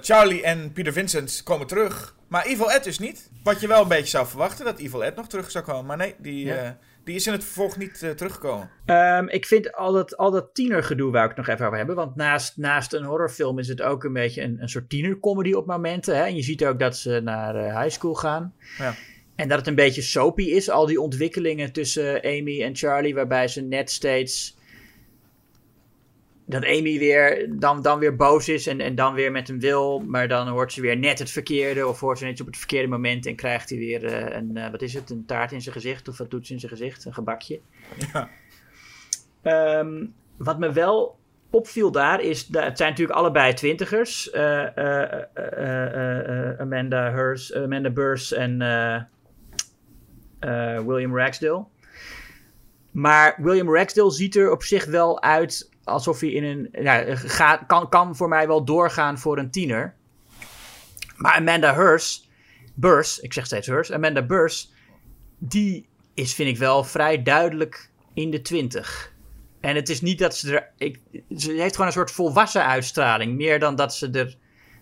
[0.01, 2.15] Charlie en Peter Vincent komen terug.
[2.29, 3.31] Maar Evil Ed dus niet.
[3.43, 5.87] Wat je wel een beetje zou verwachten, dat Evil Ed nog terug zou komen.
[5.87, 6.79] Maar nee, die, Ja.
[7.11, 8.71] Die is in het vervolg niet eh, teruggekomen.
[8.85, 11.97] Ehm, ik vind al dat, al dat tienergedoe waar ik het nog even over hebben.
[11.97, 15.67] Want naast, naast een horrorfilm is het ook een beetje een, een soort tienercomedy op
[15.67, 16.17] momenten.
[16.17, 16.23] Hè?
[16.23, 18.55] En je ziet ook dat ze naar eh, high school gaan.
[18.79, 18.95] Ja.
[19.37, 20.71] En dat het een beetje soapy is.
[20.71, 23.15] Al die ontwikkelingen tussen Amy en Charlie.
[23.15, 24.59] Waarbij ze net steeds...
[26.51, 30.01] Dat Amy weer, dan, dan weer boos is en, en dan weer met hem wil.
[30.01, 31.87] Maar dan hoort ze weer net het verkeerde.
[31.87, 33.27] Of hoort ze net op het verkeerde moment.
[33.27, 36.09] En krijgt hij weer eh, een, eh, wat is het, een taart in zijn gezicht.
[36.09, 37.05] Of wat doet ze in zijn gezicht?
[37.05, 37.61] Een gebakje.
[38.13, 38.29] Ja.
[39.43, 41.19] Ehm, wat me wel
[41.51, 44.31] opviel daar is, dat het zijn natuurlijk allebei twintigers.
[44.31, 44.67] Eh,
[46.59, 48.59] Amanda Hurs, Amanda Burrs en
[50.87, 51.65] William Ragsdale.
[52.91, 56.69] Maar William Ragsdale ziet er op zich wel uit alsof hij in een.
[56.73, 59.95] Ja, gaat, kan, kan voor mij wel doorgaan voor een tiener.
[61.17, 62.29] Maar Amanda Hurs,
[62.75, 64.71] Burrs, ik zeg steeds Hurs, Amanda Burrs,
[65.39, 69.13] die is, vind ik wel vrij duidelijk in de twintig.
[69.61, 70.73] En het is niet dat ze er.
[70.77, 71.01] Ik,
[71.37, 73.37] ze heeft gewoon een soort volwassen uitstraling.
[73.37, 74.37] Meer dan dat ze er.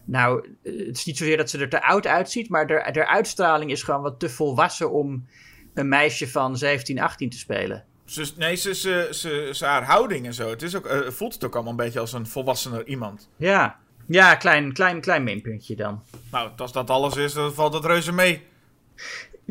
[0.04, 2.48] Nou, het is niet zozeer dat ze er te oud uitziet.
[2.48, 5.26] Maar de uitstraling is gewoon wat te volwassen om
[5.74, 7.84] een meisje van 17, 18 te spelen.
[8.08, 10.50] Ze, nee, ze, ze, ze, ze, haar houding en zo.
[10.50, 13.28] Het is ook, eh, voelt het ook allemaal een beetje als een volwassener iemand.
[13.36, 16.02] Ja, ja klein, klein, klein minpuntje dan.
[16.30, 18.46] Nou, als dat alles is, dan valt dat reuze mee.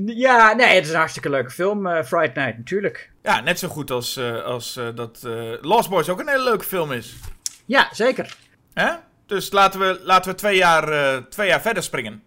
[0.05, 1.87] Ja, nee, het is een hartstikke leuke film.
[1.87, 3.11] eh Friday Night, natuurlijk.
[3.23, 5.19] Ja, net zo goed als, eh, als dat
[5.61, 7.15] Lost Boys ook een hele leuke film is.
[7.65, 8.35] Ja, zeker.
[8.73, 8.91] Hè?
[9.25, 12.23] Dus laten we, laten we twee, jaar, twee jaar verder springen.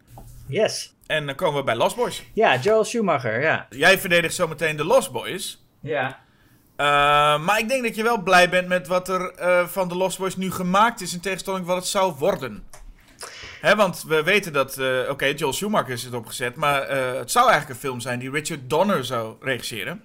[0.46, 0.94] Yes.
[1.06, 2.22] En dan komen we bij Lost Boys.
[2.32, 3.66] Ja, Joel Schumacher, ja.
[3.70, 5.59] Jij verdedigt zometeen de Lost Boys.
[5.80, 6.20] Ja.
[6.76, 6.86] Eh,
[7.44, 10.18] maar ik denk dat je wel blij bent met wat er eh, van de Lost
[10.18, 11.14] Boys nu gemaakt is.
[11.14, 12.64] In tegenstelling wat het zou worden.
[13.60, 14.78] Hè, want we weten dat...
[14.78, 16.56] eh, Oké, Joel Schumacher is het opgezet.
[16.56, 20.02] Maar het zou eigenlijk een film zijn die Richard Donner zou regisseren.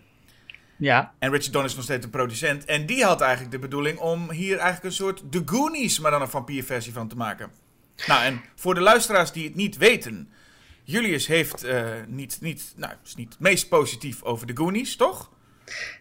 [0.77, 1.13] Ja.
[1.19, 2.65] En Richard Donner is nog steeds een producent.
[2.65, 6.21] En die had eigenlijk de bedoeling om hier eigenlijk een soort The Goonies, maar dan
[6.21, 7.51] een vampierversie van te maken.
[8.07, 10.29] Nou, en voor de luisteraars die het niet weten.
[10.83, 11.65] Julius heeft
[12.07, 15.29] niet, niet, nou, is niet het meest positief over The Goonies, toch?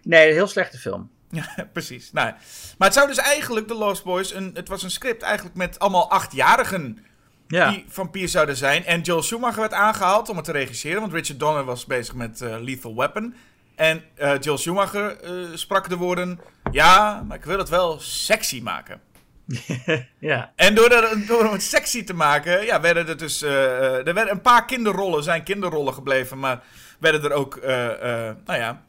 [0.02, 1.10] Nee, een heel slechte film.
[1.34, 2.12] Ja, precies.
[2.12, 2.32] Nou,
[2.78, 5.78] maar het zou dus eigenlijk, The Lost Boys, een, het was een script eigenlijk met
[5.78, 7.04] allemaal achtjarigen
[7.48, 7.70] Ja.
[7.70, 8.84] die vampier zouden zijn.
[8.84, 12.40] En Joel Schumacher werd aangehaald om het te regisseren, want Richard Donner was bezig met
[12.40, 13.34] eh, Lethal Weapon.
[13.74, 16.40] En eh, Joel Schumacher eh, sprak de woorden:
[16.72, 19.00] Ja, maar ik wil het wel sexy maken.
[20.18, 20.52] ja.
[20.56, 23.42] En door, er, door het sexy te maken, ja, werden er dus.
[23.42, 26.62] er werden een paar kinderrollen, zijn kinderrollen gebleven, maar
[27.00, 27.60] werden er ook,
[28.44, 28.84] nou ja,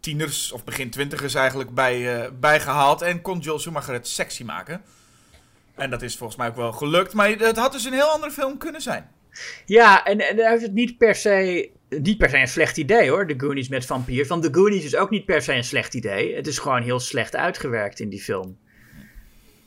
[0.00, 3.02] tieners of begin twintigers eigenlijk bij, bijgehaald.
[3.02, 4.82] En kon Joel Schumacher het sexy maken.
[5.74, 8.32] En dat is volgens mij ook wel gelukt, maar het had dus een heel andere
[8.32, 9.10] film kunnen zijn.
[9.66, 11.70] Ja, en, en is het niet per se.
[11.88, 14.28] Niet per se een slecht idee hoor, de Goonies met vampiers.
[14.28, 16.34] Want de Goonies is ook niet per se een slecht idee.
[16.34, 18.58] Het is gewoon heel slecht uitgewerkt in die film.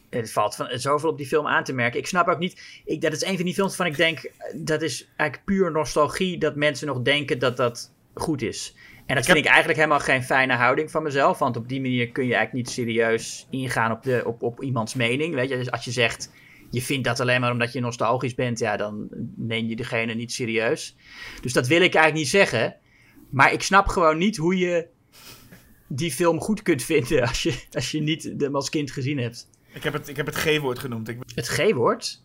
[0.09, 1.99] Het valt van, zoveel op die film aan te merken.
[1.99, 2.81] Ik snap ook niet.
[2.85, 4.31] Ik, dat is een van die films waarvan ik denk.
[4.55, 6.37] Dat is eigenlijk puur nostalgie.
[6.37, 8.75] Dat mensen nog denken dat dat goed is.
[9.13, 11.39] En dat vind ik eigenlijk helemaal geen fijne houding van mezelf.
[11.39, 14.93] Want op die manier kun je eigenlijk niet serieus ingaan op, de, op, op iemands
[14.93, 15.33] mening.
[15.33, 16.31] Weet je, dus als je zegt.
[16.69, 18.59] Je vindt dat alleen maar omdat je nostalgisch bent.
[18.59, 20.95] Ja, dan neem je degene niet serieus.
[21.41, 22.75] Dus dat wil ik eigenlijk niet zeggen.
[23.29, 24.87] Maar ik snap gewoon niet hoe je
[25.87, 27.21] die film goed kunt vinden.
[27.27, 29.49] Als je, als je niet hem als kind gezien hebt.
[29.73, 31.07] Ik heb het, ik heb het G-woord genoemd.
[31.07, 32.23] Ik, Het G-woord?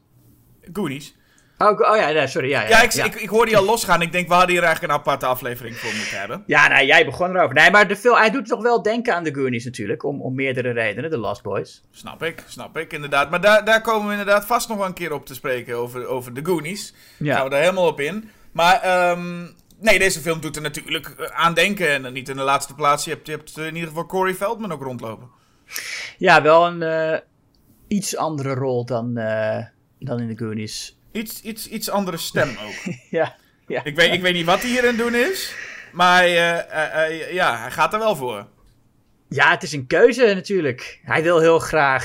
[0.72, 1.16] Goonies.
[1.58, 2.48] Oh, oh ja, nee, sorry.
[2.48, 3.04] Ja, ja, Ja, ik, ja.
[3.04, 4.02] Ik, ik hoorde je al losgaan.
[4.02, 6.42] Ik denk, we hadden hier eigenlijk een aparte aflevering voor moeten hebben.
[6.46, 7.54] Ja, nou, jij begon erover.
[7.54, 10.04] Nee, maar de film, hij doet toch wel denken aan de Goonies natuurlijk.
[10.04, 11.82] Om, om meerdere redenen, de Lost Boys.
[11.90, 13.30] Snap ik, snap ik, inderdaad.
[13.30, 16.06] Maar daar, daar komen we inderdaad vast nog wel een keer op te spreken over,
[16.06, 16.94] over de Goonies.
[17.16, 17.34] Ja.
[17.34, 18.30] Gaan we daar helemaal op in.
[18.52, 19.46] Maar ehm,
[19.80, 22.04] nee, deze film doet er natuurlijk eh, aan denken.
[22.04, 24.34] En niet in de laatste plaats, je hebt, je hebt eh, in ieder geval Corey
[24.34, 25.28] Feldman ook rondlopen.
[26.18, 27.18] Ja, wel een eh,
[27.88, 29.14] iets andere rol dan,
[29.98, 30.97] dan in de Goonies.
[31.18, 32.94] Iets, iets, iets andere stem ook.
[33.10, 33.84] ja, ja.
[33.84, 35.54] ik, weet, ik weet niet wat hij hier aan het doen is.
[35.92, 38.46] Maar eh, eh, eh, ja, hij gaat er wel voor.
[39.28, 41.00] ja, het is een keuze natuurlijk.
[41.02, 42.04] Hij wil heel graag.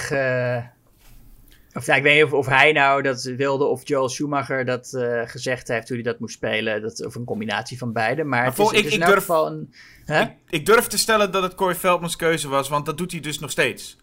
[1.73, 4.89] of ja, ik weet niet of, of hij nou dat wilde of Joel Schumacher dat
[5.25, 6.81] gezegd heeft toen hij dat moest spelen.
[6.81, 8.23] Dat, of een combinatie van beide.
[8.23, 9.73] Maar, het voor- is, ik- is ik in durf- een.
[10.05, 10.21] Hè?
[10.21, 13.19] Ik, ik durf te stellen dat het Corey Feldman's keuze was, want dat doet hij
[13.21, 13.97] dus nog steeds.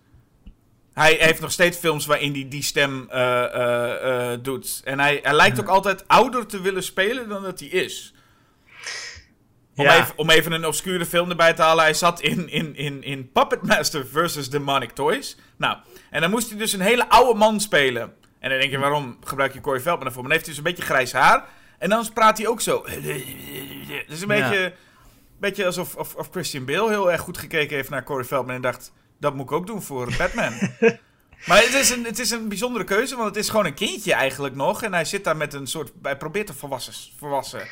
[0.95, 4.81] Hij heeft nog steeds films waarin hij die stem eh, eh, eh, doet.
[4.85, 8.15] En hij, hij lijkt ook altijd ouder te willen spelen dan dat hij is.
[9.77, 10.01] Om, Ja.
[10.01, 11.85] even, om even een obscure film erbij te halen.
[11.85, 14.51] Hij zat in, in, in, in Puppet Master vs.
[14.51, 15.37] Demonic Toys.
[15.57, 15.77] Nou,
[16.11, 18.03] en dan moest hij dus een hele oude man spelen.
[18.39, 20.23] En dan denk je, waarom gebruik je Corey Feldman ervoor?
[20.23, 21.45] Maar dan heeft hij dus een beetje grijs haar.
[21.79, 22.85] En dan praat hij ook zo.
[22.87, 22.99] Het
[24.09, 24.49] is een Ja.
[24.49, 24.75] beetje,
[25.39, 28.55] beetje alsof of, of Christian Bale heel erg goed gekeken heeft naar Corey Feldman.
[28.55, 30.53] En dacht, dat moet ik ook doen voor Batman.
[31.47, 34.13] maar het is, een, het is een bijzondere keuze, want het is gewoon een kindje
[34.15, 34.83] eigenlijk nog.
[34.83, 35.93] En hij zit daar met een soort...
[36.03, 37.69] Hij probeert een volwassen, volwassen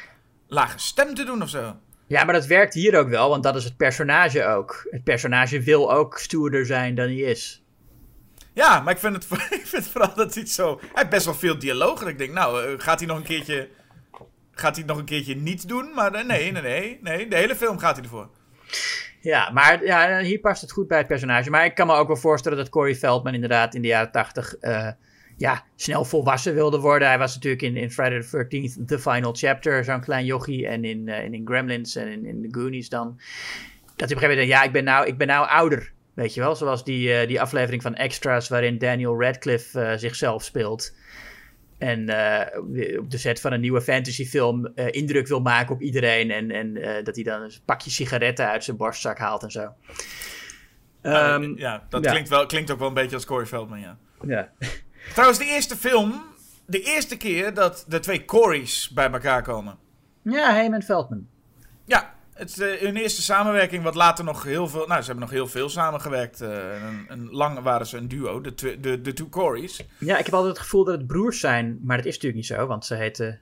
[0.48, 1.76] lage stem te doen of zo.
[2.06, 4.86] Ja, maar dat werkt hier ook wel, want dat is het personage ook.
[4.90, 7.62] Het personage wil ook stoerder zijn dan hij is.
[8.52, 9.26] Ja, maar ik vind, het,
[9.60, 10.78] ik vind vooral dat hij het zo...
[10.80, 12.02] Hij heeft best wel veel dialoog.
[12.02, 13.68] En ik denk, nou, eh, gaat hij nog een keertje...
[14.52, 15.94] Gaat hij het nog een keertje niet doen?
[15.94, 17.28] Maar eh, nee, nee, nee, nee.
[17.28, 18.28] De hele film gaat hij ervoor.
[19.20, 21.50] Ja, maar ja, hier past het goed bij het personage.
[21.50, 24.56] Maar ik kan me ook wel voorstellen dat Corey Feldman inderdaad in de jaren tachtig
[24.56, 24.88] eh,
[25.36, 27.08] ja, snel volwassen wilde worden.
[27.08, 30.66] Hij was natuurlijk in, in Friday the 13th, The Final Chapter, zo'n klein jochie.
[30.66, 33.16] En in, eh, in Gremlins en in, in The Goonies dan.
[33.96, 35.92] Dat hij op een gegeven moment ja, ik ben nou, ik ben nou ouder.
[36.14, 40.92] Weet je wel, zoals die, eh, die aflevering van Extras waarin Daniel Radcliffe zichzelf speelt.
[41.78, 46.30] En eh, op de set van een nieuwe fantasyfilm eh, indruk wil maken op iedereen.
[46.30, 49.72] En, en eh, dat hij dan een pakje sigaretten uit zijn borstzak haalt en zo.
[51.02, 52.10] Ehm, ja, dat ja.
[52.10, 53.96] Klinkt, wel, klinkt ook wel een beetje als Corey Feldman, ja.
[54.26, 54.52] ja.
[55.12, 56.26] Trouwens, de eerste film...
[56.66, 59.78] De eerste keer dat de twee Corys bij elkaar komen.
[60.22, 61.26] ja, Heyman Feldman.
[62.38, 64.86] Het is eh, hun eerste samenwerking, wat later nog heel veel...
[64.86, 66.40] Nou, ze hebben nog heel veel samengewerkt.
[66.40, 66.48] eh,
[66.88, 69.80] een, een, lang waren ze een duo, de, twe- de, de two Corys.
[69.98, 71.78] Ja, ik heb altijd het gevoel dat het broers zijn.
[71.82, 73.40] Maar dat is natuurlijk niet zo, want ze heten...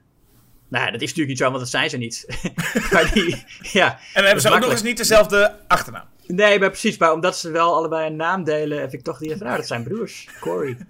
[0.68, 2.26] Nou, ja, dat is natuurlijk niet zo, want dat zijn ze niet.
[2.92, 3.44] maar die,
[3.80, 3.90] ja.
[3.92, 6.04] En dan hebben ze ook nog eens niet dezelfde achternaam.
[6.26, 6.98] Nee, maar precies.
[6.98, 9.66] Maar omdat ze wel allebei een naam delen, heb ik toch die van, nou, dat
[9.66, 10.28] zijn broers.
[10.40, 10.76] Corey.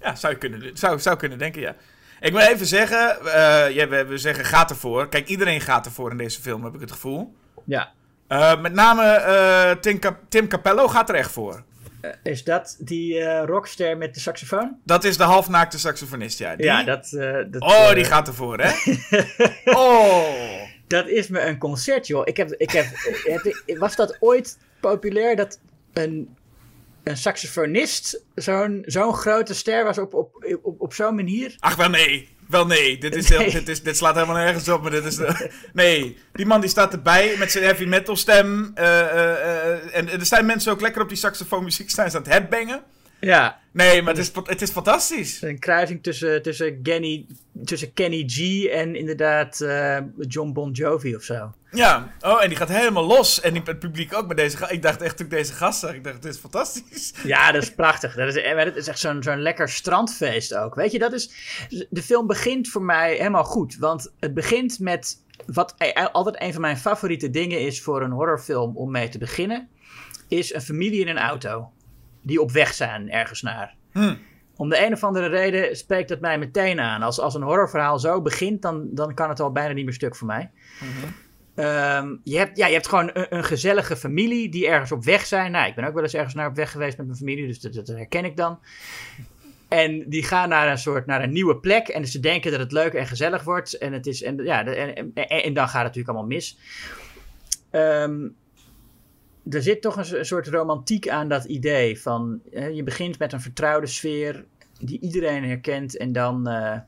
[0.00, 1.74] Ja, zou je kunnen, zou, zou kunnen denken, ja.
[2.20, 5.08] Ik wil even zeggen, eh, ja, we, we zeggen gaat ervoor.
[5.08, 7.34] Kijk, iedereen gaat ervoor in deze film, heb ik het gevoel.
[7.64, 7.92] Ja.
[8.28, 11.62] Eh, met name eh, Tim, Cap- Tim Capello gaat er echt voor.
[12.22, 14.76] Is dat die rockster met de saxofoon?
[14.84, 16.56] Dat is de halfnaakte saxofonist, ja.
[16.56, 17.08] Die, Ja, dat...
[17.50, 18.70] dat Oh, die gaat ervoor, hè?
[19.64, 20.62] oh.
[20.86, 22.22] Dat is me een concert, joh.
[22.24, 22.86] Ik heb, ik heb,
[23.24, 25.60] heb- was dat ooit populair dat
[25.92, 26.36] een,
[27.08, 31.56] een saxofonist zo'n zo'n grote ster was op, op, op, op zo'n manier?
[31.58, 32.28] Ach, wel nee.
[32.48, 32.98] Wel nee.
[32.98, 33.50] Dit, is, Nee.
[33.50, 34.82] Dit, is, dit slaat helemaal nergens op.
[34.82, 35.18] Maar dit is,
[35.72, 38.70] nee, die man die staat erbij met zijn heavy metal stem.
[38.74, 42.22] eh, eh, eh, en er staan mensen ook lekker op die saxofoonmuziek staan ze aan
[42.22, 42.82] het headbangen.
[43.20, 45.42] Ja, Nee, maar het is, het is fantastisch.
[45.42, 47.26] een kruising tussen, tussen, Kenny,
[47.64, 51.52] tussen Kenny G en inderdaad eh, John Bon Jovi of zo.
[51.70, 53.40] Ja, oh, en die gaat helemaal los.
[53.40, 54.72] En die, het publiek ook met deze gast.
[54.72, 57.12] Ik dacht echt toen ik deze gast zag, ik dacht, dit is fantastisch.
[57.24, 58.14] Ja, dat is prachtig.
[58.14, 60.74] Dat is, eh, dat is echt zo'n zo'n lekker strandfeest ook.
[60.74, 61.30] Weet je, dat is.
[61.90, 63.76] De film begint voor mij helemaal goed.
[63.76, 65.22] Want het begint met.
[65.46, 69.18] Wat e- altijd een van mijn favoriete dingen is voor een horrorfilm om mee te
[69.18, 69.68] beginnen.
[70.28, 71.70] Is een familie in een auto.
[72.28, 73.74] Die op weg zijn ergens naar.
[73.92, 74.14] Hm.
[74.56, 77.02] Om de een of andere reden spreekt dat mij meteen aan.
[77.02, 80.16] Als, als een horrorverhaal zo begint, dan, dan kan het al bijna niet meer stuk
[80.16, 80.50] voor mij.
[81.54, 85.26] Ehm, je, hebt, ja, je hebt gewoon een, een gezellige familie die ergens op weg
[85.26, 85.52] zijn.
[85.52, 87.60] Nou, ik ben ook wel eens ergens naar op weg geweest met mijn familie, dus
[87.60, 88.58] dat, dat herken ik dan.
[89.68, 92.72] En die gaan naar een soort naar een nieuwe plek en ze denken dat het
[92.72, 93.78] leuk en gezellig wordt.
[93.78, 96.58] En, het is, en, ja, en, en- en dan gaat het natuurlijk allemaal mis.
[97.70, 98.28] Ehm,
[99.50, 102.40] er zit toch een, so- een soort romantiek aan dat idee van
[102.72, 104.44] je begint met een vertrouwde sfeer
[104.80, 106.78] die iedereen herkent en dan eh,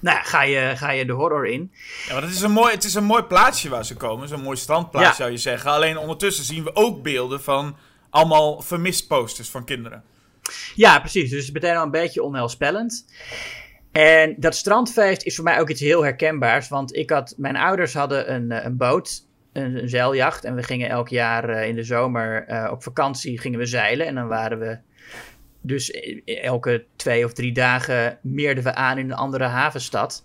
[0.00, 1.72] nou, ja, ga, je, ga je de horror in.
[2.06, 4.28] Ja, want het is, een mooi, het is een mooi plaatsje waar ze komen.
[4.28, 5.16] Zo'n mooi strandplaatsje Ja.
[5.16, 5.70] zou je zeggen.
[5.70, 7.76] Alleen ondertussen zien we ook beelden van
[8.10, 10.02] allemaal vermist posters van kinderen.
[10.74, 11.22] Ja, precies.
[11.30, 13.06] Dus het is meteen al een beetje onheilspellend.
[13.92, 16.68] En dat strandfeest is voor mij ook iets heel herkenbaars.
[16.68, 20.44] Want ik had, mijn ouders hadden een, eh, een boot, een, zeiljacht.
[20.44, 24.06] En we gingen elk jaar eh, in de zomer eh, op vakantie gingen we zeilen.
[24.06, 24.78] En dan waren we
[25.60, 30.24] dus eh, elke twee of drie dagen meerden we aan in een andere havenstad.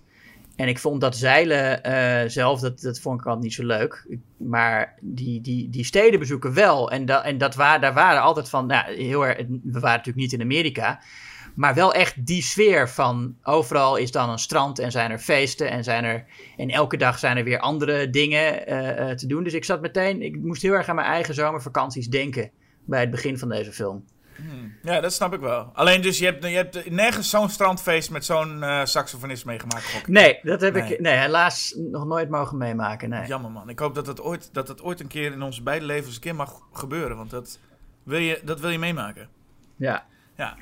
[0.56, 4.18] En ik vond dat zeilen eh, zelf, dat, dat vond ik altijd niet zo leuk.
[4.38, 6.92] Maar die, die, die steden bezoeken wel.
[6.92, 10.34] En, da, en dat waar, daar waren altijd van, nou, heel we waren natuurlijk niet
[10.34, 11.02] in Amerika.
[11.56, 15.70] Maar wel echt die sfeer van overal is dan een strand en zijn er feesten
[15.70, 16.26] en zijn er
[16.58, 19.44] en elke dag zijn er weer andere dingen eh, eh, te doen.
[19.44, 22.52] Dus ik zat meteen, ik moest heel erg aan mijn eigen zomervakanties denken
[22.86, 24.06] bij het begin van deze film.
[24.84, 25.70] Ja, dat snap ik wel.
[25.74, 30.08] Alleen dus, je hebt, je hebt nergens zo'n strandfeest met zo'n eh, saxofonist meegemaakt.
[30.08, 30.94] Nee, dat heb Nee.
[30.94, 33.10] ik nee, helaas nog nooit mogen meemaken.
[33.10, 33.28] Nee.
[33.28, 33.70] Jammer man.
[33.70, 36.22] Ik hoop dat het, ooit, dat het ooit een keer in onze beide levens een
[36.22, 37.18] keer mag gebeuren.
[37.18, 37.60] Want dat
[38.04, 39.30] wil je, dat wil je meemaken.
[39.76, 40.06] Ja.
[40.38, 40.56] Ja.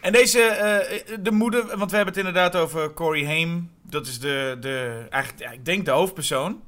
[0.00, 3.70] En deze, eh, de moeder, want we hebben het inderdaad over Corey Haim.
[3.82, 6.62] Dat is de, de eigenlijk, ja, ik denk de hoofdpersoon.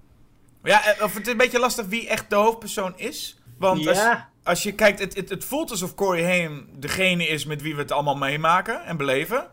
[0.62, 3.40] Ja, eh, of het is een beetje lastig wie echt de hoofdpersoon is.
[3.58, 4.28] Want als, ja.
[4.42, 7.80] als je kijkt, het, het, het voelt alsof Corey Haim degene is met wie we
[7.80, 9.46] het allemaal meemaken en beleven.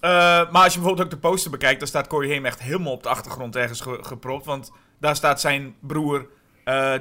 [0.00, 0.10] Eh,
[0.50, 3.02] maar als je bijvoorbeeld ook de poster bekijkt, dan staat Corey Haim echt helemaal op
[3.02, 4.44] de achtergrond ergens ge- gepropt.
[4.46, 6.26] Want daar staat zijn broer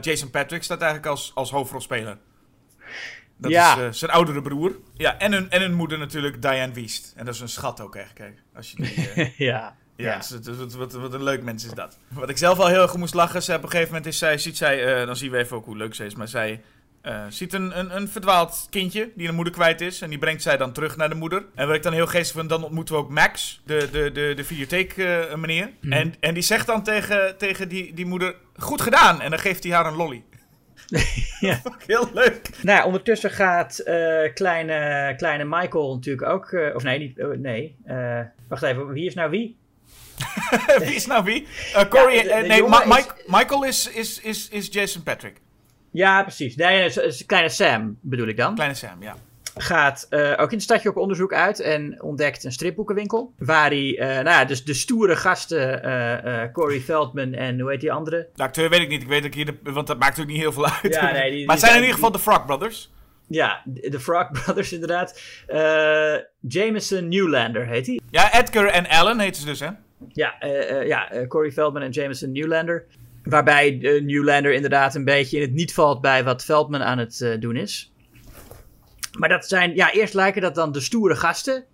[0.02, 2.18] Jason Patrick staat eigenlijk als, als hoofdrolspeler.
[3.40, 3.76] Dat Ja.
[3.78, 4.76] is eh, zijn oudere broer.
[4.94, 7.14] Ja, en hun, en hun moeder natuurlijk, Diane Wiest.
[7.16, 8.38] En dat is een schat ook echt, kijk.
[8.56, 9.76] Als je die, eh, ja.
[9.96, 11.98] ja, dus het- wat, wat, wat een leuk mens is dat.
[12.08, 14.38] Wat ik zelf al heel erg moest lachen, ze op een gegeven moment is zij,
[14.38, 16.62] ziet zij, eh, dan zien we even ook hoe leuk ze is, maar zij
[17.30, 20.02] ziet een, een, een verdwaald kindje die een moeder kwijt is.
[20.02, 21.46] En die brengt zij dan terug naar de moeder.
[21.56, 24.34] En wat ik dan heel geestig vind, dan ontmoeten we ook Max, de, de, de,
[24.36, 25.70] de videotheek eh, meneer.
[25.90, 29.22] En, en die zegt dan tegen, tegen die, die moeder, goed gedaan.
[29.22, 30.24] En dan geeft hij haar een lolly.
[31.40, 31.62] Ja.
[31.88, 32.50] Heel leuk.
[32.62, 36.52] Nou, ja, ondertussen gaat eh, kleine, kleine Michael natuurlijk ook.
[36.52, 37.76] eh, of nee, niet, oh, nee.
[37.86, 39.58] eh, wacht even, wie is nou wie?
[40.86, 41.48] wie is nou wie?
[41.90, 42.64] Corey, Ja, de- de nee,
[42.98, 45.36] is- Michael is, is, is, is Jason Patrick.
[45.92, 46.56] Ja, precies.
[46.56, 48.56] Nee, nee, is- is kleine Sam bedoel ik dan.
[48.56, 49.16] Kleine Sam, ja.
[49.56, 53.34] Gaat eh, ook in het stadje op onderzoek uit en ontdekt een stripboekenwinkel.
[53.38, 57.82] Waar hij, eh, nou ja, dus de stoere gasten, eh, Corey Feldman en hoe heet
[57.82, 58.28] die andere?
[58.36, 59.02] De acteur weet ik niet.
[59.02, 60.93] Ik weet dat ik hier de, want dat maakt ook niet heel veel uit.
[60.93, 62.91] Ja, nee, die- maar het zijn in ieder geval de Frog Brothers.
[63.28, 65.22] Ja, de Frog Brothers inderdaad.
[66.41, 68.00] Jameson Newlander heet hij.
[68.10, 69.70] Ja, Edgar en Alan heten ze dus, hè?
[70.14, 70.36] Ja,
[70.84, 72.86] ja Corey Feldman en Jameson Newlander.
[73.24, 73.72] Waarbij
[74.06, 77.91] Newlander inderdaad een beetje in het niet valt bij wat Feldman aan het doen is.
[79.18, 81.66] Maar dat zijn, ja, eerst lijken dat dan de stoere gasten.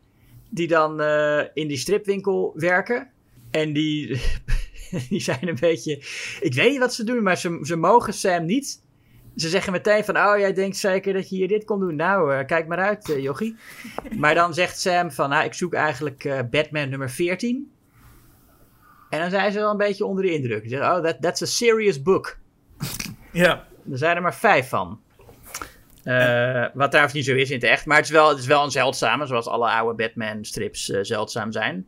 [0.49, 3.09] Die dan eh, in die stripwinkel werken.
[3.51, 4.21] En die,
[5.09, 5.95] die zijn een beetje.
[6.39, 8.83] Ik weet niet wat ze doen, maar ze, ze mogen Sam niet.
[9.36, 11.95] Ze zeggen meteen van, oh, jij denkt zeker dat je hier dit kon doen.
[11.95, 13.55] Nou, eh, kijk maar uit, eh, jochie.
[14.19, 17.71] Maar dan zegt Sam van, nou, ik zoek eigenlijk eh, Batman nummer 14.
[19.09, 20.63] En dan zijn ze wel een beetje onder de indruk.
[20.63, 22.38] Ze zeggen, oh, that, that's a serious book.
[23.31, 23.67] Ja.
[23.91, 25.01] Er zijn er maar vijf van.
[26.05, 27.85] Eh, wat trouwens niet zo is in het echt.
[27.85, 31.51] Maar het is wel, het is wel een zeldzame, zoals alle oude Batman-strips eh, zeldzaam
[31.51, 31.87] zijn.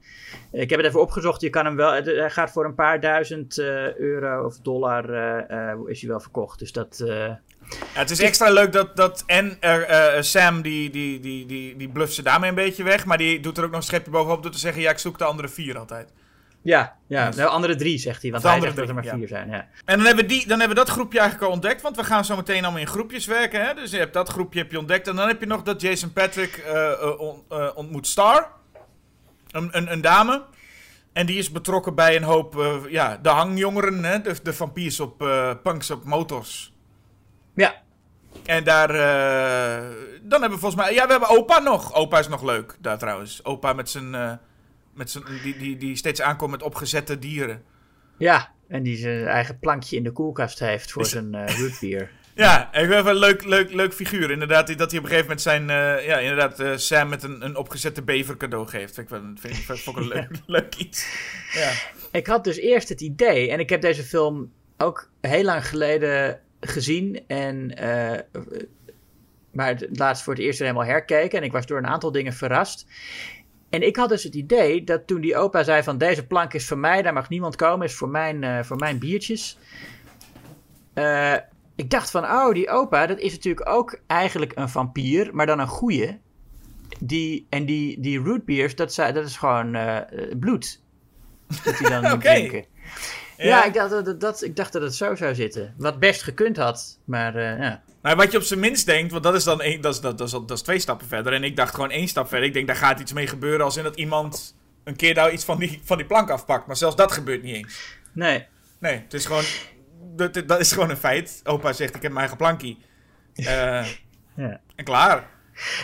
[0.52, 1.42] Ik heb het even opgezocht.
[1.42, 5.04] Je kan hem wel, hij gaat voor een paar duizend eh, euro of dollar
[5.88, 6.60] is hij wel verkocht.
[6.60, 7.04] Dus dat...
[7.94, 12.14] het is extra leuk dat, dat en er, Sam, die, die, die, die, die bluft
[12.14, 13.06] ze daarmee een beetje weg.
[13.06, 15.18] Maar die doet er ook nog een schepje bovenop door te zeggen, ja, ik zoek
[15.18, 16.12] de andere vier altijd.
[16.62, 17.30] Ja, ja.
[17.36, 18.32] Nou, andere drie zegt hij.
[18.32, 19.50] Want De hij andere zegt dat er maar drie, vier zijn.
[19.50, 19.68] Ja.
[19.86, 22.04] En dan hebben, we die, dan hebben we dat groepje eigenlijk al ontdekt, want we
[22.04, 23.66] gaan zo meteen allemaal in groepjes werken.
[23.66, 23.74] Hè?
[23.74, 25.08] Dus je hebt dat groepje heb je ontdekt.
[25.08, 28.52] En dan heb je nog dat Jason Patrick eh, eh, on- eh, ontmoet Star,
[29.52, 30.44] een, een, een dame.
[31.14, 34.22] En die is betrokken bij een hoop, ja, de hangjongeren, hè?
[34.22, 35.18] De, de vampiers op
[35.64, 36.74] punks op motors.
[37.56, 37.76] ja,
[38.46, 38.88] En daar,
[40.22, 41.94] dan hebben we volgens mij, ja, we hebben opa nog.
[41.94, 43.44] Opa is nog leuk, daar trouwens.
[43.46, 44.40] Opa met zijn,
[44.98, 47.64] met zijn die, die, die steeds aankomt met opgezette dieren.
[48.18, 48.56] ja.
[48.68, 52.12] En die zijn eigen plankje in de koelkast heeft voor Is- zijn eh root beer.
[52.36, 54.32] Ja, ik vind een leuk, leuk, leuk figuur.
[54.32, 57.46] Inderdaad, dat hij op een gegeven moment zijn, eh, ja, inderdaad, eh, Sam met een,
[57.46, 58.94] een opgezette bever cadeau geeft.
[58.94, 61.08] Vind ik vind ik, vind ik ook een leuk, leuk iets.
[61.54, 61.72] Ja.
[62.12, 66.40] Ik had dus eerst het idee, en ik heb deze film ook heel lang geleden
[66.60, 67.24] gezien.
[67.28, 68.20] En, eh,
[69.52, 71.40] maar het laatst voor het eerst helemaal herkeken.
[71.40, 72.86] En ik was door een aantal dingen verrast.
[73.70, 76.68] En ik had dus het idee dat toen die opa zei van deze plank is
[76.68, 79.58] voor mij, daar mag niemand komen, is voor mijn, eh, voor mijn biertjes.
[80.94, 81.36] Eh,
[81.76, 85.60] ik dacht van, oh, die opa, dat is natuurlijk ook eigenlijk een vampier, maar dan
[85.60, 86.20] een goeie.
[87.00, 89.98] Die, en die, die rootbeers, dat, dat is gewoon eh,
[90.40, 90.82] bloed.
[91.64, 92.20] Dat die dan Oké.
[92.20, 92.66] drinken.
[93.38, 95.74] Ja, ik, dacht dat, dat, ik dacht dat het zo zou zitten.
[95.78, 97.84] Wat best gekund had, maar eh, ja.
[98.02, 100.18] Maar wat je op zijn minst denkt, want dat is dan één, dat is, dat,
[100.18, 101.34] dat, is, dat is twee stappen verder.
[101.34, 102.48] En ik dacht gewoon één stap verder.
[102.48, 105.46] Ik denk, daar gaat iets mee gebeuren als in dat iemand een keer nou iets
[105.46, 106.68] van die, van die plank afpakt.
[106.68, 107.98] Maar zelfs dat gebeurt niet eens.
[108.14, 108.46] Nee,
[108.80, 109.44] Nee, het is gewoon,
[110.16, 111.42] dat, dat is gewoon een feit.
[111.44, 112.78] Opa zegt, ik heb mijn eigen plankie.
[113.34, 113.86] Eh,
[114.36, 114.62] ja.
[114.76, 115.30] en klaar.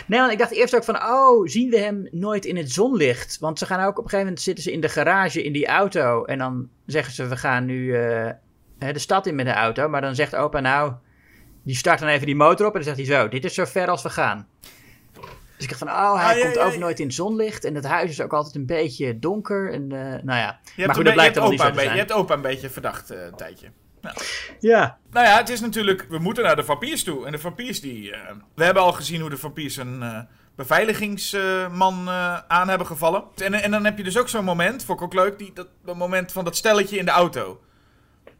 [0.06, 3.38] Nee, want ik dacht eerst ook van, oh, zien we hem nooit in het zonlicht?
[3.38, 5.66] Want ze gaan ook op een gegeven moment zitten ze in de garage in die
[5.66, 6.24] auto.
[6.24, 8.30] En dan zeggen ze, we gaan nu eh,
[8.78, 9.88] de stad in met de auto.
[9.88, 10.92] Maar dan zegt opa, nou,
[11.62, 12.74] die start dan even die motor op.
[12.76, 14.46] En dan zegt hij zo, dit is zo ver als we gaan.
[15.56, 16.78] Dus ik dacht van, oh, hij Ah, komt ja, ook ja.
[16.78, 17.64] nooit in het zonlicht.
[17.64, 19.72] En het huis is ook altijd een beetje donker.
[19.72, 21.74] En eh, nou ja, Je maar hebt, goed, dat blijkt dan niet opa zo te
[21.76, 22.08] beetje, je zijn.
[22.08, 23.66] hebt opa een beetje verdacht eh, een tijdje.
[24.60, 27.26] Ja, Nou ja, het is natuurlijk, we moeten naar de vampiers toe.
[27.26, 30.18] En de vampiers die, eh, we hebben al gezien hoe de vampiers een eh,
[30.56, 33.24] beveiligingsman eh, aan hebben gevallen.
[33.36, 35.68] En, en dan heb je dus ook zo'n moment, vond ik ook leuk, die, dat,
[35.84, 37.60] dat moment van dat stelletje in de auto.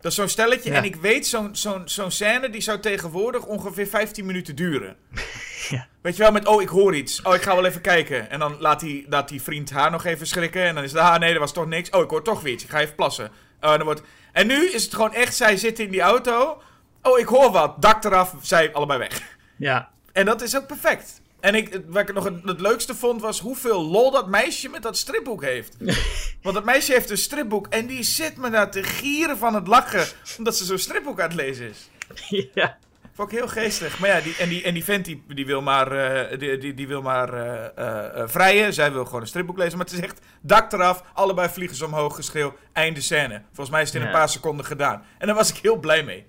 [0.01, 0.77] Dat is zo'n stelletje Ja.
[0.77, 4.97] en ik weet, zo'n zo'n zo'n scène die zou tegenwoordig ongeveer 15 minuten duren.
[5.69, 5.87] Ja.
[6.01, 8.31] Weet je wel, met oh ik hoor iets, oh ik ga wel even kijken.
[8.31, 11.01] En dan laat die, laat die vriend haar nog even schrikken en dan is het,
[11.01, 11.91] ah nee, er was toch niks.
[11.91, 13.31] Oh ik hoor toch weer iets, ik ga even plassen.
[13.61, 14.03] En, dan wordt...
[14.35, 16.63] en nu is het gewoon echt, zij zitten in die auto.
[17.03, 19.37] Oh ik hoor wat, dak eraf, zij allebei weg.
[19.57, 19.93] ja.
[20.13, 21.21] En dat is ook perfect.
[21.41, 24.83] En ik, wat ik nog het, het leukste vond was hoeveel lol dat meisje met
[24.83, 25.77] dat stripboek heeft.
[26.43, 29.67] Want dat meisje heeft een stripboek en die zit me daar te gieren van het
[29.67, 30.07] lachen.
[30.39, 31.89] Omdat ze zo'n stripboek aan het lezen is.
[32.55, 32.79] ja.
[33.15, 33.99] Vond ik heel geestig.
[33.99, 36.75] Maar ja, die, en, die, en die vent die, die wil maar, eh, die, die,
[36.75, 38.75] die wil maar eh, vrijen.
[38.75, 39.77] Zij wil gewoon een stripboek lezen.
[39.79, 43.43] Maar het is echt dak eraf, allebei vliegen ze omhoog, geschreeuw, einde scène.
[43.47, 45.05] Volgens mij is het in een paar seconden gedaan.
[45.19, 46.27] En daar was ik heel blij mee.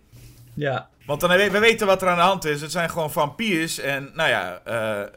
[0.54, 0.90] Ja.
[1.06, 2.62] Want dan, we we weten wat er aan de hand is.
[2.62, 3.80] Het zijn gewoon vampiers.
[3.80, 4.62] En nou ja,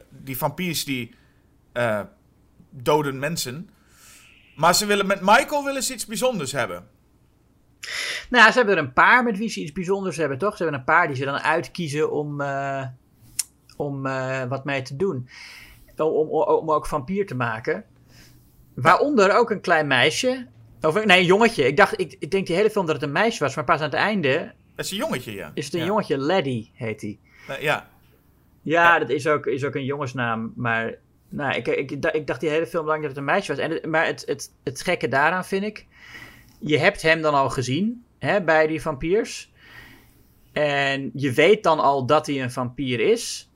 [0.09, 1.15] die vampiers die
[2.69, 3.69] doden mensen.
[4.55, 6.87] Maar ze willen met Michael willen ze iets bijzonders hebben.
[8.29, 10.57] Nou, ze hebben er een paar met wie ze iets bijzonders hebben, toch?
[10.57, 12.85] Ze hebben een paar die ze dan uitkiezen om, eh,
[13.77, 15.29] om eh, wat mee te doen.
[15.97, 17.85] Om, om, om ook vampier te maken.
[18.73, 20.47] Waaronder ook een klein meisje.
[20.81, 21.67] Of nee, een jongetje.
[21.67, 23.79] Ik dacht, ik, ik denk die hele film dat het een meisje was, maar pas
[23.79, 25.51] aan het einde Dat is een jongetje, ja.
[25.53, 25.85] is het een ja.
[25.85, 26.17] jongetje.
[26.17, 27.19] Laddie heet hij.
[27.47, 27.89] Eh, ja.
[28.61, 30.53] Ja, dat is ook, is ook een jongensnaam.
[30.55, 30.95] Maar
[31.29, 33.61] nou, ik, ik, ik dacht die hele film lang dat het een meisje was.
[33.61, 35.85] En maar het, het, het gekke daaraan vind ik.
[36.59, 39.51] Je hebt hem dan al gezien hè, bij die vampiers.
[40.51, 43.49] En je weet dan al dat hij een vampier is.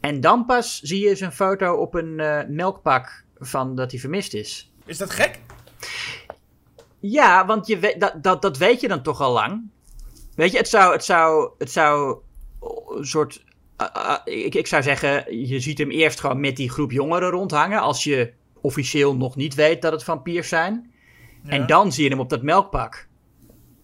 [0.00, 4.34] En dan pas zie je zijn foto op een eh, melkpak van dat hij vermist
[4.34, 4.72] is.
[4.86, 5.40] Is dat gek?
[7.00, 9.62] Ja, want je weet, dat, dat, dat weet je dan toch al lang.
[10.34, 12.18] Weet je, het zou, het zou, het zou
[12.88, 13.44] een soort.
[13.76, 17.30] ah, ah, ik, ik zou zeggen, je ziet hem eerst gewoon met die groep jongeren
[17.30, 17.80] rondhangen.
[17.80, 20.92] Als je officieel nog niet weet dat het vampiers zijn.
[21.46, 23.06] En dan zie je hem op dat melkpak.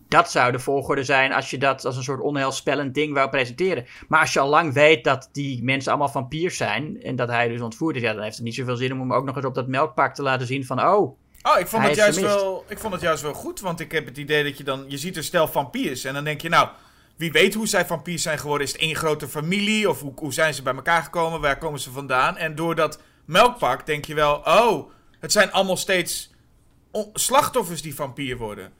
[0.09, 3.87] Dat zou de volgorde zijn als je dat als een soort onheilspellend ding wou presenteren.
[4.09, 7.03] Maar als je al lang weet dat die mensen allemaal vampiers zijn.
[7.03, 9.13] En dat hij dus ontvoerd is, ja, dan heeft het niet zoveel zin om hem
[9.13, 10.81] ook nog eens op dat melkpak te laten zien van.
[10.81, 13.61] Oh, Oh, ik vond, Hij het is juist wel, ik vond het juist wel goed.
[13.61, 14.85] Want ik heb het idee dat je dan...
[14.89, 16.05] Je ziet een stel vampiers.
[16.05, 16.69] En dan denk je, nou...
[17.17, 18.67] Wie weet hoe zij vampiers zijn geworden.
[18.67, 19.89] Is het één grote familie?
[19.89, 21.41] Of hoe, hoe zijn ze bij elkaar gekomen?
[21.41, 22.37] Waar komen ze vandaan?
[22.37, 24.35] En door dat melkpak denk je wel...
[24.45, 24.91] Oh,
[25.21, 26.31] het zijn allemaal steeds
[27.13, 28.73] slachtoffers die vampier worden.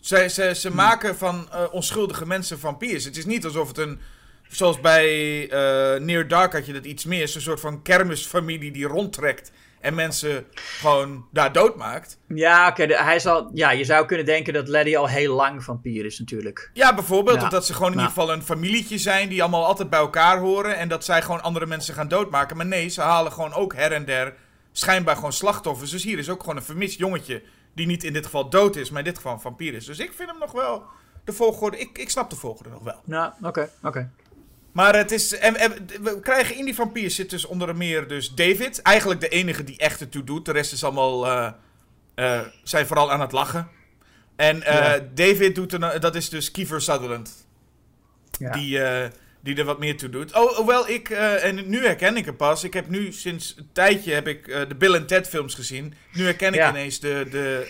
[0.00, 3.04] Ze, ze, ze maken van eh, onschuldige mensen vampiers.
[3.04, 4.00] Het is niet alsof het een...
[4.48, 7.22] Zoals bij eh Near Dark had je dat iets meer.
[7.22, 9.52] Een soort van kermisfamilie die rondtrekt.
[9.80, 12.18] En mensen gewoon daar doodmaakt.
[12.28, 12.86] Ja, oké.
[12.86, 13.50] de- hij zal.
[13.54, 16.70] Ja, je zou kunnen denken dat Laddie al heel lang vampier is, natuurlijk.
[16.72, 17.36] Ja, bijvoorbeeld.
[17.38, 17.42] Ja.
[17.44, 20.38] Of dat ze gewoon in ieder geval een familietje zijn die allemaal altijd bij elkaar
[20.38, 20.76] horen.
[20.76, 22.56] En dat zij gewoon andere mensen gaan doodmaken.
[22.56, 24.34] Maar nee, ze halen gewoon ook her en der
[24.72, 25.90] schijnbaar gewoon slachtoffers.
[25.90, 27.42] Dus hier is ook gewoon een vermist jongetje.
[27.74, 29.84] Die niet in dit geval dood is, maar in dit geval een vampier is.
[29.84, 30.82] Dus ik vind hem nog wel.
[31.24, 31.78] De volgorde.
[31.78, 33.00] Ik, ik snap de volgorde nog wel.
[33.04, 34.10] Nou, oké, oké.
[34.72, 35.36] Maar het is.
[35.38, 38.82] En, en we krijgen in die vampiers zit dus onder meer dus David.
[38.82, 40.44] Eigenlijk de enige die echt ertoe doet.
[40.44, 41.26] De rest is allemaal.
[41.26, 41.52] eh,
[42.14, 43.68] eh, zijn vooral aan het lachen.
[44.36, 44.98] En eh, Ja.
[45.14, 47.46] David doet er, dat is dus Kiefer Sutherland.
[48.38, 48.50] Ja.
[48.50, 48.78] Die,
[49.40, 50.34] die er wat meer toe doet.
[50.34, 52.64] Oh, hoewel ik, eh, en nu herken ik hem pas.
[52.64, 55.94] Ik heb nu sinds een tijdje heb ik eh, de Bill en Ted films gezien.
[56.12, 57.66] Nu herken ik ineens de, de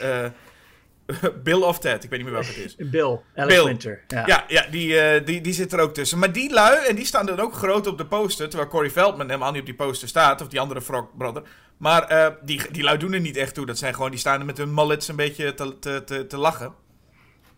[1.07, 2.05] eh, Bill of Ted.
[2.05, 2.77] Ik weet niet meer welke het is.
[2.91, 3.65] Bill, Alex Bill.
[3.65, 4.05] Winter.
[4.09, 4.27] Ja.
[4.27, 6.19] Ja, ja die, die, die zit er ook tussen.
[6.19, 8.49] Maar die lui, en die staan dan ook groot op de poster.
[8.49, 10.41] Terwijl Corey Feldman helemaal niet op die poster staat.
[10.41, 11.43] Of die andere Frog Brother.
[11.77, 13.67] Maar die, die lui doen er niet echt toe.
[13.67, 16.37] Dat zijn gewoon, die staan er met hun mullets een beetje te, te, te, te
[16.37, 16.75] lachen.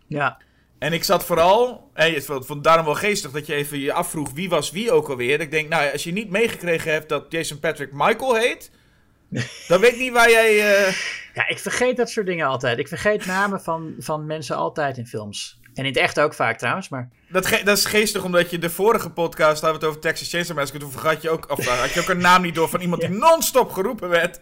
[0.06, 0.38] ja.
[0.82, 3.92] En ik zat vooral, en ik vond het daarom wel geestig dat je even je
[3.92, 5.40] afvroeg wie was wie ook alweer.
[5.40, 8.70] Ik denk, nou ja, als je niet meegekregen hebt dat Jason Patrick Michael heet,
[9.68, 10.48] dan weet ik niet waar jij...
[10.86, 10.94] eh,
[11.34, 12.78] Ja, ik vergeet dat soort dingen altijd.
[12.78, 15.60] Ik vergeet namen van, van mensen altijd in films.
[15.74, 17.08] En in het echt ook vaak trouwens, maar...
[17.28, 20.30] Dat, ge- dat is geestig, omdat je de vorige podcast hadden we het over Texas
[20.30, 20.80] Chainsaw Massacre.
[20.80, 23.00] Toen vergat je ook, of uh, had je ook een naam niet door van iemand
[23.00, 24.40] die non-stop geroepen werd.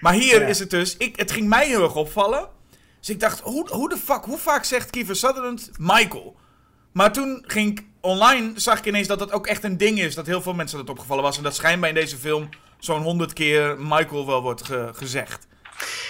[0.00, 0.46] Maar hier Ja.
[0.46, 2.48] is het dus, ik, het ging mij heel erg opvallen.
[3.00, 6.36] Dus ik dacht, hoe, hoe de fuck, hoe vaak zegt Kiefer Sutherland Michael?
[6.92, 10.14] Maar toen ging ik online, zag ik ineens dat dat ook echt een ding is.
[10.14, 11.36] Dat heel veel mensen dat opgevallen was.
[11.36, 12.48] En dat schijnbaar in deze film
[12.78, 15.46] zo'n honderd keer Michael wel wordt ge- gezegd.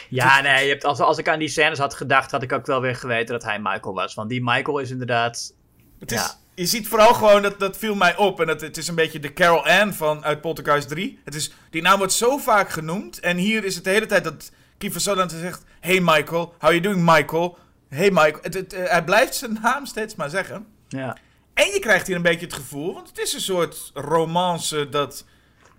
[0.08, 2.66] Ja, nee, je hebt, als, als ik aan die scènes had gedacht, had ik ook
[2.66, 4.14] wel weer geweten dat hij Michael was.
[4.14, 5.54] Want die Michael is inderdaad...
[5.98, 6.36] Het is.
[6.54, 8.40] Je ziet vooral gewoon, dat, dat viel mij op.
[8.40, 11.18] En dat, het is een beetje de Carol Ann van, uit Poltergeist 3.
[11.24, 13.20] Het is, die naam wordt zo vaak genoemd.
[13.20, 14.50] En hier is het de hele tijd dat
[14.80, 15.64] Kiefer Sutherland zegt...
[15.80, 17.58] Hey Michael, how you doing Michael?
[17.88, 18.38] Hey Michael.
[18.42, 20.66] Het, het, eh, hij blijft zijn naam steeds maar zeggen.
[20.88, 21.16] Ja.
[21.54, 25.24] En je krijgt hier een beetje het gevoel, want het is een soort romance dat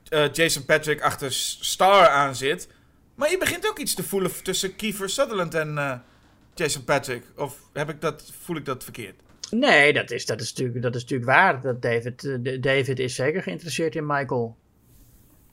[0.10, 2.68] eh, Jason Patrick achter Star aan zit.
[3.16, 5.94] Maar je begint ook iets te voelen tussen Kiefer Sutherland en eh,
[6.54, 7.24] Jason Patrick.
[7.36, 9.16] Of heb ik dat, voel ik dat verkeerd?
[9.52, 11.62] Nee, dat is, dat, is natuurlijk, dat is natuurlijk waar.
[11.62, 14.58] Dat David, David is zeker geïnteresseerd in Michael.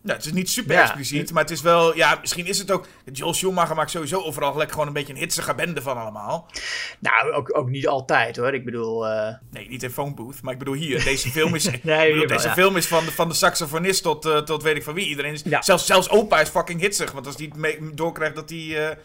[0.03, 0.83] Nou, het is niet super Ja.
[0.83, 1.97] expliciet, maar het is wel...
[1.97, 2.87] Ja, misschien is het ook...
[3.13, 6.51] Joel Schumacher maakt sowieso overal gelijk gewoon een beetje een hitsige bende van allemaal.
[6.99, 8.55] Nou, ook, ook niet altijd hoor.
[8.55, 9.07] Ik bedoel...
[9.09, 11.05] eh, Nee, niet in Phone Booth, maar ik bedoel hier.
[11.05, 12.55] Deze film is, Nee, bedoel, hier wel, deze ja.
[12.55, 15.07] film is van de, van de saxofonist tot, eh, tot weet ik van wie.
[15.09, 15.63] Iedereen is, Ja.
[15.63, 17.13] zelfs, zelfs opa is fucking hitsig.
[17.13, 18.97] Want als hij doorkrijgt dat hij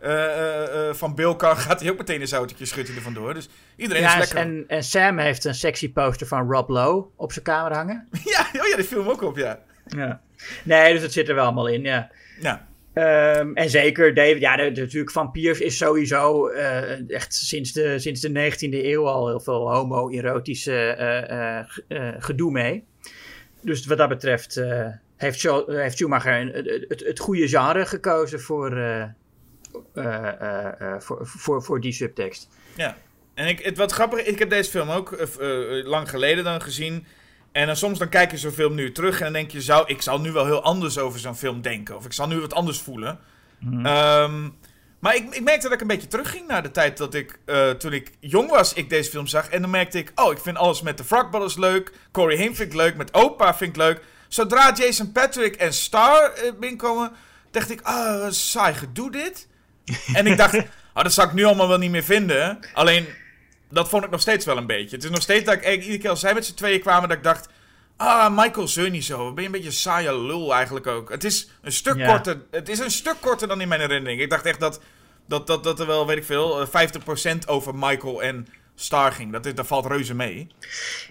[0.00, 3.34] eh, van Bill kan, gaat hij ook meteen een zoutje schudt hij er vandoor.
[3.34, 4.36] Dus iedereen is lekker.
[4.36, 8.08] en, en Sam heeft een sexy poster van Rob Lowe op zijn kamer hangen.
[8.24, 9.58] Ja, oh ja, die film ook op, ja.
[9.96, 10.20] Ja.
[10.64, 12.10] Nee, dus dat zit er wel allemaal in, ja.
[12.40, 17.72] Ja, Ehm, en zeker, David, ja, de, de- natuurlijk vampiers is sowieso eh, echt sinds
[17.72, 20.76] de, sinds de 19e eeuw al heel veel homo-erotische
[21.88, 22.84] eh, gedoe mee.
[23.60, 24.54] Dus wat dat betreft
[25.16, 28.70] heeft, heeft Schumacher een- het, het, goede genre gekozen voor,
[30.98, 32.48] voor, voor, voor die subtekst.
[32.76, 32.96] ja.
[33.34, 35.16] En ik, het, wat grappig, ik heb deze film ook
[35.84, 37.06] lang geleden dan gezien.
[37.52, 39.84] En dan soms dan kijk je zo'n film nu terug en dan denk je, zou,
[39.86, 41.96] ik zal nu wel heel anders over zo'n film denken.
[41.96, 43.18] Of ik zal nu wat anders voelen.
[43.82, 44.48] Ehm,
[44.98, 47.70] maar ik, ik merkte dat ik een beetje terugging naar de tijd dat ik, eh,
[47.70, 49.48] toen ik jong was, ik deze film zag.
[49.48, 51.92] En dan merkte ik, oh, ik vind alles met de Frog Brothers leuk.
[52.12, 54.00] Corey Haim vind ik leuk, met Opa vind ik leuk.
[54.28, 57.12] Zodra Jason Patrick en Star eh, binnenkomen,
[57.50, 59.48] dacht ik, ah, wat saai gedoe dit.
[60.12, 60.54] en ik dacht,
[60.94, 62.58] oh, dat zou ik nu allemaal wel niet meer vinden.
[62.72, 63.06] Alleen,
[63.70, 64.96] dat vond ik nog steeds wel een beetje.
[64.96, 67.18] Het is nog steeds dat ik iedere keer als zij met z'n tweeën kwamen, dat
[67.18, 67.48] ik dacht...
[67.96, 69.32] Ah, Michael zeur niet zo.
[69.32, 71.10] Ben je een beetje een saaie lul eigenlijk ook.
[71.10, 72.06] Het is een stuk Ja.
[72.06, 72.40] korter.
[72.50, 74.20] Het is een stuk korter dan in mijn herinnering.
[74.20, 74.80] Ik dacht echt dat,
[75.26, 76.88] dat, dat, dat er wel, weet ik veel, eh,
[77.34, 78.46] 50% over Michael en
[78.80, 79.32] Star ging.
[79.32, 80.46] Dat, is, dat valt reuze mee.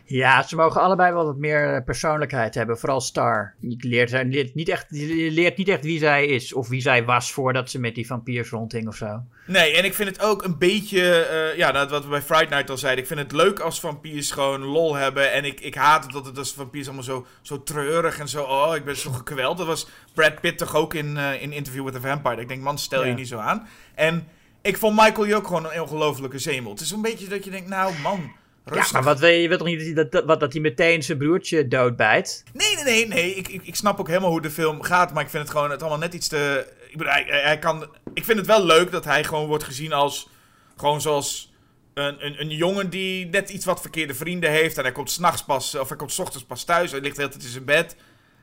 [0.05, 2.78] Ja, ze mogen allebei wel wat meer eh, persoonlijkheid hebben.
[2.80, 3.53] Vooral Star.
[3.59, 6.53] Je leert, leert, niet echt, je leert niet echt wie zij is.
[6.53, 9.24] Of wie zij was voordat ze met die vampiers rondhing of zo.
[9.45, 12.49] Nee, en ik vind het ook een beetje, eh, ja, dat wat we bij Friday
[12.49, 13.01] Night al zeiden.
[13.03, 15.32] Ik vind het leuk als vampiers gewoon lol hebben.
[15.32, 18.43] En ik, ik haat het dat het als vampiers allemaal zo, zo treurig en zo,
[18.43, 19.57] oh, ik ben zo gekweld.
[19.57, 22.41] Dat was Brad Pitt toch ook in, eh, in Interview with the Vampire.
[22.41, 23.15] Ik denk, man, stel je Ja.
[23.15, 23.67] niet zo aan.
[23.95, 24.28] En
[24.62, 26.72] ik vond Michael hier ook gewoon een ongelofelijke zemel.
[26.72, 28.32] Het is een beetje dat je denkt, nou man,
[28.66, 28.88] rustig.
[28.88, 31.68] Ja, maar wat wil je, je wilt toch niet dat, dat, hij meteen zijn broertje
[31.68, 32.43] doodbijt?
[32.53, 33.36] Nee, nee, nee, nee.
[33.36, 35.72] Ik, ik, ik snap ook helemaal hoe de film gaat, maar ik vind het gewoon
[35.72, 36.74] het allemaal net iets te.
[36.89, 37.89] Ik bedoel, hij, kan.
[38.14, 40.30] Ik vind het wel leuk dat hij gewoon wordt gezien als.
[40.78, 41.47] Gewoon zoals.
[41.93, 44.78] Een, een, een jongen die net iets wat verkeerde vrienden heeft.
[44.78, 45.76] En hij komt s'nachts pas.
[45.76, 46.91] Of hij komt 's ochtends pas thuis.
[46.91, 47.95] Hij ligt de hele tijd in zijn bed.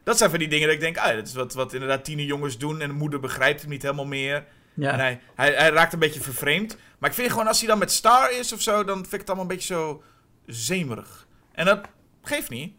[0.05, 0.97] Dat zijn van die dingen dat ik denk.
[0.97, 2.81] Ah, dat is wat, wat inderdaad tienerjongens doen.
[2.81, 4.45] En de moeder begrijpt hem niet helemaal meer.
[4.77, 4.93] Ja.
[4.93, 6.77] En hij, hij, hij raakt een beetje vervreemd.
[6.99, 8.85] Maar ik vind gewoon als hij dan met Star is of zo.
[8.85, 10.03] Dan vind ik het allemaal een beetje zo.
[10.47, 11.27] zemerig.
[11.53, 11.81] En dat
[12.23, 12.73] geeft niet.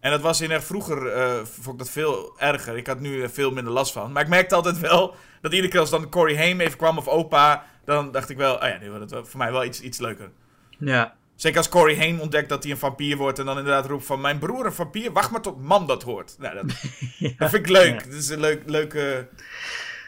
[0.00, 2.76] En dat was in er vroeger, eh, vond ik dat veel erger.
[2.76, 4.12] Ik had nu veel minder last van.
[4.12, 7.08] Maar ik merkte altijd wel dat iedere keer als dan Corey Haim even kwam of
[7.08, 9.98] opa, dan dacht ik wel, oh ja, nu wordt het voor mij wel iets, iets
[9.98, 10.30] leuker.
[10.78, 11.16] Ja.
[11.34, 14.20] Zeker als Corey Haim ontdekt dat hij een vampier wordt en dan inderdaad roept van
[14.20, 16.36] mijn broer een vampier, wacht maar tot mam dat hoort.
[16.38, 16.64] Nou, dat,
[17.38, 18.04] dat vind ik leuk.
[18.04, 19.28] Dat is een leuk, leuke,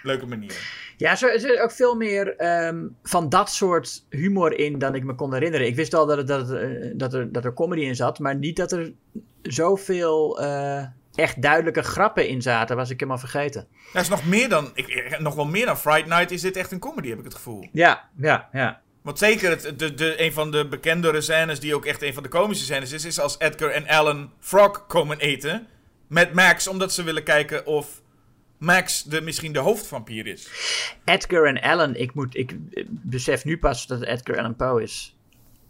[0.02, 0.56] leuke manier.
[1.00, 5.04] Ja, zo- er zit ook veel meer ehm, van dat soort humor in dan ik
[5.04, 5.66] me kon herinneren.
[5.66, 8.56] Ik wist al dat, dat, eh, dat, er, dat er comedy in zat, maar niet
[8.56, 8.92] dat er
[9.42, 10.84] zoveel eh,
[11.14, 12.76] echt duidelijke grappen in zaten.
[12.76, 13.66] Was ik helemaal vergeten.
[13.92, 16.72] Dat is nog meer dan, ik, nog wel meer dan Friday Night is dit echt
[16.72, 17.68] een comedy, heb ik het gevoel.
[17.72, 18.80] Ja, ja, ja.
[19.02, 22.22] Want zeker het, de, de, een van de bekendere scènes, die ook echt een van
[22.22, 25.66] de komische scènes is, is als Edgar en Alan Frog komen eten
[26.06, 28.00] met Max, omdat ze willen kijken of
[28.60, 30.48] Max de, misschien de hoofdvampier is.
[31.04, 32.56] Edgar en Allan, ik, moet, ik
[32.90, 35.16] besef nu pas dat het Edgar Allan Poe is.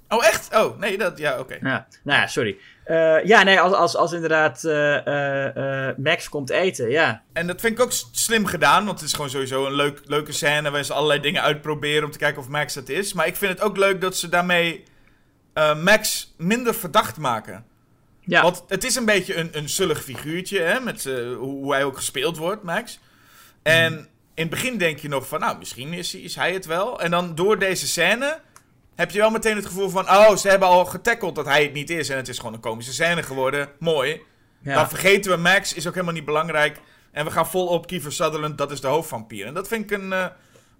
[0.09, 0.55] Oh, echt?
[0.57, 1.59] Oh, nee, dat, ja, oké.
[1.61, 2.59] Ja, nou ja, sorry.
[2.85, 7.23] Eh, ja, nee, als, als, als inderdaad eh, eh, Max komt eten, ja.
[7.33, 10.33] En dat vind ik ook slim gedaan, want het is gewoon sowieso een leuk, leuke
[10.33, 13.13] scène waar ze allerlei dingen uitproberen om te kijken of Max het is.
[13.13, 14.85] Maar ik vind het ook leuk dat ze daarmee
[15.83, 17.65] Max minder verdacht maken.
[18.21, 21.85] Ja, Want het is een beetje een, een zullig figuurtje, hè, met eh, hoe hij
[21.85, 22.99] ook gespeeld wordt, Max.
[23.63, 23.93] En
[24.35, 27.01] in het begin denk je nog van, nou, misschien is, hij- is hij het wel.
[27.01, 28.41] En dan door deze scène
[28.95, 30.09] heb je wel meteen het gevoel van...
[30.11, 32.09] Oh, ze hebben al getackeld dat hij het niet is.
[32.09, 33.69] En het is gewoon een komische scène geworden.
[33.79, 34.21] Mooi.
[34.63, 34.75] Ja.
[34.75, 36.81] Dan vergeten we Max, is ook helemaal niet belangrijk.
[37.13, 39.47] En we gaan vol op Kiefer Sutherland, dat is de hoofdvampier.
[39.47, 40.27] En dat vind ik een, eh,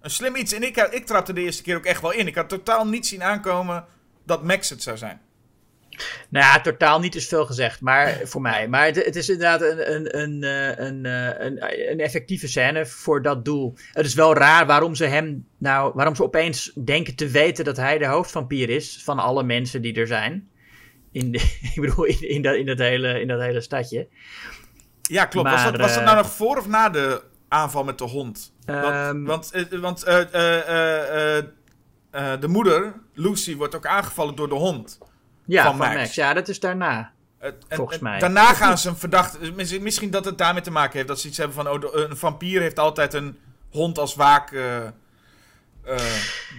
[0.01, 0.53] een slim iets.
[0.53, 2.27] En ik, ik trapte de eerste keer ook echt wel in.
[2.27, 3.85] Ik had totaal niet zien aankomen
[4.25, 5.21] dat Max het zou zijn.
[6.29, 8.67] Nou ja, totaal niet is veel gezegd, maar voor mij.
[8.67, 12.85] Maar het, het is inderdaad een, een, een, eh, een, eh, een, een effectieve scène
[12.85, 13.73] voor dat doel.
[13.91, 17.77] Het is wel raar waarom ze hem nou, waarom ze opeens denken te weten dat
[17.77, 20.49] hij de hoofdvampier is van alle mensen die er zijn.
[21.11, 21.37] In de,
[21.75, 24.07] ik bedoel, in, in, dat, in, dat hele, in dat hele stadje.
[25.01, 25.49] Ja, klopt.
[25.49, 28.53] was, dat, was dat eh, nou nog voor of na de aanval met de hond?
[28.65, 29.99] Want, Ehm, want, want
[32.41, 34.99] de moeder, Lucy, wordt ook aangevallen door de hond.
[35.51, 35.99] Ja, van van, Max.
[35.99, 36.15] Max.
[36.15, 37.11] Ja, dat is daarna.
[37.39, 38.19] En- Volgens en mij.
[38.19, 39.51] Daarna gaan ze een verdachte.
[39.81, 41.07] Misschien, dat het daarmee te maken heeft.
[41.07, 41.69] Dat ze iets hebben van.
[41.69, 43.37] Oh, een vampier heeft altijd een
[43.69, 44.51] hond als waak.
[44.51, 44.91] eh, eh,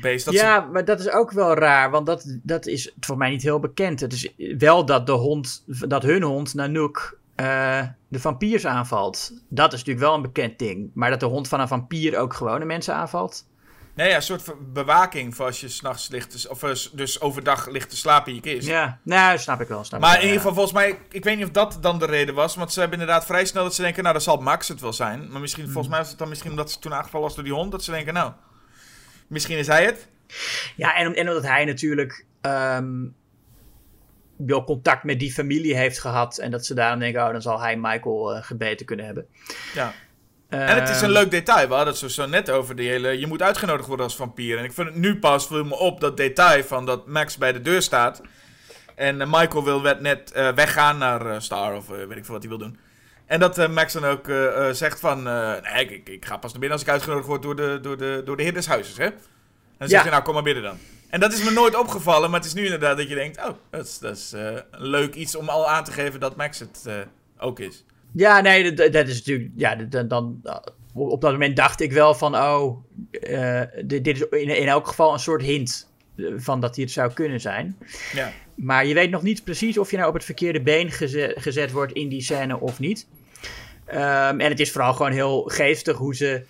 [0.01, 0.25] beest.
[0.25, 3.43] Dat ja, maar dat is ook wel raar, want dat, dat is voor mij niet
[3.43, 4.01] heel bekend.
[4.01, 9.33] Het is wel dat de hond, dat hun hond, Nanook, eh de vampiers aanvalt.
[9.49, 10.91] Dat is natuurlijk wel een bekend ding.
[10.95, 13.47] Maar dat de hond van een vampier ook gewone mensen aanvalt.
[13.95, 16.43] Nee, ja, een soort van bewaking voor als je s'nachts ligt.
[16.43, 18.69] te of eh, dus overdag ligt te slapen in je kist.
[18.69, 19.85] Ja, nou, snap ik wel.
[19.85, 22.07] Snap Maar ik in ieder geval, volgens mij, ik weet niet of dat dan de
[22.07, 22.55] reden was.
[22.55, 24.93] Want ze hebben inderdaad vrij snel dat ze denken, nou, dat zal Max het wel
[24.93, 25.31] zijn.
[25.31, 25.73] Maar misschien, Hmm.
[25.73, 27.73] volgens mij was het dan misschien omdat ze toen aangevallen was door die hond.
[27.73, 28.33] Dat ze denken, nou,
[29.27, 30.09] misschien is hij het.
[30.77, 30.97] ja.
[30.97, 32.95] En, en omdat hij natuurlijk ehm,
[34.37, 36.39] wel contact met die familie heeft gehad.
[36.39, 39.27] En dat ze daarom denken, oh, dan zal hij Michael eh, gebeten kunnen hebben.
[39.75, 39.93] Ja.
[40.59, 41.69] En het is een Ehm, leuk detail.
[41.69, 43.19] We hadden het zo, zo net over die hele...
[43.19, 44.59] Je moet uitgenodigd worden als vampier.
[44.59, 47.53] En ik vind het nu pas, viel me op, dat detail van dat Max bij
[47.53, 48.21] de deur staat.
[48.95, 52.43] En eh, Michael wil net eh, weggaan naar eh, Star of weet ik veel wat
[52.43, 52.79] hij wil doen.
[53.27, 54.27] En dat Max dan ook
[54.73, 55.23] zegt van...
[55.23, 58.23] nee, ik, ik, ga pas naar binnen als ik uitgenodigd word door de, door de,
[58.25, 59.09] door de heer des huizes, hè?
[59.09, 60.01] Dan zegt Ja.
[60.01, 60.79] hij, nou, kom maar binnen dan.
[61.11, 63.39] En dat is me nooit opgevallen, maar het is nu inderdaad dat je denkt...
[63.39, 66.59] Oh, dat is, dat is een leuk iets om al aan te geven dat Max
[66.59, 66.89] het
[67.39, 67.85] ook is.
[68.15, 69.51] Ja, nee, dat, dat is natuurlijk.
[69.57, 70.41] Ja, dan, dan,
[70.95, 74.87] op dat moment dacht ik wel van: oh, eh, dit, dit is in, in elk
[74.87, 77.77] geval een soort hint eh, van dat hij het zou kunnen zijn.
[78.13, 78.33] Ja.
[78.55, 81.73] Maar je weet nog niet precies of je nou op het verkeerde been geze- gezet
[81.73, 83.07] wordt in die scène of niet.
[83.85, 86.43] Ehm, en het is vooral gewoon heel geestig hoe ze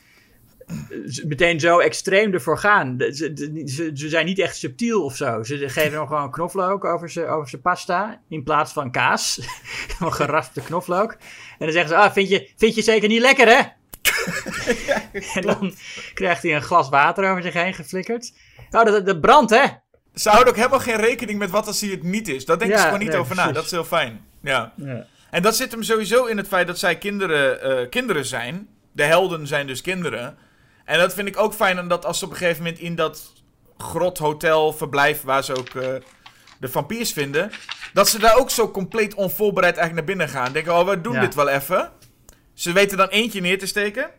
[1.26, 2.96] meteen zo extreem ervoor gaan.
[2.98, 3.32] Ze,
[3.64, 5.42] ze, ze zijn niet echt subtiel of zo.
[5.42, 9.40] Ze geven nog gewoon knoflook over zijn over pasta in plaats van kaas.
[9.96, 11.12] Gewoon geraspte knoflook.
[11.12, 11.18] En
[11.58, 13.60] dan zeggen ze, ah, vind je, vind je zeker niet lekker hè?
[15.38, 15.74] en dan
[16.14, 18.32] krijgt hij een glas water over zich heen geflikkerd.
[18.70, 19.66] Oh, dat, dat brandt hè?
[20.14, 22.44] Ze houden ook helemaal geen rekening met wat als hij het niet is.
[22.44, 23.52] Daar denken Ja, ze gewoon niet nee, over na.
[23.52, 24.24] Dat is heel fijn.
[24.40, 24.72] Ja.
[24.76, 25.06] Ja.
[25.30, 28.68] En dat zit hem sowieso in het feit dat zij kinderen, eh, kinderen zijn.
[28.92, 30.36] De helden zijn dus kinderen.
[30.85, 33.33] En dat vind ik ook fijn, omdat als ze op een gegeven moment in dat
[33.78, 35.89] grothotel verblijf, waar ze ook eh,
[36.61, 37.51] de vampiers vinden,
[37.93, 40.53] dat ze daar ook zo compleet onvoorbereid eigenlijk naar binnen gaan.
[40.53, 41.20] Denken, oh, we doen Ja.
[41.20, 41.91] dit wel even.
[42.55, 44.11] Ze weten dan eentje neer te steken.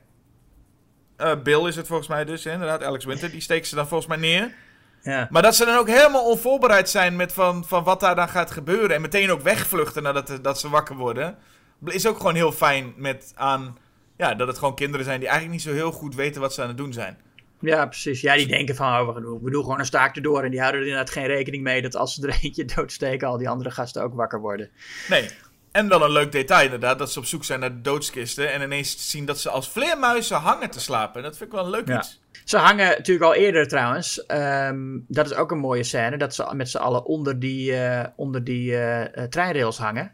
[1.17, 2.83] Eh, Bill is het volgens mij dus, inderdaad.
[2.83, 4.53] Alex Winter, die steken ze dan volgens mij neer.
[5.01, 5.27] Ja.
[5.29, 8.51] Maar dat ze dan ook helemaal onvoorbereid zijn met van, van wat daar dan gaat
[8.51, 8.95] gebeuren.
[8.95, 11.37] En meteen ook wegvluchten nadat dat ze wakker worden.
[11.85, 13.77] Is ook gewoon heel fijn met aan...
[14.17, 16.61] Ja, dat het gewoon kinderen zijn die eigenlijk niet zo heel goed weten wat ze
[16.61, 17.17] aan het doen zijn.
[17.59, 18.21] Ja, precies.
[18.21, 20.43] Ja, die denken van, oh, we doen, we doen gewoon een staak erdoor.
[20.43, 23.37] En die houden er inderdaad geen rekening mee dat als ze er eentje doodsteken, al
[23.37, 24.69] die andere gasten ook wakker worden.
[25.09, 25.29] Nee.
[25.71, 28.51] En dan een leuk detail inderdaad, dat ze op zoek zijn naar de doodskisten.
[28.51, 31.23] En ineens zien dat ze als vleermuizen hangen te slapen.
[31.23, 31.97] Dat vind ik wel een leuk Ja.
[31.99, 32.21] iets.
[32.43, 34.25] Ze hangen natuurlijk al eerder trouwens.
[34.25, 36.17] Ehm, dat is ook een mooie scène.
[36.17, 40.11] Dat ze met z'n allen onder die, eh, onder die eh, eh, treinrails hangen.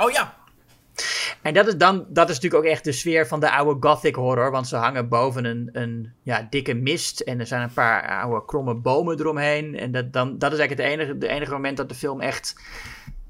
[0.00, 0.34] Oh ja.
[1.42, 4.14] En dat is, dan, dat is natuurlijk ook echt de sfeer van de oude gothic
[4.14, 4.50] horror.
[4.50, 7.20] Want ze hangen boven een, een ja, dikke mist.
[7.20, 9.78] En er zijn een paar oude kromme bomen eromheen.
[9.78, 12.56] En dat, dan, dat is eigenlijk het enige, de enige moment dat de film echt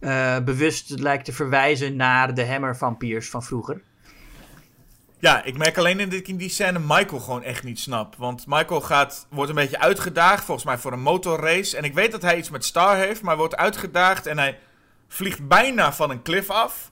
[0.00, 3.82] eh, bewust lijkt te verwijzen naar de Hammer vampiers van vroeger.
[5.18, 8.16] Ja, ik merk alleen in die, in die scène Michael gewoon echt niet snap.
[8.16, 11.76] Want Michael gaat, wordt een beetje uitgedaagd, volgens mij voor een motorrace.
[11.76, 14.58] En ik weet dat hij iets met Star heeft, maar wordt uitgedaagd en hij
[15.08, 16.91] vliegt bijna van een cliff af.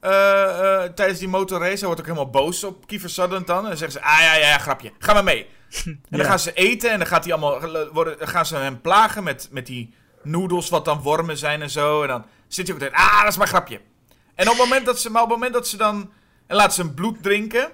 [0.00, 1.76] Eh, eh, tijdens die motorrace.
[1.76, 3.62] Hij wordt ook helemaal boos op Kiefer Sutherland dan.
[3.62, 5.46] En dan zeggen ze, ah ja, ja, ja, grapje, ga maar mee.
[5.84, 6.26] En dan Ja.
[6.26, 7.60] gaan ze eten en dan gaat hij allemaal,
[7.92, 11.70] worden, dan gaan ze hem plagen met, met die noedels wat dan wormen zijn en
[11.70, 12.02] zo.
[12.02, 13.80] En dan zit hij ook altijd, ah, dat is maar grapje.
[14.34, 16.10] En op het moment dat ze, maar op het moment dat ze dan,
[16.46, 17.62] en laat ze hem bloed drinken.
[17.62, 17.70] En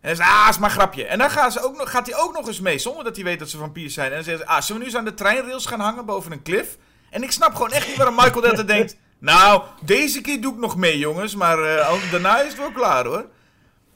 [0.00, 1.06] dan is ah, is maar grapje.
[1.06, 3.24] En dan gaan ze ook nog, gaat hij ook nog eens mee, zonder dat hij
[3.24, 4.08] weet dat ze vampiers zijn.
[4.08, 6.32] En dan zeggen ze, ah, zullen we nu eens aan de treinrails gaan hangen boven
[6.32, 6.76] een klif?
[7.10, 8.96] En ik snap gewoon echt niet waarom Michael dat denkt.
[9.18, 11.34] Nou, deze keer doe ik nog mee, jongens.
[11.34, 13.26] Maar eh, daarna is het wel klaar, hoor.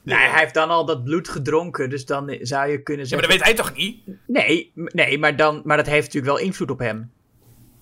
[0.02, 3.20] Nee, hij heeft dan al dat bloed gedronken, dus dan zou je kunnen Ja, maar
[3.24, 3.28] zeggen...
[3.28, 4.00] dat weet hij toch niet?
[4.26, 7.10] Nee, nee maar, dan, maar dat heeft natuurlijk wel invloed op hem.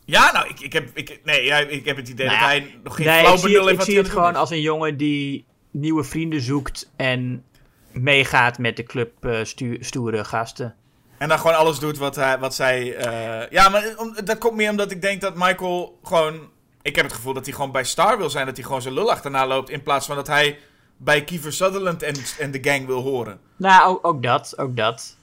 [0.05, 2.79] Ja, nou, ik, ik, heb, ik, nee, ja, ik heb het idee Nou dat hij
[2.85, 4.35] nog geen nee, flauw ik zie benul het, heeft ik wat zie hij het gewoon
[4.37, 7.45] als een jongen die nieuwe vrienden zoekt en
[7.93, 10.75] meegaat met de club eh, stu- stoere gasten.
[11.19, 12.95] En dan gewoon alles doet wat, hij, wat zij...
[12.97, 16.49] eh, ja, maar om, dat komt meer omdat ik denk dat Michael gewoon...
[16.89, 18.47] Ik heb het gevoel dat hij gewoon bij Star wil zijn.
[18.47, 19.71] Dat hij gewoon zijn lul achterna loopt.
[19.71, 20.59] In plaats van dat hij
[20.97, 23.41] bij Kiefer Sutherland en, en de gang wil horen.
[23.57, 25.17] Nou, ook, ook dat, ook dat.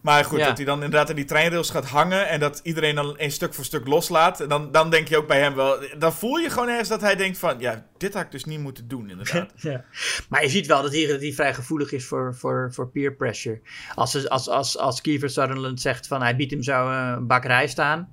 [0.00, 0.46] Maar goed, Ja.
[0.46, 2.28] dat hij dan inderdaad aan die treinrails gaat hangen.
[2.28, 4.40] En dat iedereen dan een stuk voor stuk loslaat.
[4.40, 5.78] En dan, dan denk je ook bij hem wel...
[5.98, 7.58] Dan voel je gewoon ergens dat hij denkt van...
[7.58, 9.52] Ja, dit had ik dus niet moeten doen, inderdaad.
[9.70, 9.84] Ja.
[10.28, 13.12] Maar je ziet wel dat hij, dat hij vrij gevoelig is voor, voor, voor peer
[13.14, 13.60] pressure.
[13.94, 17.78] Als, als, als, als Kiefer Sutherland zegt van hij biedt hem zo een bak rijst
[17.78, 18.08] aan.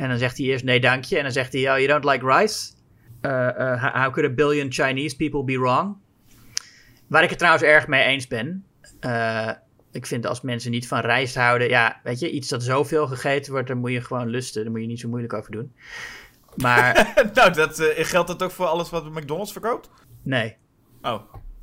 [0.00, 1.16] En dan zegt hij eerst nee dank je.
[1.16, 2.72] En dan zegt hij, oh, you don't like rice?
[3.22, 5.96] Uh, uh, how could a billion Chinese people be wrong?
[7.06, 8.64] Waar ik het trouwens erg mee eens ben.
[9.00, 9.50] Eh,
[9.92, 13.52] ik vind als mensen niet van rijst houden, ja, weet je, iets dat zoveel gegeten
[13.52, 14.62] wordt, daar moet je gewoon lusten.
[14.62, 15.72] Daar moet je niet zo moeilijk over doen.
[16.56, 19.90] Maar nou, dat, eh, geldt dat ook voor alles wat McDonald's verkoopt?
[20.22, 20.56] nee.
[21.02, 21.20] Oh.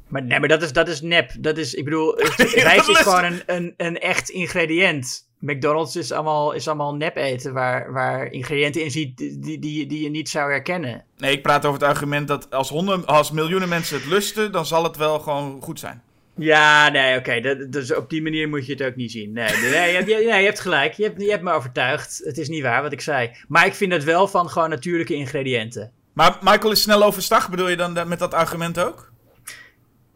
[0.07, 1.31] Maar, nee, maar dat is, dat is nep.
[1.39, 2.17] Dat is, ik bedoel,
[2.69, 5.26] rijst is- gewoon een, een, een echt ingrediënt.
[5.39, 9.85] McDonald's is allemaal, is allemaal nep eten waar, waar ingrediënten in ziet die, die, die,
[9.87, 11.03] die je niet zou herkennen.
[11.17, 14.65] Nee, ik praat over het argument dat als, honden, als miljoenen mensen het lusten, dan
[14.65, 16.01] zal het wel gewoon goed zijn.
[16.35, 17.39] Ja, nee, oké.
[17.39, 19.31] dat, dus op die manier moet je het ook niet zien.
[19.31, 20.93] Nee, nee, je, nee, je hebt gelijk.
[20.93, 22.21] Je hebt, je hebt me overtuigd.
[22.23, 23.31] Het is niet waar wat ik zei.
[23.47, 25.91] Maar ik vind het wel van gewoon natuurlijke ingrediënten.
[26.13, 29.11] Maar Michael is snel overstag, bedoel je dan da- met dat argument ook?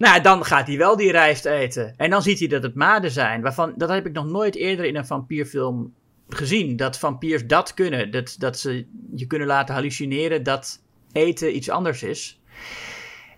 [0.02, 1.94] Nou, dan gaat hij wel die rijst eten.
[1.98, 3.41] En dan ziet hij dat het maden zijn.
[3.41, 5.94] Waarvan, dat heb ik nog nooit eerder in een vampierfilm
[6.28, 6.76] gezien.
[6.76, 8.11] Dat vampiers dat kunnen.
[8.11, 12.41] Dat, dat ze je kunnen laten hallucineren dat eten iets anders is.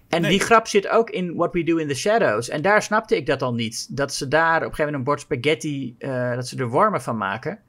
[0.10, 0.30] En Nee.
[0.32, 2.50] die grap zit ook in What We Do in the Shadows.
[2.50, 3.96] En daar snapte ik dat al niet.
[3.96, 7.02] Dat ze daar op een gegeven moment een bord spaghetti, eh, dat ze er wormen
[7.02, 7.60] van maken.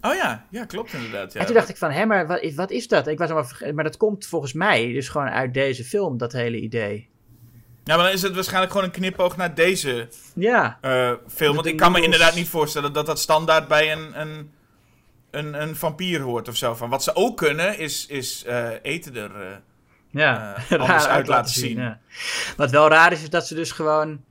[0.00, 1.32] Oh ja, ja, klopt inderdaad.
[1.32, 1.40] Ja.
[1.40, 3.06] En toen dacht ik van, hé, maar wat, is- wat is dat?
[3.06, 6.60] Ik was verge- maar dat komt volgens mij dus gewoon uit deze film, dat hele
[6.60, 7.08] idee.
[7.88, 11.54] Ja, maar dan is het waarschijnlijk gewoon een knipoog naar deze Ja, eh, film.
[11.54, 14.50] Want ik kan me inderdaad niet voorstellen dat dat standaard bij een, een,
[15.30, 16.74] een, een vampier hoort of zo.
[16.74, 19.40] Van wat ze ook kunnen, is, is eh, eten er.
[19.40, 19.56] eh,
[20.10, 21.76] Ja, anders uit laten zien.
[21.78, 22.00] ja.
[22.56, 24.24] Wat wel raar is, is dat ze dus gewoon.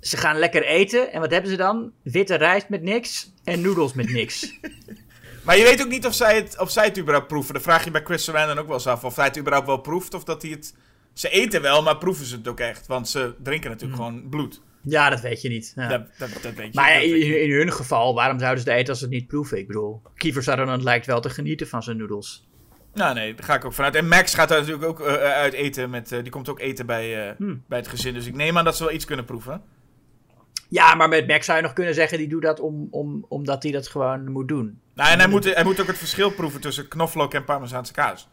[0.00, 1.12] Ze gaan lekker eten.
[1.12, 1.92] En wat hebben ze dan?
[2.02, 4.46] Witte rijst met niks en noedels met niks.
[5.44, 7.54] Maar je weet ook niet of zij, het, of zij het überhaupt proeven.
[7.54, 9.76] Dan vraag je bij Chris Sarandon ook wel eens af of hij het überhaupt wel
[9.76, 10.14] proeft.
[10.14, 10.74] Of dat hij het...
[11.14, 12.86] Ze eten wel, maar proeven ze het ook echt.
[12.86, 14.62] Want ze drinken natuurlijk gewoon bloed.
[14.82, 15.72] ja, dat weet je niet.
[15.76, 15.88] Ja.
[15.88, 16.80] Dat, dat, dat weet je.
[16.80, 17.42] maar weet je.
[17.42, 19.58] in, hun geval, waarom zouden ze het eten als ze het niet proeven?
[19.58, 22.48] Ik bedoel, Kiefer Sutherland lijkt wel te genieten van zijn noedels.
[22.94, 23.94] Nou nee, daar ga ik ook vanuit.
[23.94, 25.90] En Max gaat daar natuurlijk ook eh, uit eten.
[25.90, 27.62] Met, eh, die komt ook eten bij, eh, Hmm.
[27.68, 28.14] bij het gezin.
[28.14, 29.62] Dus ik neem aan dat ze wel iets kunnen proeven.
[30.68, 33.62] Ja, maar met Max zou je nog kunnen zeggen, die doet dat om, om, omdat
[33.62, 34.80] hij dat gewoon moet doen.
[34.94, 38.28] Nou, en hij moet, hij moet ook het verschil proeven tussen knoflook en parmezaanse kaas.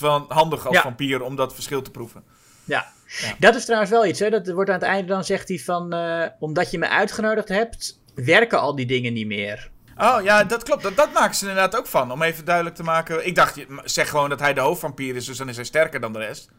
[0.00, 0.82] Dat is wel handig als Ja.
[0.82, 2.24] vampier om dat verschil te proeven.
[2.64, 2.92] Ja.
[3.20, 3.34] Ja.
[3.38, 4.30] Dat is trouwens wel iets, hè.
[4.30, 8.00] Dat wordt aan het einde dan zegt hij van, eh, omdat je me uitgenodigd hebt,
[8.14, 9.70] werken al die dingen niet meer.
[9.96, 10.82] Oh ja, dat klopt.
[10.82, 12.12] Dat, dat maken ze inderdaad ook van.
[12.12, 13.26] Om even duidelijk te maken.
[13.26, 16.12] Ik dacht, zeg gewoon dat hij de hoofdvampier is, dus dan is hij sterker dan
[16.12, 16.50] de rest.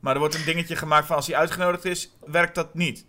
[0.00, 3.06] Maar er wordt een dingetje gemaakt van als hij uitgenodigd is, werkt dat niet.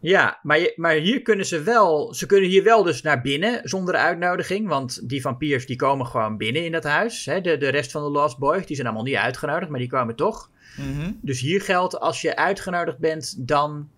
[0.00, 3.60] Ja, maar, je, maar hier kunnen ze wel, ze kunnen hier wel dus naar binnen
[3.62, 7.24] zonder uitnodiging, want die vampiers die komen gewoon binnen in dat huis.
[7.24, 7.40] Hè.
[7.40, 10.16] De, de rest van de Lost Boys, die zijn allemaal niet uitgenodigd, maar die komen
[10.16, 10.50] toch.
[10.76, 11.12] Mhm.
[11.20, 13.88] Dus hier geldt, als je uitgenodigd bent, dan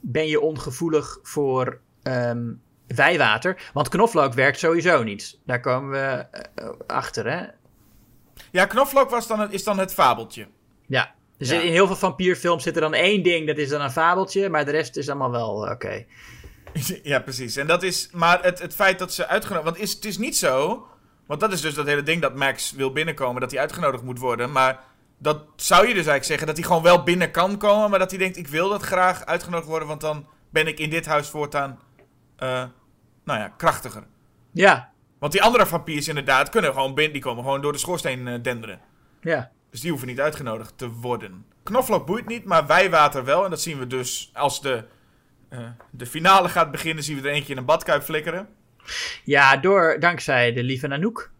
[0.00, 2.52] ben je ongevoelig voor ehm,
[2.86, 3.70] wijwater.
[3.72, 5.38] Want knoflook werkt sowieso niet.
[5.46, 7.46] Daar komen we eh, achter, hè.
[8.50, 10.46] Ja, knoflook was dan het, is dan het fabeltje.
[10.86, 11.14] Ja.
[11.38, 11.60] Dus Ja.
[11.60, 14.64] in heel veel vampierfilms zit er dan één ding, dat is dan een fabeltje, maar
[14.64, 16.04] de rest is allemaal wel eh, oké.
[17.02, 17.56] ja, precies.
[17.56, 19.64] En dat is, maar het, het feit dat ze uitgenodigd...
[19.70, 20.86] Want is, het is niet zo...
[21.26, 24.18] Want dat is dus dat hele ding dat Max wil binnenkomen, dat hij uitgenodigd moet
[24.18, 24.52] worden.
[24.52, 24.80] Maar
[25.18, 28.10] dat zou je dus eigenlijk zeggen, dat hij gewoon wel binnen kan komen, maar dat
[28.10, 31.28] hij denkt, ik wil dat graag uitgenodigd worden, want dan ben ik in dit huis
[31.28, 31.78] voortaan,
[32.36, 32.64] eh,
[33.24, 34.02] nou ja, krachtiger.
[34.52, 38.28] Ja, Want die andere vampiers inderdaad kunnen gewoon binnen, die komen gewoon door de schoorsteen
[38.28, 38.80] eh, denderen.
[39.20, 39.50] ja.
[39.70, 41.44] Dus die hoeven niet uitgenodigd te worden.
[41.62, 43.44] Knoflook boeit niet, maar wijwater wel.
[43.44, 44.84] En dat zien we dus als de,
[45.48, 45.58] eh,
[45.90, 48.48] de finale gaat beginnen, zien we er eentje in een badkuip flikkeren.
[49.24, 51.30] Ja, door, dankzij de lieve Nanook.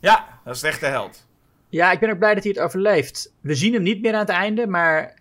[0.00, 1.26] Ja, dat is de echte held.
[1.68, 3.34] Ja, ik ben ook blij dat hij het overleeft.
[3.40, 5.20] We zien hem niet meer aan het einde, maar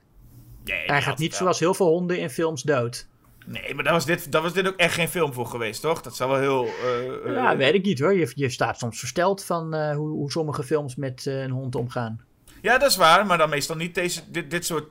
[0.63, 3.07] Nee, hij gaat niet zoals heel veel honden in films dood.
[3.45, 6.01] Nee, maar daar was, dit, daar was dit ook echt geen film voor geweest, toch?
[6.01, 6.65] Dat zou wel heel...
[6.65, 8.13] eh, eh, Ja, weet ik niet hoor.
[8.13, 12.21] Je, je staat soms versteld van hoe, hoe sommige films met een hond omgaan.
[12.61, 14.85] Ja, dat is waar, maar dan meestal niet deze, dit, dit soort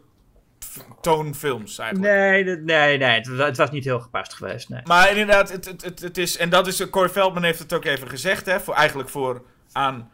[1.00, 2.14] toonfilms eigenlijk.
[2.14, 3.08] Nee, nee, nee.
[3.08, 4.68] Het, het was niet heel gepast geweest.
[4.68, 4.80] Nee.
[4.84, 7.84] Maar inderdaad, het, het, het, het is, en dat is, Corey Feldman heeft het ook
[7.84, 9.42] even gezegd, hè, voor, eigenlijk voor
[9.72, 10.10] aan,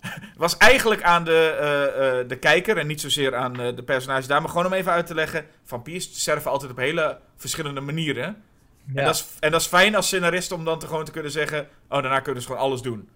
[0.36, 4.26] was eigenlijk aan de, eh, eh, de kijker en niet zozeer aan eh, de personages
[4.26, 8.24] daar, maar gewoon om even uit te leggen, vampiers sterven altijd op hele verschillende manieren.
[8.24, 9.04] En, Ja.
[9.04, 11.68] dat is, en dat is fijn als scenarist om dan te gewoon te kunnen zeggen,
[11.88, 13.08] oh, daarna kunnen ze gewoon alles doen.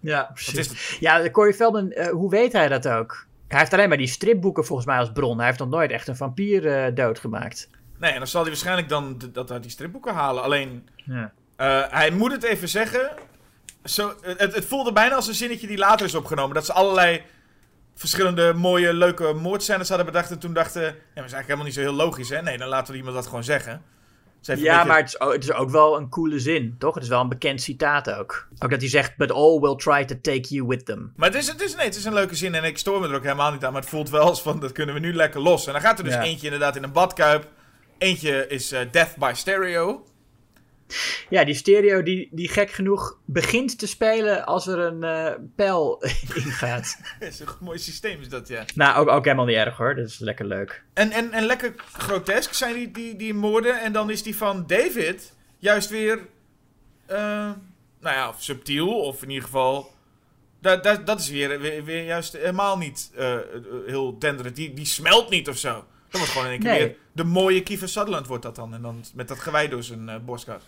[0.00, 0.54] Ja, precies.
[0.58, 0.96] is het?
[1.00, 3.26] Ja, Corey Feldman, hoe weet hij dat ook?
[3.52, 5.36] Hij heeft alleen maar die stripboeken volgens mij als bron.
[5.36, 7.68] Hij heeft nog nooit echt een vampier eh, doodgemaakt.
[7.98, 10.42] Nee, en dan zal hij waarschijnlijk dan dat uit die stripboeken halen.
[10.42, 11.32] Alleen, Ja.
[11.56, 13.10] Eh, hij moet het even zeggen.
[13.84, 16.54] Zo, het, het voelde bijna als een zinnetje die later is opgenomen.
[16.54, 17.22] Dat ze allerlei
[17.94, 20.30] verschillende mooie, leuke moordscènes hadden bedacht.
[20.30, 22.42] En toen dachten, ja, maar dat is eigenlijk helemaal niet zo heel logisch, hè?
[22.42, 23.82] Nee, dan laten we iemand dat gewoon zeggen.
[24.46, 26.94] Ja, beetje- maar het is, ook, het is ook wel een coole zin, toch?
[26.94, 28.48] Het is wel een bekend citaat ook.
[28.58, 31.12] Ook dat hij zegt, but all will try to take you with them.
[31.16, 33.08] Maar het is, het, is, nee, het is een leuke zin en ik stoor me
[33.08, 33.72] er ook helemaal niet aan.
[33.72, 35.66] Maar het voelt wel als van, dat kunnen we nu lekker los.
[35.66, 36.22] En dan gaat er dus Ja.
[36.22, 37.48] eentje inderdaad in een badkuip.
[37.98, 40.04] Eentje is eh, Death by Stereo.
[41.30, 46.02] Ja, die stereo die, die gek genoeg begint te spelen als er een eh pijl
[46.44, 46.96] ingaat.
[47.20, 48.64] Dat is een mooi systeem is dat, ja.
[48.74, 49.94] nou, ook, ook helemaal niet erg hoor.
[49.94, 50.84] Dat is lekker leuk.
[50.94, 53.80] En, en, en lekker grotesk zijn die, die, die moorden.
[53.80, 56.18] En dan is die van David juist weer.
[57.06, 57.50] eh,
[58.00, 59.00] nou ja, of subtiel.
[59.00, 59.90] Of in ieder geval.
[60.60, 63.36] Dat, dat, dat is weer, weer, weer juist helemaal niet eh,
[63.86, 64.56] heel denderend.
[64.56, 65.72] Die, die smelt niet of zo.
[66.08, 66.78] Dat wordt gewoon in één keer Nee.
[66.86, 66.96] weer.
[67.12, 68.74] De mooie Kiefer Sutherland wordt dat dan.
[68.74, 70.62] En dan met dat gewei door zijn borstkas.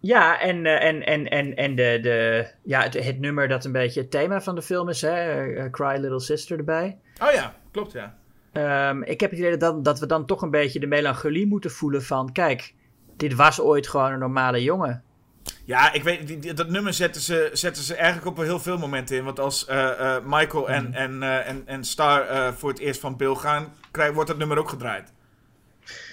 [0.00, 3.72] Ja, en, eh, en, en, en, en de, de, ja, het, het nummer dat een
[3.72, 5.10] beetje het thema van de film is, hè?
[5.10, 6.98] eh, eh, Cry Little Sister erbij.
[7.22, 8.16] Oh ja, klopt ja.
[8.52, 11.70] Ehm, ik heb het idee dat, dat we dan toch een beetje de melancholie moeten
[11.70, 12.32] voelen van...
[12.32, 12.74] Kijk,
[13.16, 15.02] dit was ooit gewoon een normale jongen.
[15.64, 19.24] Ja, ik weet, dat nummer zetten ze, zetten ze eigenlijk op heel veel momenten in.
[19.24, 19.66] Want als
[20.24, 24.28] Michael en, en, eh, en, en Star voor het eerst van Bill gaan, krijg, wordt
[24.28, 25.12] dat nummer ook gedraaid.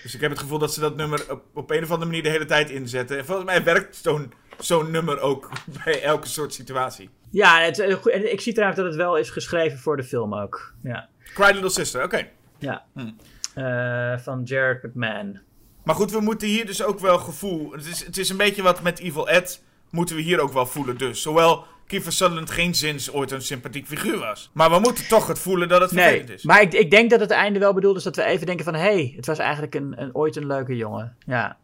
[0.04, 2.24] Dus ik heb het gevoel dat ze dat nummer op, op een of andere manier
[2.24, 3.18] de hele tijd inzetten.
[3.18, 5.50] En volgens mij werkt zo'n zo'n nummer ook
[5.84, 7.10] bij elke soort situatie.
[7.30, 10.74] Ja, het, eh, ik zie trouwens dat het wel is geschreven voor de film ook.
[10.84, 12.28] Ja, Cry Little Sister, oké.
[12.60, 12.86] ja.
[12.94, 13.18] Hmm.
[13.54, 15.40] Eh, van Jared McMahon.
[15.84, 17.72] Maar goed, we moeten hier dus ook wel gevoel...
[17.72, 20.66] Het is, het is een beetje wat met Evil Ed moeten we hier ook wel
[20.66, 21.22] voelen dus.
[21.22, 24.50] Zowel Kiefer Sutherland geen zins ooit een sympathiek figuur was.
[24.54, 26.44] Maar we moeten toch het voelen dat het vervelend Nee, is.
[26.44, 28.74] maar ik, ik denk dat het einde wel bedoeld is dat we even denken van...
[28.74, 31.16] Hé, hey, het was eigenlijk een, een, ooit een leuke jongen.
[31.26, 31.58] Ja.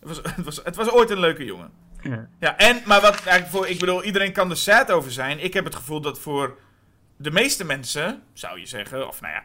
[0.00, 1.70] Het was, het, was, het was ooit een leuke jongen.
[2.02, 2.28] Ja.
[2.40, 5.38] Ja, en, maar wat eigenlijk voor, ik bedoel, iedereen kan er sad over zijn.
[5.44, 6.58] Ik heb het gevoel dat voor
[7.16, 9.42] de meeste mensen, zou je zeggen, of nou ja,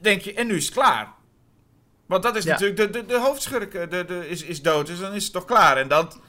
[0.00, 1.12] denk je, en nu is het klaar.
[2.06, 2.50] Want dat is Ja.
[2.50, 5.32] natuurlijk, de, de, de hoofdschurk eh, de, de, is, is dood, dus dan is het
[5.32, 5.76] toch klaar.
[5.76, 6.20] En dat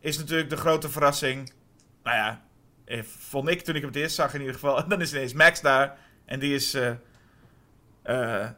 [0.00, 1.52] is natuurlijk de grote verrassing.
[2.02, 2.42] Nou ja,
[3.02, 4.78] vond ik toen ik hem het eerst zag in ieder geval.
[4.82, 5.96] En dan is ineens Max daar.
[6.24, 6.90] En die is, eh,
[8.02, 8.48] eh,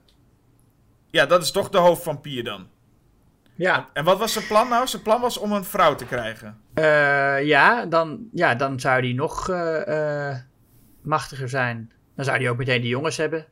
[1.11, 2.69] ja, dat is toch de hoofdvampier dan.
[3.55, 3.89] Ja.
[3.93, 4.87] En wat was zijn plan nou?
[4.87, 6.61] Zijn plan was om een vrouw te krijgen.
[6.75, 10.37] Eh, ja, dan, ja, dan zou die nog eh, eh,
[11.03, 11.93] machtiger zijn.
[12.17, 13.47] Dan zou die ook meteen die jongens hebben.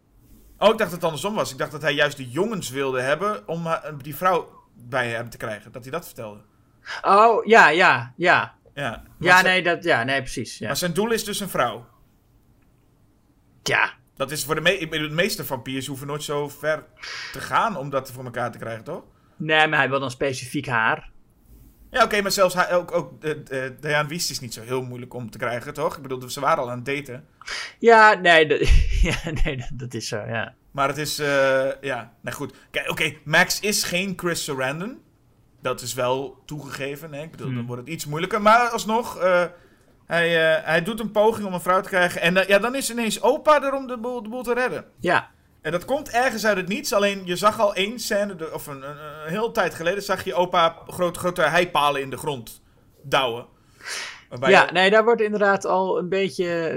[0.59, 1.52] Oh, ik dacht dat het andersom was.
[1.52, 5.30] Ik dacht dat hij juist de jongens wilde hebben om eh, die vrouw bij hem
[5.30, 5.72] te krijgen.
[5.72, 6.40] Dat hij dat vertelde.
[7.02, 8.55] Oh, ja, ja, ja.
[8.78, 10.59] Ja, Ja, nee, dat, ja, nee precies.
[10.59, 10.66] Ja.
[10.66, 11.86] Maar zijn doel is dus een vrouw.
[13.62, 13.96] ja.
[14.16, 16.84] Dat is voor de, me de meeste vampiers hoeven nooit zo ver
[17.32, 19.02] te gaan om dat voor elkaar te krijgen, toch?
[19.36, 21.10] Nee, maar hij wil dan specifiek haar.
[21.90, 24.82] Ja, oké, maar zelfs hij, ook, ook uh, uh, Diane Wiest is niet zo heel
[24.82, 25.96] moeilijk om te krijgen, toch?
[25.96, 27.26] Ik bedoel, ze waren al aan het daten.
[27.78, 28.68] Ja, nee, dat,
[29.09, 30.55] ja, nee dat, dat is zo, ja.
[30.70, 31.26] Maar het is, uh,
[31.80, 32.55] ja, nou goed.
[32.68, 34.98] Oké, okay, Max is geen Chris Sarandon.
[35.62, 37.22] Dat is wel toegegeven, hè?
[37.22, 37.56] Ik bedoel, Hmm.
[37.56, 38.43] dan wordt het iets moeilijker.
[38.43, 39.44] Maar alsnog, uh,
[40.06, 42.20] hij, uh, hij doet een poging om een vrouw te krijgen.
[42.20, 44.85] En uh, ja, dan is ineens opa er om de boel, de boel te redden.
[45.01, 45.30] Ja.
[45.60, 46.93] En dat komt ergens uit het niets.
[46.93, 50.35] Alleen je zag al één scène, of een, een, een heel tijd geleden, zag je
[50.35, 52.62] opa groot, grote heipalen in de grond
[53.02, 53.47] douwen.
[54.28, 54.72] Waarbij ja, je...
[54.72, 56.72] nee, daar wordt inderdaad al een beetje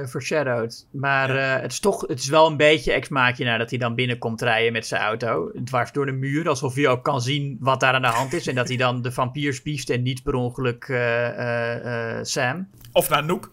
[0.00, 0.86] uh, foreshadowed.
[0.90, 1.56] Maar ja.
[1.56, 4.72] uh, het is toch, het is wel een beetje ex-machina dat hij dan binnenkomt rijden
[4.72, 5.50] met zijn auto.
[5.64, 8.46] Dwars door de muur, alsof hij ook kan zien wat daar aan de hand is.
[8.46, 12.68] en dat hij dan de vampiers biest en niet per ongeluk uh, Sam.
[12.92, 13.50] Of Nanook.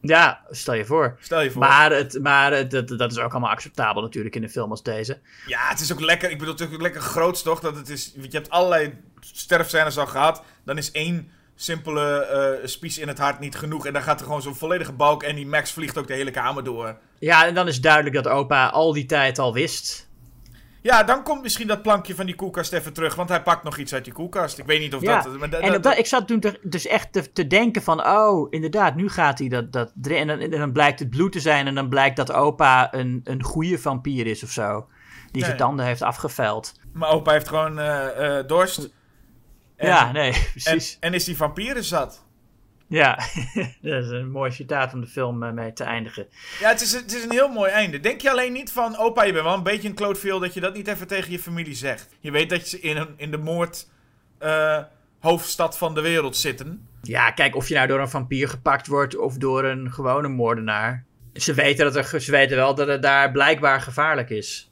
[0.00, 1.16] Ja, stel je voor.
[1.20, 1.60] Stel je voor.
[1.60, 4.82] Maar, het, maar het, dat, dat is ook allemaal acceptabel natuurlijk in een film als
[4.82, 5.18] deze.
[5.46, 6.30] Ja, het is ook lekker.
[6.30, 7.60] Ik bedoel, het is ook lekker groots toch?
[7.60, 10.42] Dat het is, je hebt allerlei sterfscènes al gehad.
[10.64, 11.30] Dan is één
[11.60, 13.86] simpele uh, spies in het hart niet genoeg.
[13.86, 15.22] En dan gaat er gewoon zo'n volledige balk.
[15.22, 16.96] En die Max vliegt ook de hele kamer door.
[17.18, 20.08] Ja, en dan is duidelijk dat opa al die tijd al wist.
[20.82, 23.14] Ja, dan komt misschien dat plankje van die koelkast even terug.
[23.14, 24.58] Want hij pakt nog iets uit die koelkast.
[24.58, 25.22] Ik weet niet of ja.
[25.22, 25.38] dat...
[25.38, 28.06] Maar en dat, ik zat toen te, dus echt te, te, denken van...
[28.06, 29.72] Oh, inderdaad, nu gaat hij dat...
[29.72, 31.66] dat en, dan, en dan blijkt het bloed te zijn.
[31.66, 34.86] En dan blijkt dat opa een, een goede vampier is of zo.
[35.30, 35.66] die zijn Nee.
[35.66, 36.72] tanden heeft afgeveld.
[36.92, 38.90] Maar opa heeft gewoon eh, eh, dorst.
[39.78, 40.96] En, ja, nee, en, precies.
[41.00, 42.26] en is die vampieren zat.
[42.88, 43.14] Ja,
[43.82, 46.26] dat is een mooi citaat om de film eh, mee te eindigen.
[46.60, 48.00] Ja, het is, het is een heel mooi einde.
[48.00, 50.60] Denk je alleen niet van, opa, je bent wel een beetje een klootveel dat je
[50.60, 52.08] dat niet even tegen je familie zegt.
[52.20, 53.88] Je weet dat je in, een, in de moord
[54.38, 54.82] eh,
[55.20, 56.88] hoofdstad van de wereld zitten.
[57.02, 61.04] Ja, kijk, of je nou door een vampier gepakt wordt of door een gewone moordenaar.
[61.32, 64.70] Ze weten, dat er, ze weten wel dat het daar blijkbaar gevaarlijk is.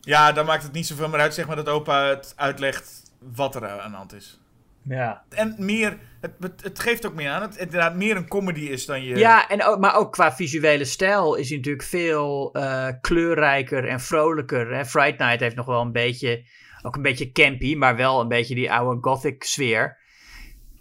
[0.00, 3.03] Ja, dan maakt het niet zoveel meer uit, zeg maar, dat opa het uitlegt
[3.34, 4.38] wat er eh, aan de hand is.
[4.82, 5.24] Ja.
[5.28, 6.32] En meer, het,
[6.62, 9.16] het, geeft ook meer aan, dat het inderdaad meer een comedy is dan je...
[9.16, 14.00] Ja, en ook, maar ook qua visuele stijl is hij natuurlijk veel eh, kleurrijker en
[14.00, 14.74] vrolijker.
[14.74, 14.84] Hè?
[14.84, 16.44] Fright Night heeft nog wel een beetje,
[16.82, 19.98] ook een beetje campy, maar wel een beetje die oude gothic sfeer.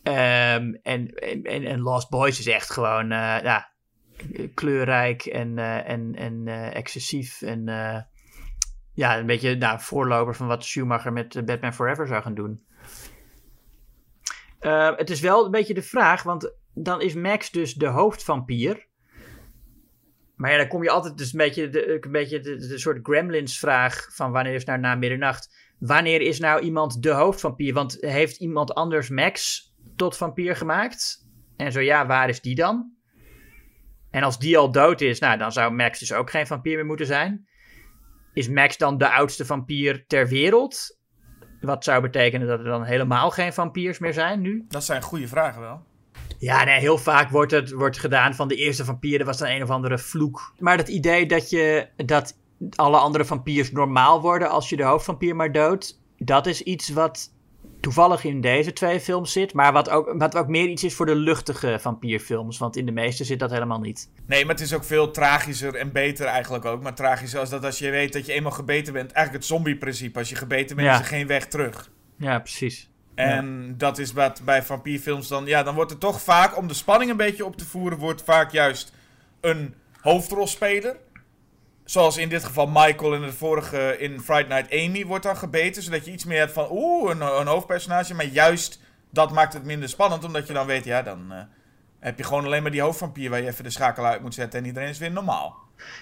[0.04, 3.74] Ehm, en, en, en Lost Boys is echt gewoon, eh, ja,
[4.54, 7.42] kleurrijk en, eh, en, en eh, excessief.
[7.42, 8.02] En eh,
[8.94, 12.64] ja, een beetje nou, voorloper van wat Schumacher met eh, Batman Forever zou gaan doen.
[14.60, 18.88] Eh, het is wel een beetje de vraag, want dan is Max dus de hoofdvampier.
[20.36, 24.08] Maar ja, dan kom je altijd dus een beetje de, een beetje de, soort Gremlins-vraag
[24.12, 25.56] van wanneer is nou na middernacht?
[25.80, 27.74] Wanneer is nou iemand de hoofdvampier?
[27.74, 29.64] Want heeft iemand anders Max
[29.96, 31.28] tot vampier gemaakt?
[31.58, 32.92] En zo ja, waar is die dan?
[34.12, 36.86] En als die al dood is, nou, dan zou Max dus ook geen vampier meer
[36.86, 37.48] moeten zijn.
[38.34, 40.98] Is Max dan de oudste vampier ter wereld?
[41.62, 44.66] Wat zou betekenen dat er dan helemaal geen vampiers meer zijn nu?
[44.68, 45.82] Dat zijn goede vragen wel.
[46.38, 49.48] Ja, nee, heel vaak wordt het wordt gedaan van de eerste vampier, dat was dan
[49.48, 50.54] een of andere vloek.
[50.60, 52.38] Maar dat idee dat, je, dat
[52.76, 57.33] alle andere vampiers normaal worden als je de hoofdvampier maar doodt, dat is iets wat
[57.84, 61.06] toevallig in deze twee films zit, maar wat ook, wat ook meer iets is voor
[61.06, 64.10] de luchtige vampierfilms, want in de meeste zit dat helemaal niet.
[64.26, 66.82] Nee, maar het is ook veel tragischer en beter eigenlijk ook.
[66.82, 69.12] Maar tragischer als dat als je weet dat je eenmaal gebeten bent.
[69.12, 70.20] Eigenlijk het zombie-principe.
[70.20, 70.94] Als je gebeten bent, Ja.
[70.94, 71.92] is er geen weg terug.
[72.18, 72.90] Ja, precies.
[73.16, 75.46] En dat is wat bij vampierfilms dan...
[75.46, 77.98] Ja, dan wordt er toch vaak, om de spanning een beetje op te voeren...
[78.00, 78.94] wordt vaak juist
[79.42, 80.96] een hoofdrolspeler.
[81.86, 83.98] Zoals in dit geval Michael in het vorige...
[84.00, 85.84] in Friday Night Amy wordt dan gebeten.
[85.84, 86.68] Zodat je iets meer hebt van...
[86.72, 88.14] Oeh, een, een hoofdpersonage.
[88.14, 88.80] Maar juist
[89.10, 90.24] dat maakt het minder spannend.
[90.24, 91.32] Omdat je dan weet, ja, dan...
[91.32, 91.42] eh,
[92.00, 94.60] heb je gewoon alleen maar die hoofdvampier waar je even de schakel uit moet zetten
[94.60, 95.56] en iedereen is weer normaal.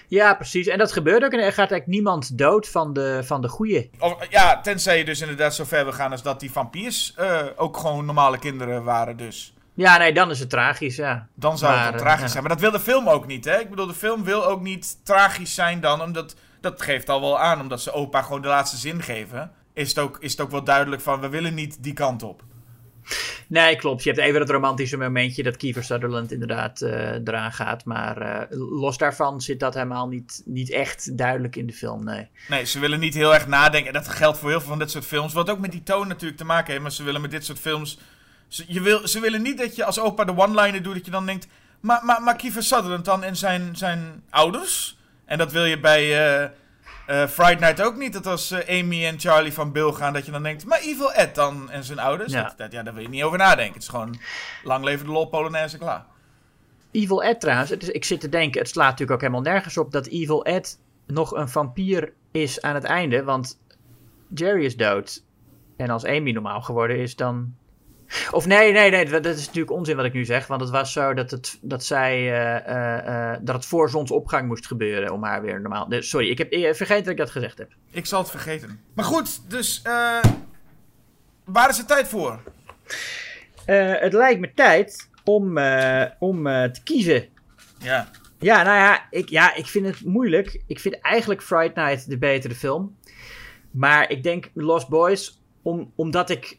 [0.08, 0.66] Ja, precies.
[0.66, 1.32] En dat gebeurt ook.
[1.32, 3.90] En er gaat eigenlijk niemand dood van de, van de goeie.
[3.98, 7.46] Of, ja, tenzij je dus inderdaad zo ver wil gaan als dat die vampiers eh,
[7.56, 9.54] ook gewoon normale kinderen waren dus.
[9.74, 11.28] Ja, nee, dan is het tragisch, ja.
[11.34, 12.28] Dan zou Maar, het eh, tragisch ja.
[12.28, 12.42] zijn.
[12.42, 13.58] Maar dat wil de film ook niet, hè?
[13.58, 16.36] Ik bedoel, de film wil ook niet tragisch zijn dan, omdat...
[16.60, 19.50] Dat geeft al wel aan, omdat ze opa gewoon de laatste zin geven.
[19.72, 22.42] Is het ook, is het ook wel duidelijk van, we willen niet die kant op.
[23.46, 24.02] Nee, klopt.
[24.02, 27.84] Je hebt even dat romantische momentje dat Kiefer Sutherland inderdaad eh, eraan gaat.
[27.84, 32.28] Maar eh, los daarvan zit dat helemaal niet, niet echt duidelijk in de film, nee.
[32.48, 33.92] Nee, ze willen niet heel erg nadenken.
[33.92, 35.32] En dat geldt voor heel veel van dit soort films.
[35.32, 36.82] Wat ook met die toon natuurlijk te maken heeft.
[36.82, 37.98] Maar ze willen met dit soort films...
[38.52, 40.94] Ze, je wil, ze willen niet dat je als opa de one-liner doet.
[40.94, 41.46] Dat je dan denkt...
[41.80, 44.98] Maar, maar, maar Kiefer Sutherland dan en zijn, zijn ouders?
[45.24, 46.26] En dat wil je bij
[47.06, 48.12] eh, Friday Night ook niet.
[48.12, 50.12] Dat als eh, Amy en Charlie van Bill gaan...
[50.12, 50.66] Dat je dan denkt...
[50.66, 52.32] Maar Evil Ed dan en zijn ouders?
[52.32, 52.42] Ja.
[52.42, 53.74] Dat, dat, ja, daar wil je niet over nadenken.
[53.74, 54.20] Het is gewoon...
[54.64, 56.04] Lang leven de lol Polonaise klaar.
[56.90, 59.78] Evil Ed trouwens, het is, ik zit te denken, het slaat natuurlijk ook helemaal nergens
[59.78, 63.24] op dat Evil Ed nog een vampier is aan het einde.
[63.24, 63.60] Want
[64.34, 65.24] Jerry is dood.
[65.76, 67.54] En als Amy normaal geworden is, dan.
[68.30, 70.46] Of nee, nee, nee, dat dat is natuurlijk onzin wat ik nu zeg.
[70.46, 72.12] Want het was zo dat, het, dat zij.
[72.12, 75.88] eh, eh, eh, dat het voor zonsopgang moest gebeuren om haar weer normaal.
[75.88, 77.70] Dus, sorry, ik heb vergeten dat ik dat gezegd heb.
[77.90, 78.80] Ik zal het vergeten.
[78.94, 79.80] Maar goed, dus...
[79.82, 80.18] eh
[81.44, 82.40] waar is het tijd voor?
[83.66, 87.28] Eh, het lijkt me tijd om, eh, om te kiezen.
[87.78, 88.08] Ja.
[88.38, 90.62] Ja, nou ja ik, ja, ik vind het moeilijk.
[90.66, 92.96] Ik vind eigenlijk Friday Night de betere film.
[93.70, 96.58] Maar ik denk Lost Boys, om, omdat ik.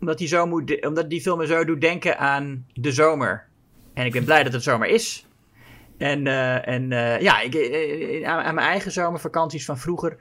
[0.00, 3.48] Omdat, die zo moet, omdat die film me zo doet denken aan de zomer.
[3.94, 5.28] En ik ben blij dat het zomer is.
[6.00, 10.16] En, eh, en eh, ja, ik, eh, aan, mijn eigen zomervakanties van vroeger.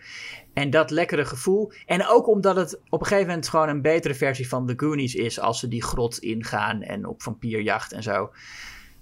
[0.54, 1.72] En dat lekkere gevoel.
[1.86, 5.16] En ook omdat het op een gegeven moment gewoon een betere versie van The Goonies
[5.16, 5.40] is.
[5.40, 8.32] Als ze die grot ingaan en op vampierjacht en zo.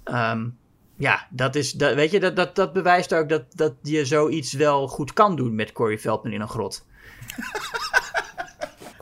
[0.03, 0.49] Ehm,
[0.95, 4.53] ja, dat is, dat, weet je, dat, dat, dat bewijst ook dat, dat je zoiets
[4.53, 6.85] wel goed kan doen met Corey Feldman in een grot.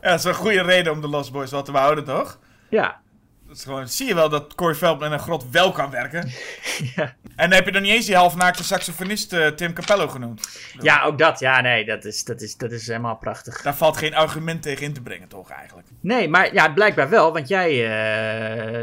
[0.06, 2.40] Ja, dat is een goede reden om de Lost Boys wel te behouden, toch?
[2.70, 3.02] Ja,
[3.48, 6.32] Dat is gewoon, zie je wel dat Corey Feldman in een grot wel kan werken.
[6.96, 7.04] ja.
[7.36, 10.50] En dan heb je dan niet eens die halfnaakte saxofonist eh, Tim Capello genoemd.
[10.80, 11.40] ja ook dat.
[11.40, 13.62] Ja, nee, dat is, dat, is, dat is helemaal prachtig.
[13.62, 15.88] Daar valt geen argument tegen in te brengen, toch eigenlijk?
[16.00, 17.70] Nee, maar ja, blijkbaar wel, want jij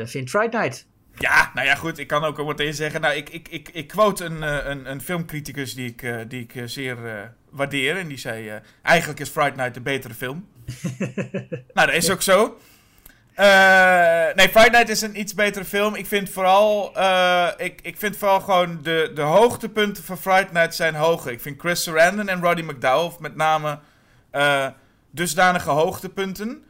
[0.01, 0.87] eh, vindt Friday Night
[1.19, 1.99] Ja, nou ja, goed.
[1.99, 3.01] Ik kan ook meteen zeggen.
[3.01, 6.69] Nou, ik, ik, ik, ik quote een, eh, een, een filmcriticus die ik, die ik
[6.69, 6.97] zeer
[7.51, 7.97] waardeer.
[7.97, 10.47] En die zei: Eigenlijk is Fright Night de betere film.
[11.75, 12.59] nou, dat is ook zo.
[13.35, 15.95] Eh, nee, Fright Night is een iets betere film.
[15.95, 20.75] Ik vind vooral, eh, ik, ik vind vooral gewoon de, de hoogtepunten van Fright Night
[20.75, 21.33] zijn hoger.
[21.33, 23.79] Ik vind Chris Sarandon en Roddy McDowell met name
[24.31, 24.67] eh,
[25.11, 26.65] dusdanige hoogtepunten.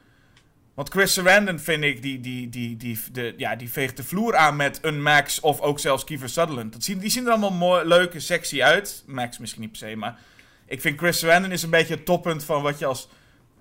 [0.75, 4.37] Want Chris Sarandon vind ik, die, die, die, die, de, ja, die veegt de vloer
[4.37, 6.73] aan met een Max of ook zelfs Kiefer Sutherland.
[6.73, 9.03] Dat zien, die zien er allemaal mooi, leuk en sexy uit.
[9.07, 10.19] Max misschien niet per se, maar
[10.67, 13.09] ik vind Chris Sarandon is een beetje het toppunt van wat je als,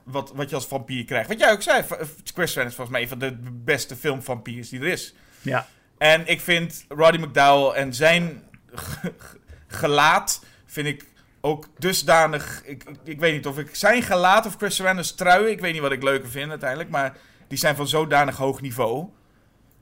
[0.03, 1.27] wat, wat je als vampier krijgt.
[1.29, 1.83] Wat jij ook zei,
[2.23, 5.15] Chris Sarandon is volgens mij een van de beste filmvampiers die er is.
[5.41, 5.67] Ja.
[5.97, 11.05] En ik vind Roddy McDowell en zijn ge- ge- gelaat vind ik
[11.41, 12.61] ook dusdanig...
[12.65, 15.45] Ik, ik, ik weet niet of ik zijn gelaat of Chris Sarandon's trui...
[15.45, 16.89] Ik weet niet wat ik leuker vind uiteindelijk.
[16.89, 17.17] Maar
[17.47, 19.07] die zijn van zodanig hoog niveau.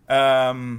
[0.05, 0.75] Ehm,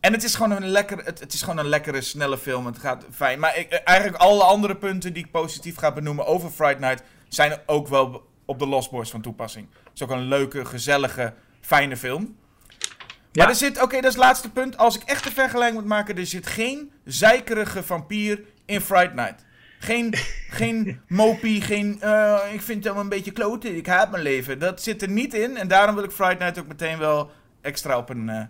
[0.00, 2.66] en het is, gewoon een lekker, het, het is gewoon een lekkere, snelle film.
[2.66, 3.38] Het gaat fijn.
[3.38, 7.02] Maar ik, eigenlijk alle andere punten die ik positief ga benoemen over Fright Night...
[7.28, 9.66] zijn ook wel op de Lost Boys van toepassing.
[9.84, 12.22] Het is ook een leuke, gezellige, fijne film.
[12.22, 13.48] Maar Ja.
[13.48, 14.76] er zit, oké, dat is het laatste punt.
[14.78, 19.44] Als ik echt een vergelijking moet maken, er zit geen zeikerige vampier in Fright Night.
[19.78, 20.14] Geen,
[20.60, 24.58] geen mopie, geen, eh, ik vind het allemaal een beetje kloten, ik haat mijn leven.
[24.58, 27.30] Dat zit er niet in en daarom wil ik Fright Night ook meteen wel
[27.60, 28.42] extra op een, eh,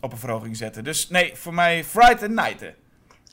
[0.00, 0.84] op een verhoging zetten.
[0.84, 2.60] Dus nee, voor mij Fright and Night.
[2.60, 2.70] hè.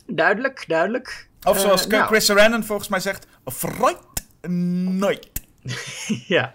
[0.06, 1.28] Duidelijk, duidelijk.
[1.44, 4.04] Of zoals Eh, nou, Chris Sarandon volgens mij zegt, Fright
[4.48, 5.37] Night.
[6.28, 6.54] Ja.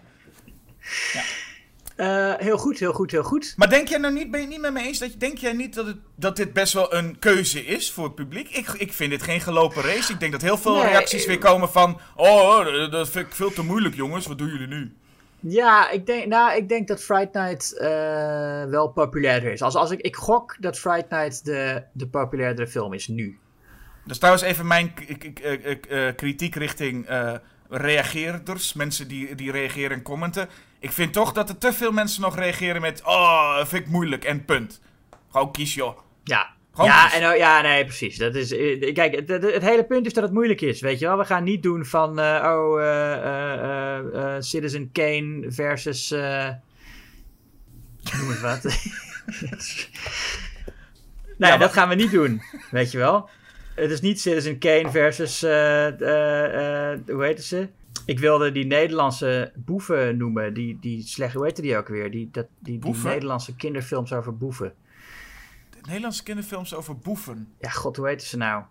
[1.96, 3.54] Eh, heel goed, heel goed, heel goed.
[3.56, 4.98] Maar denk jij nou niet, ben je het niet met me eens?
[4.98, 8.04] Dat, je- denk jij niet dat, het, dat dit best wel een keuze is voor
[8.04, 8.48] het publiek?
[8.48, 10.12] Ik, ik vind dit geen gelopen race.
[10.12, 12.00] Ik denk dat heel veel Nee, reacties weer komen van...
[12.16, 14.26] Oh, dat- dat vind ik veel te moeilijk, jongens.
[14.26, 14.96] Wat doen jullie nu?
[15.40, 17.88] Ja, ik denk, nou, ik denk dat Fright Night eh,
[18.64, 19.62] wel populairder is.
[19.62, 23.38] Als, als ik, ik gok dat Fright Night de, de populairdere film is nu.
[24.02, 24.94] Dat is trouwens even mijn
[25.88, 27.06] eh, kritiek richting
[27.72, 28.72] reageerders.
[28.72, 30.48] Mensen die, die reageren en commenten.
[30.78, 33.02] Ik vind toch dat er te veel mensen nog reageren met...
[33.04, 34.80] Oh, vind ik moeilijk en punt.
[35.30, 35.98] Gewoon kies, joh.
[36.24, 36.50] Ja.
[36.74, 38.16] Gewoon ja, en, oh, ja, nee, precies.
[38.18, 40.98] Dat is, eh, kijk, het, het, het hele punt is dat het moeilijk is, weet
[40.98, 41.18] je wel.
[41.18, 42.82] We gaan niet doen van, eh, oh,
[44.14, 46.10] eh, Citizen Kane versus,
[48.18, 48.62] noem het wat.
[51.38, 53.28] nee, Ja, dat gaan we niet doen, weet je wel.
[53.82, 57.68] Het is niet Citizen Kane versus, eh, eh, eh, hoe heet ze?
[58.06, 62.10] Ik wilde die Nederlandse boeven noemen, die, die slecht, hoe heette die ook weer?
[62.10, 62.94] Die, dat, die, die?
[63.02, 64.74] Nederlandse kinderfilms over boeven.
[65.82, 67.52] Nederlandse kinderfilms over boeven.
[67.60, 68.62] Ja, god, hoe heette ze nou?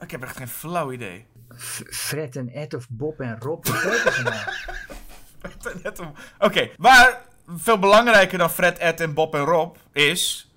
[0.00, 1.24] Ik heb echt geen flauw idee.
[1.58, 3.66] F- Fred en Ed of Bob en Rob.
[3.66, 6.10] Wat ze nou?
[6.38, 7.22] Oké, maar
[7.56, 10.50] veel belangrijker dan Fred, Ed en Bob en Rob is...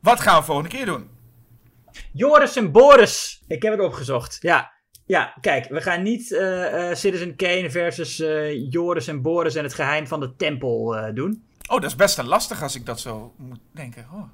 [0.00, 1.14] Wat gaan we volgende keer doen?
[2.12, 3.42] Joris en Boris.
[3.48, 4.38] Ik heb het opgezocht.
[4.40, 4.74] Ja.
[5.06, 9.62] Ja, kijk, we gaan niet eh, eh, Citizen Kane versus eh, Joris en Boris en
[9.62, 11.44] het geheim van de tempel eh, doen.
[11.66, 14.06] Oh, dat is best een lastig als ik dat zo moet denken.
[14.12, 14.28] Oh.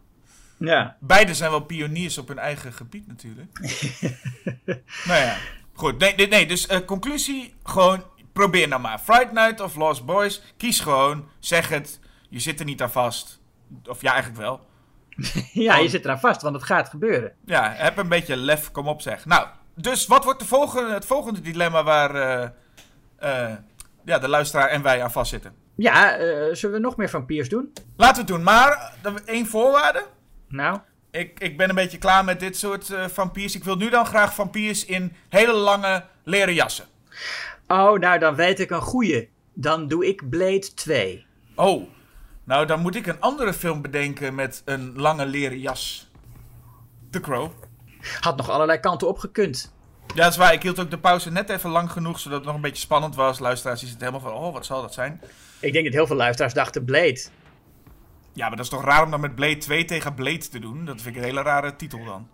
[0.58, 0.96] Ja.
[1.00, 3.58] Beide zijn wel pioniers op hun eigen gebied natuurlijk.
[5.08, 5.36] nou ja,
[5.72, 5.98] goed.
[5.98, 8.98] Nee, nee, nee dus eh, conclusie, gewoon probeer nou maar.
[8.98, 12.00] Fright Night of Lost Boys, kies gewoon, zeg het.
[12.28, 13.40] Je zit er niet aan vast.
[13.84, 14.60] Of ja, eigenlijk wel.
[15.52, 17.32] ja, je zit eraan vast, want het gaat gebeuren.
[17.44, 19.24] Ja, heb een beetje lef, kom op zeg.
[19.24, 22.48] Nou, dus wat wordt de volgende, het volgende dilemma waar eh,
[23.16, 23.56] eh,
[24.04, 25.54] ja, de luisteraar en wij aan vastzitten?
[25.74, 27.72] Ja, eh, zullen we nog meer vampiers doen?
[27.96, 28.92] Laten we het doen, maar
[29.24, 30.04] één voorwaarde.
[30.48, 30.78] Nou,
[31.10, 33.54] Ik, ik ben een beetje klaar met dit soort vampiers.
[33.54, 36.84] Ik wil nu dan graag vampiers in hele lange leren jassen.
[37.68, 39.30] oh, nou dan weet ik een goeie.
[39.54, 41.26] Dan doe ik Blade 2.
[41.54, 41.88] Oh,
[42.44, 46.10] nou dan moet ik een andere film bedenken met een lange leren jas.
[47.10, 47.50] The Crow.
[48.20, 49.72] Had nog allerlei kanten opgekund.
[50.06, 50.52] Ja, dat is waar.
[50.52, 53.14] Ik hield ook de pauze net even lang genoeg, zodat het nog een beetje spannend
[53.14, 53.38] was.
[53.38, 55.20] Luisteraars die zitten helemaal van, oh, wat zal dat zijn?
[55.60, 57.20] Ik denk dat heel veel luisteraars dachten Blade.
[58.32, 60.84] Ja, maar dat is toch raar om dan met Blade 2 tegen Blade te doen?
[60.84, 62.28] Dat vind ik een hele rare titel dan.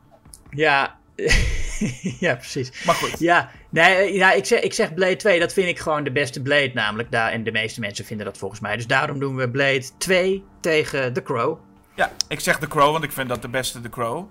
[0.50, 0.98] Ja,
[2.26, 2.84] ja precies.
[2.84, 3.18] Maar goed.
[3.18, 6.12] Ja, nee, eh, ja ik, zeg, ik zeg Blade 2, dat vind ik gewoon de
[6.12, 7.10] beste Blade namelijk.
[7.10, 8.76] Daar, en de meeste mensen vinden dat volgens mij.
[8.76, 11.58] Dus daarom doen we Blade 2 tegen The Crow.
[11.94, 14.26] Ja, ik zeg The Crow, want ik vind dat de beste The Crow.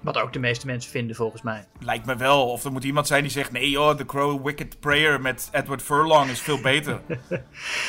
[0.00, 1.66] Wat ook de meeste mensen vinden volgens mij.
[1.80, 2.50] Lijkt me wel.
[2.50, 5.82] Of er moet iemand zijn die zegt: nee joh, The Crow Wicked Prayer met Edward
[5.82, 7.00] Furlong is veel beter.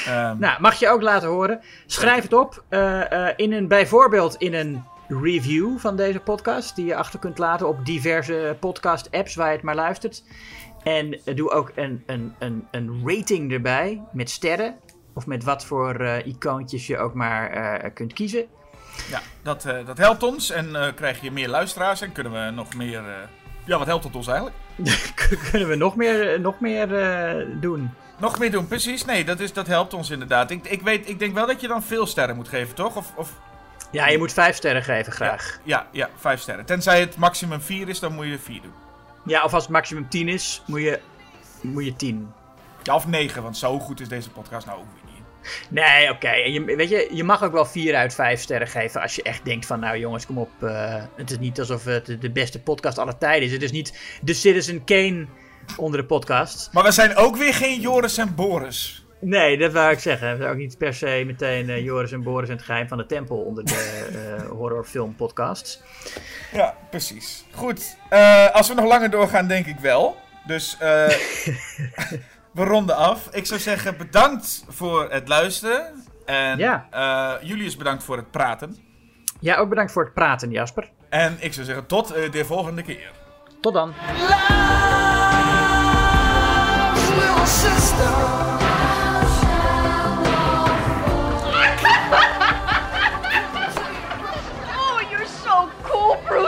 [0.05, 1.61] Ehm, Nou, mag je ook laten horen.
[1.85, 6.75] Schrijf het op eh, eh, in een, bijvoorbeeld in een review van deze podcast.
[6.75, 10.23] Die je achter kunt laten op diverse podcast apps waar je het maar luistert.
[10.83, 14.75] En eh, doe ook een, een, een, een rating erbij met sterren.
[15.13, 18.45] Of met wat voor eh, icoontjes je ook maar eh, kunt kiezen.
[19.09, 23.03] Ja, dat, dat helpt ons en krijg je meer luisteraars en kunnen we nog meer...
[23.65, 24.57] Ja, wat helpt het ons eigenlijk?
[25.51, 26.87] Kunnen we nog meer, nog meer
[27.61, 27.89] doen?
[28.19, 29.05] Nog meer doen, precies.
[29.05, 30.51] Nee, dat, is, dat helpt ons inderdaad.
[30.51, 32.95] Ik, ik, weet, ik denk wel dat je dan veel sterren moet geven, toch?
[32.95, 33.39] Of, of,
[33.91, 35.59] Ja, je moet vijf sterren geven, graag.
[35.63, 36.65] ja, ja, vijf sterren.
[36.65, 38.73] Tenzij het maximum vier is, dan moet je vier doen.
[39.25, 40.99] Ja, of als het maximum 10 is, moet je,
[41.61, 42.31] moet je 10.
[42.83, 45.23] Ja, of negen, want zo goed is deze podcast nou ook weer niet.
[45.69, 46.27] Nee, oké.
[46.27, 49.23] En je, weet je, je mag ook wel 4 uit 5 sterren geven als je
[49.23, 50.49] echt denkt van, nou jongens, kom op.
[50.63, 53.51] eh, het is niet alsof het de beste podcast aller tijden is.
[53.53, 55.25] Het is niet de Citizen Kane
[55.77, 56.69] onder de podcast.
[56.73, 59.04] Maar we zijn ook weer geen Joris en Boris.
[59.27, 60.31] Nee, dat wou ik zeggen.
[60.31, 62.97] We zijn ook niet per se meteen eh, Joris en Boris en het geheim van
[62.97, 64.07] de tempel onder de
[64.41, 65.81] eh horrorfilm podcasts.
[66.53, 67.45] Ja, precies.
[67.51, 70.15] Goed, eh, als we nog langer doorgaan, denk ik wel.
[70.47, 71.07] Dus eh,
[72.57, 73.27] we ronden af.
[73.31, 76.03] Ik zou zeggen bedankt voor het luisteren.
[76.25, 76.87] En Ja.
[76.91, 78.75] eh, Julius bedankt voor het praten.
[79.39, 80.89] Ja, ook bedankt voor het praten, Jasper.
[81.09, 83.11] En ik zou zeggen tot de volgende keer.
[83.61, 83.93] Tot dan.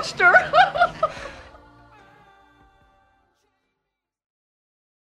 [0.08, 0.57] monster.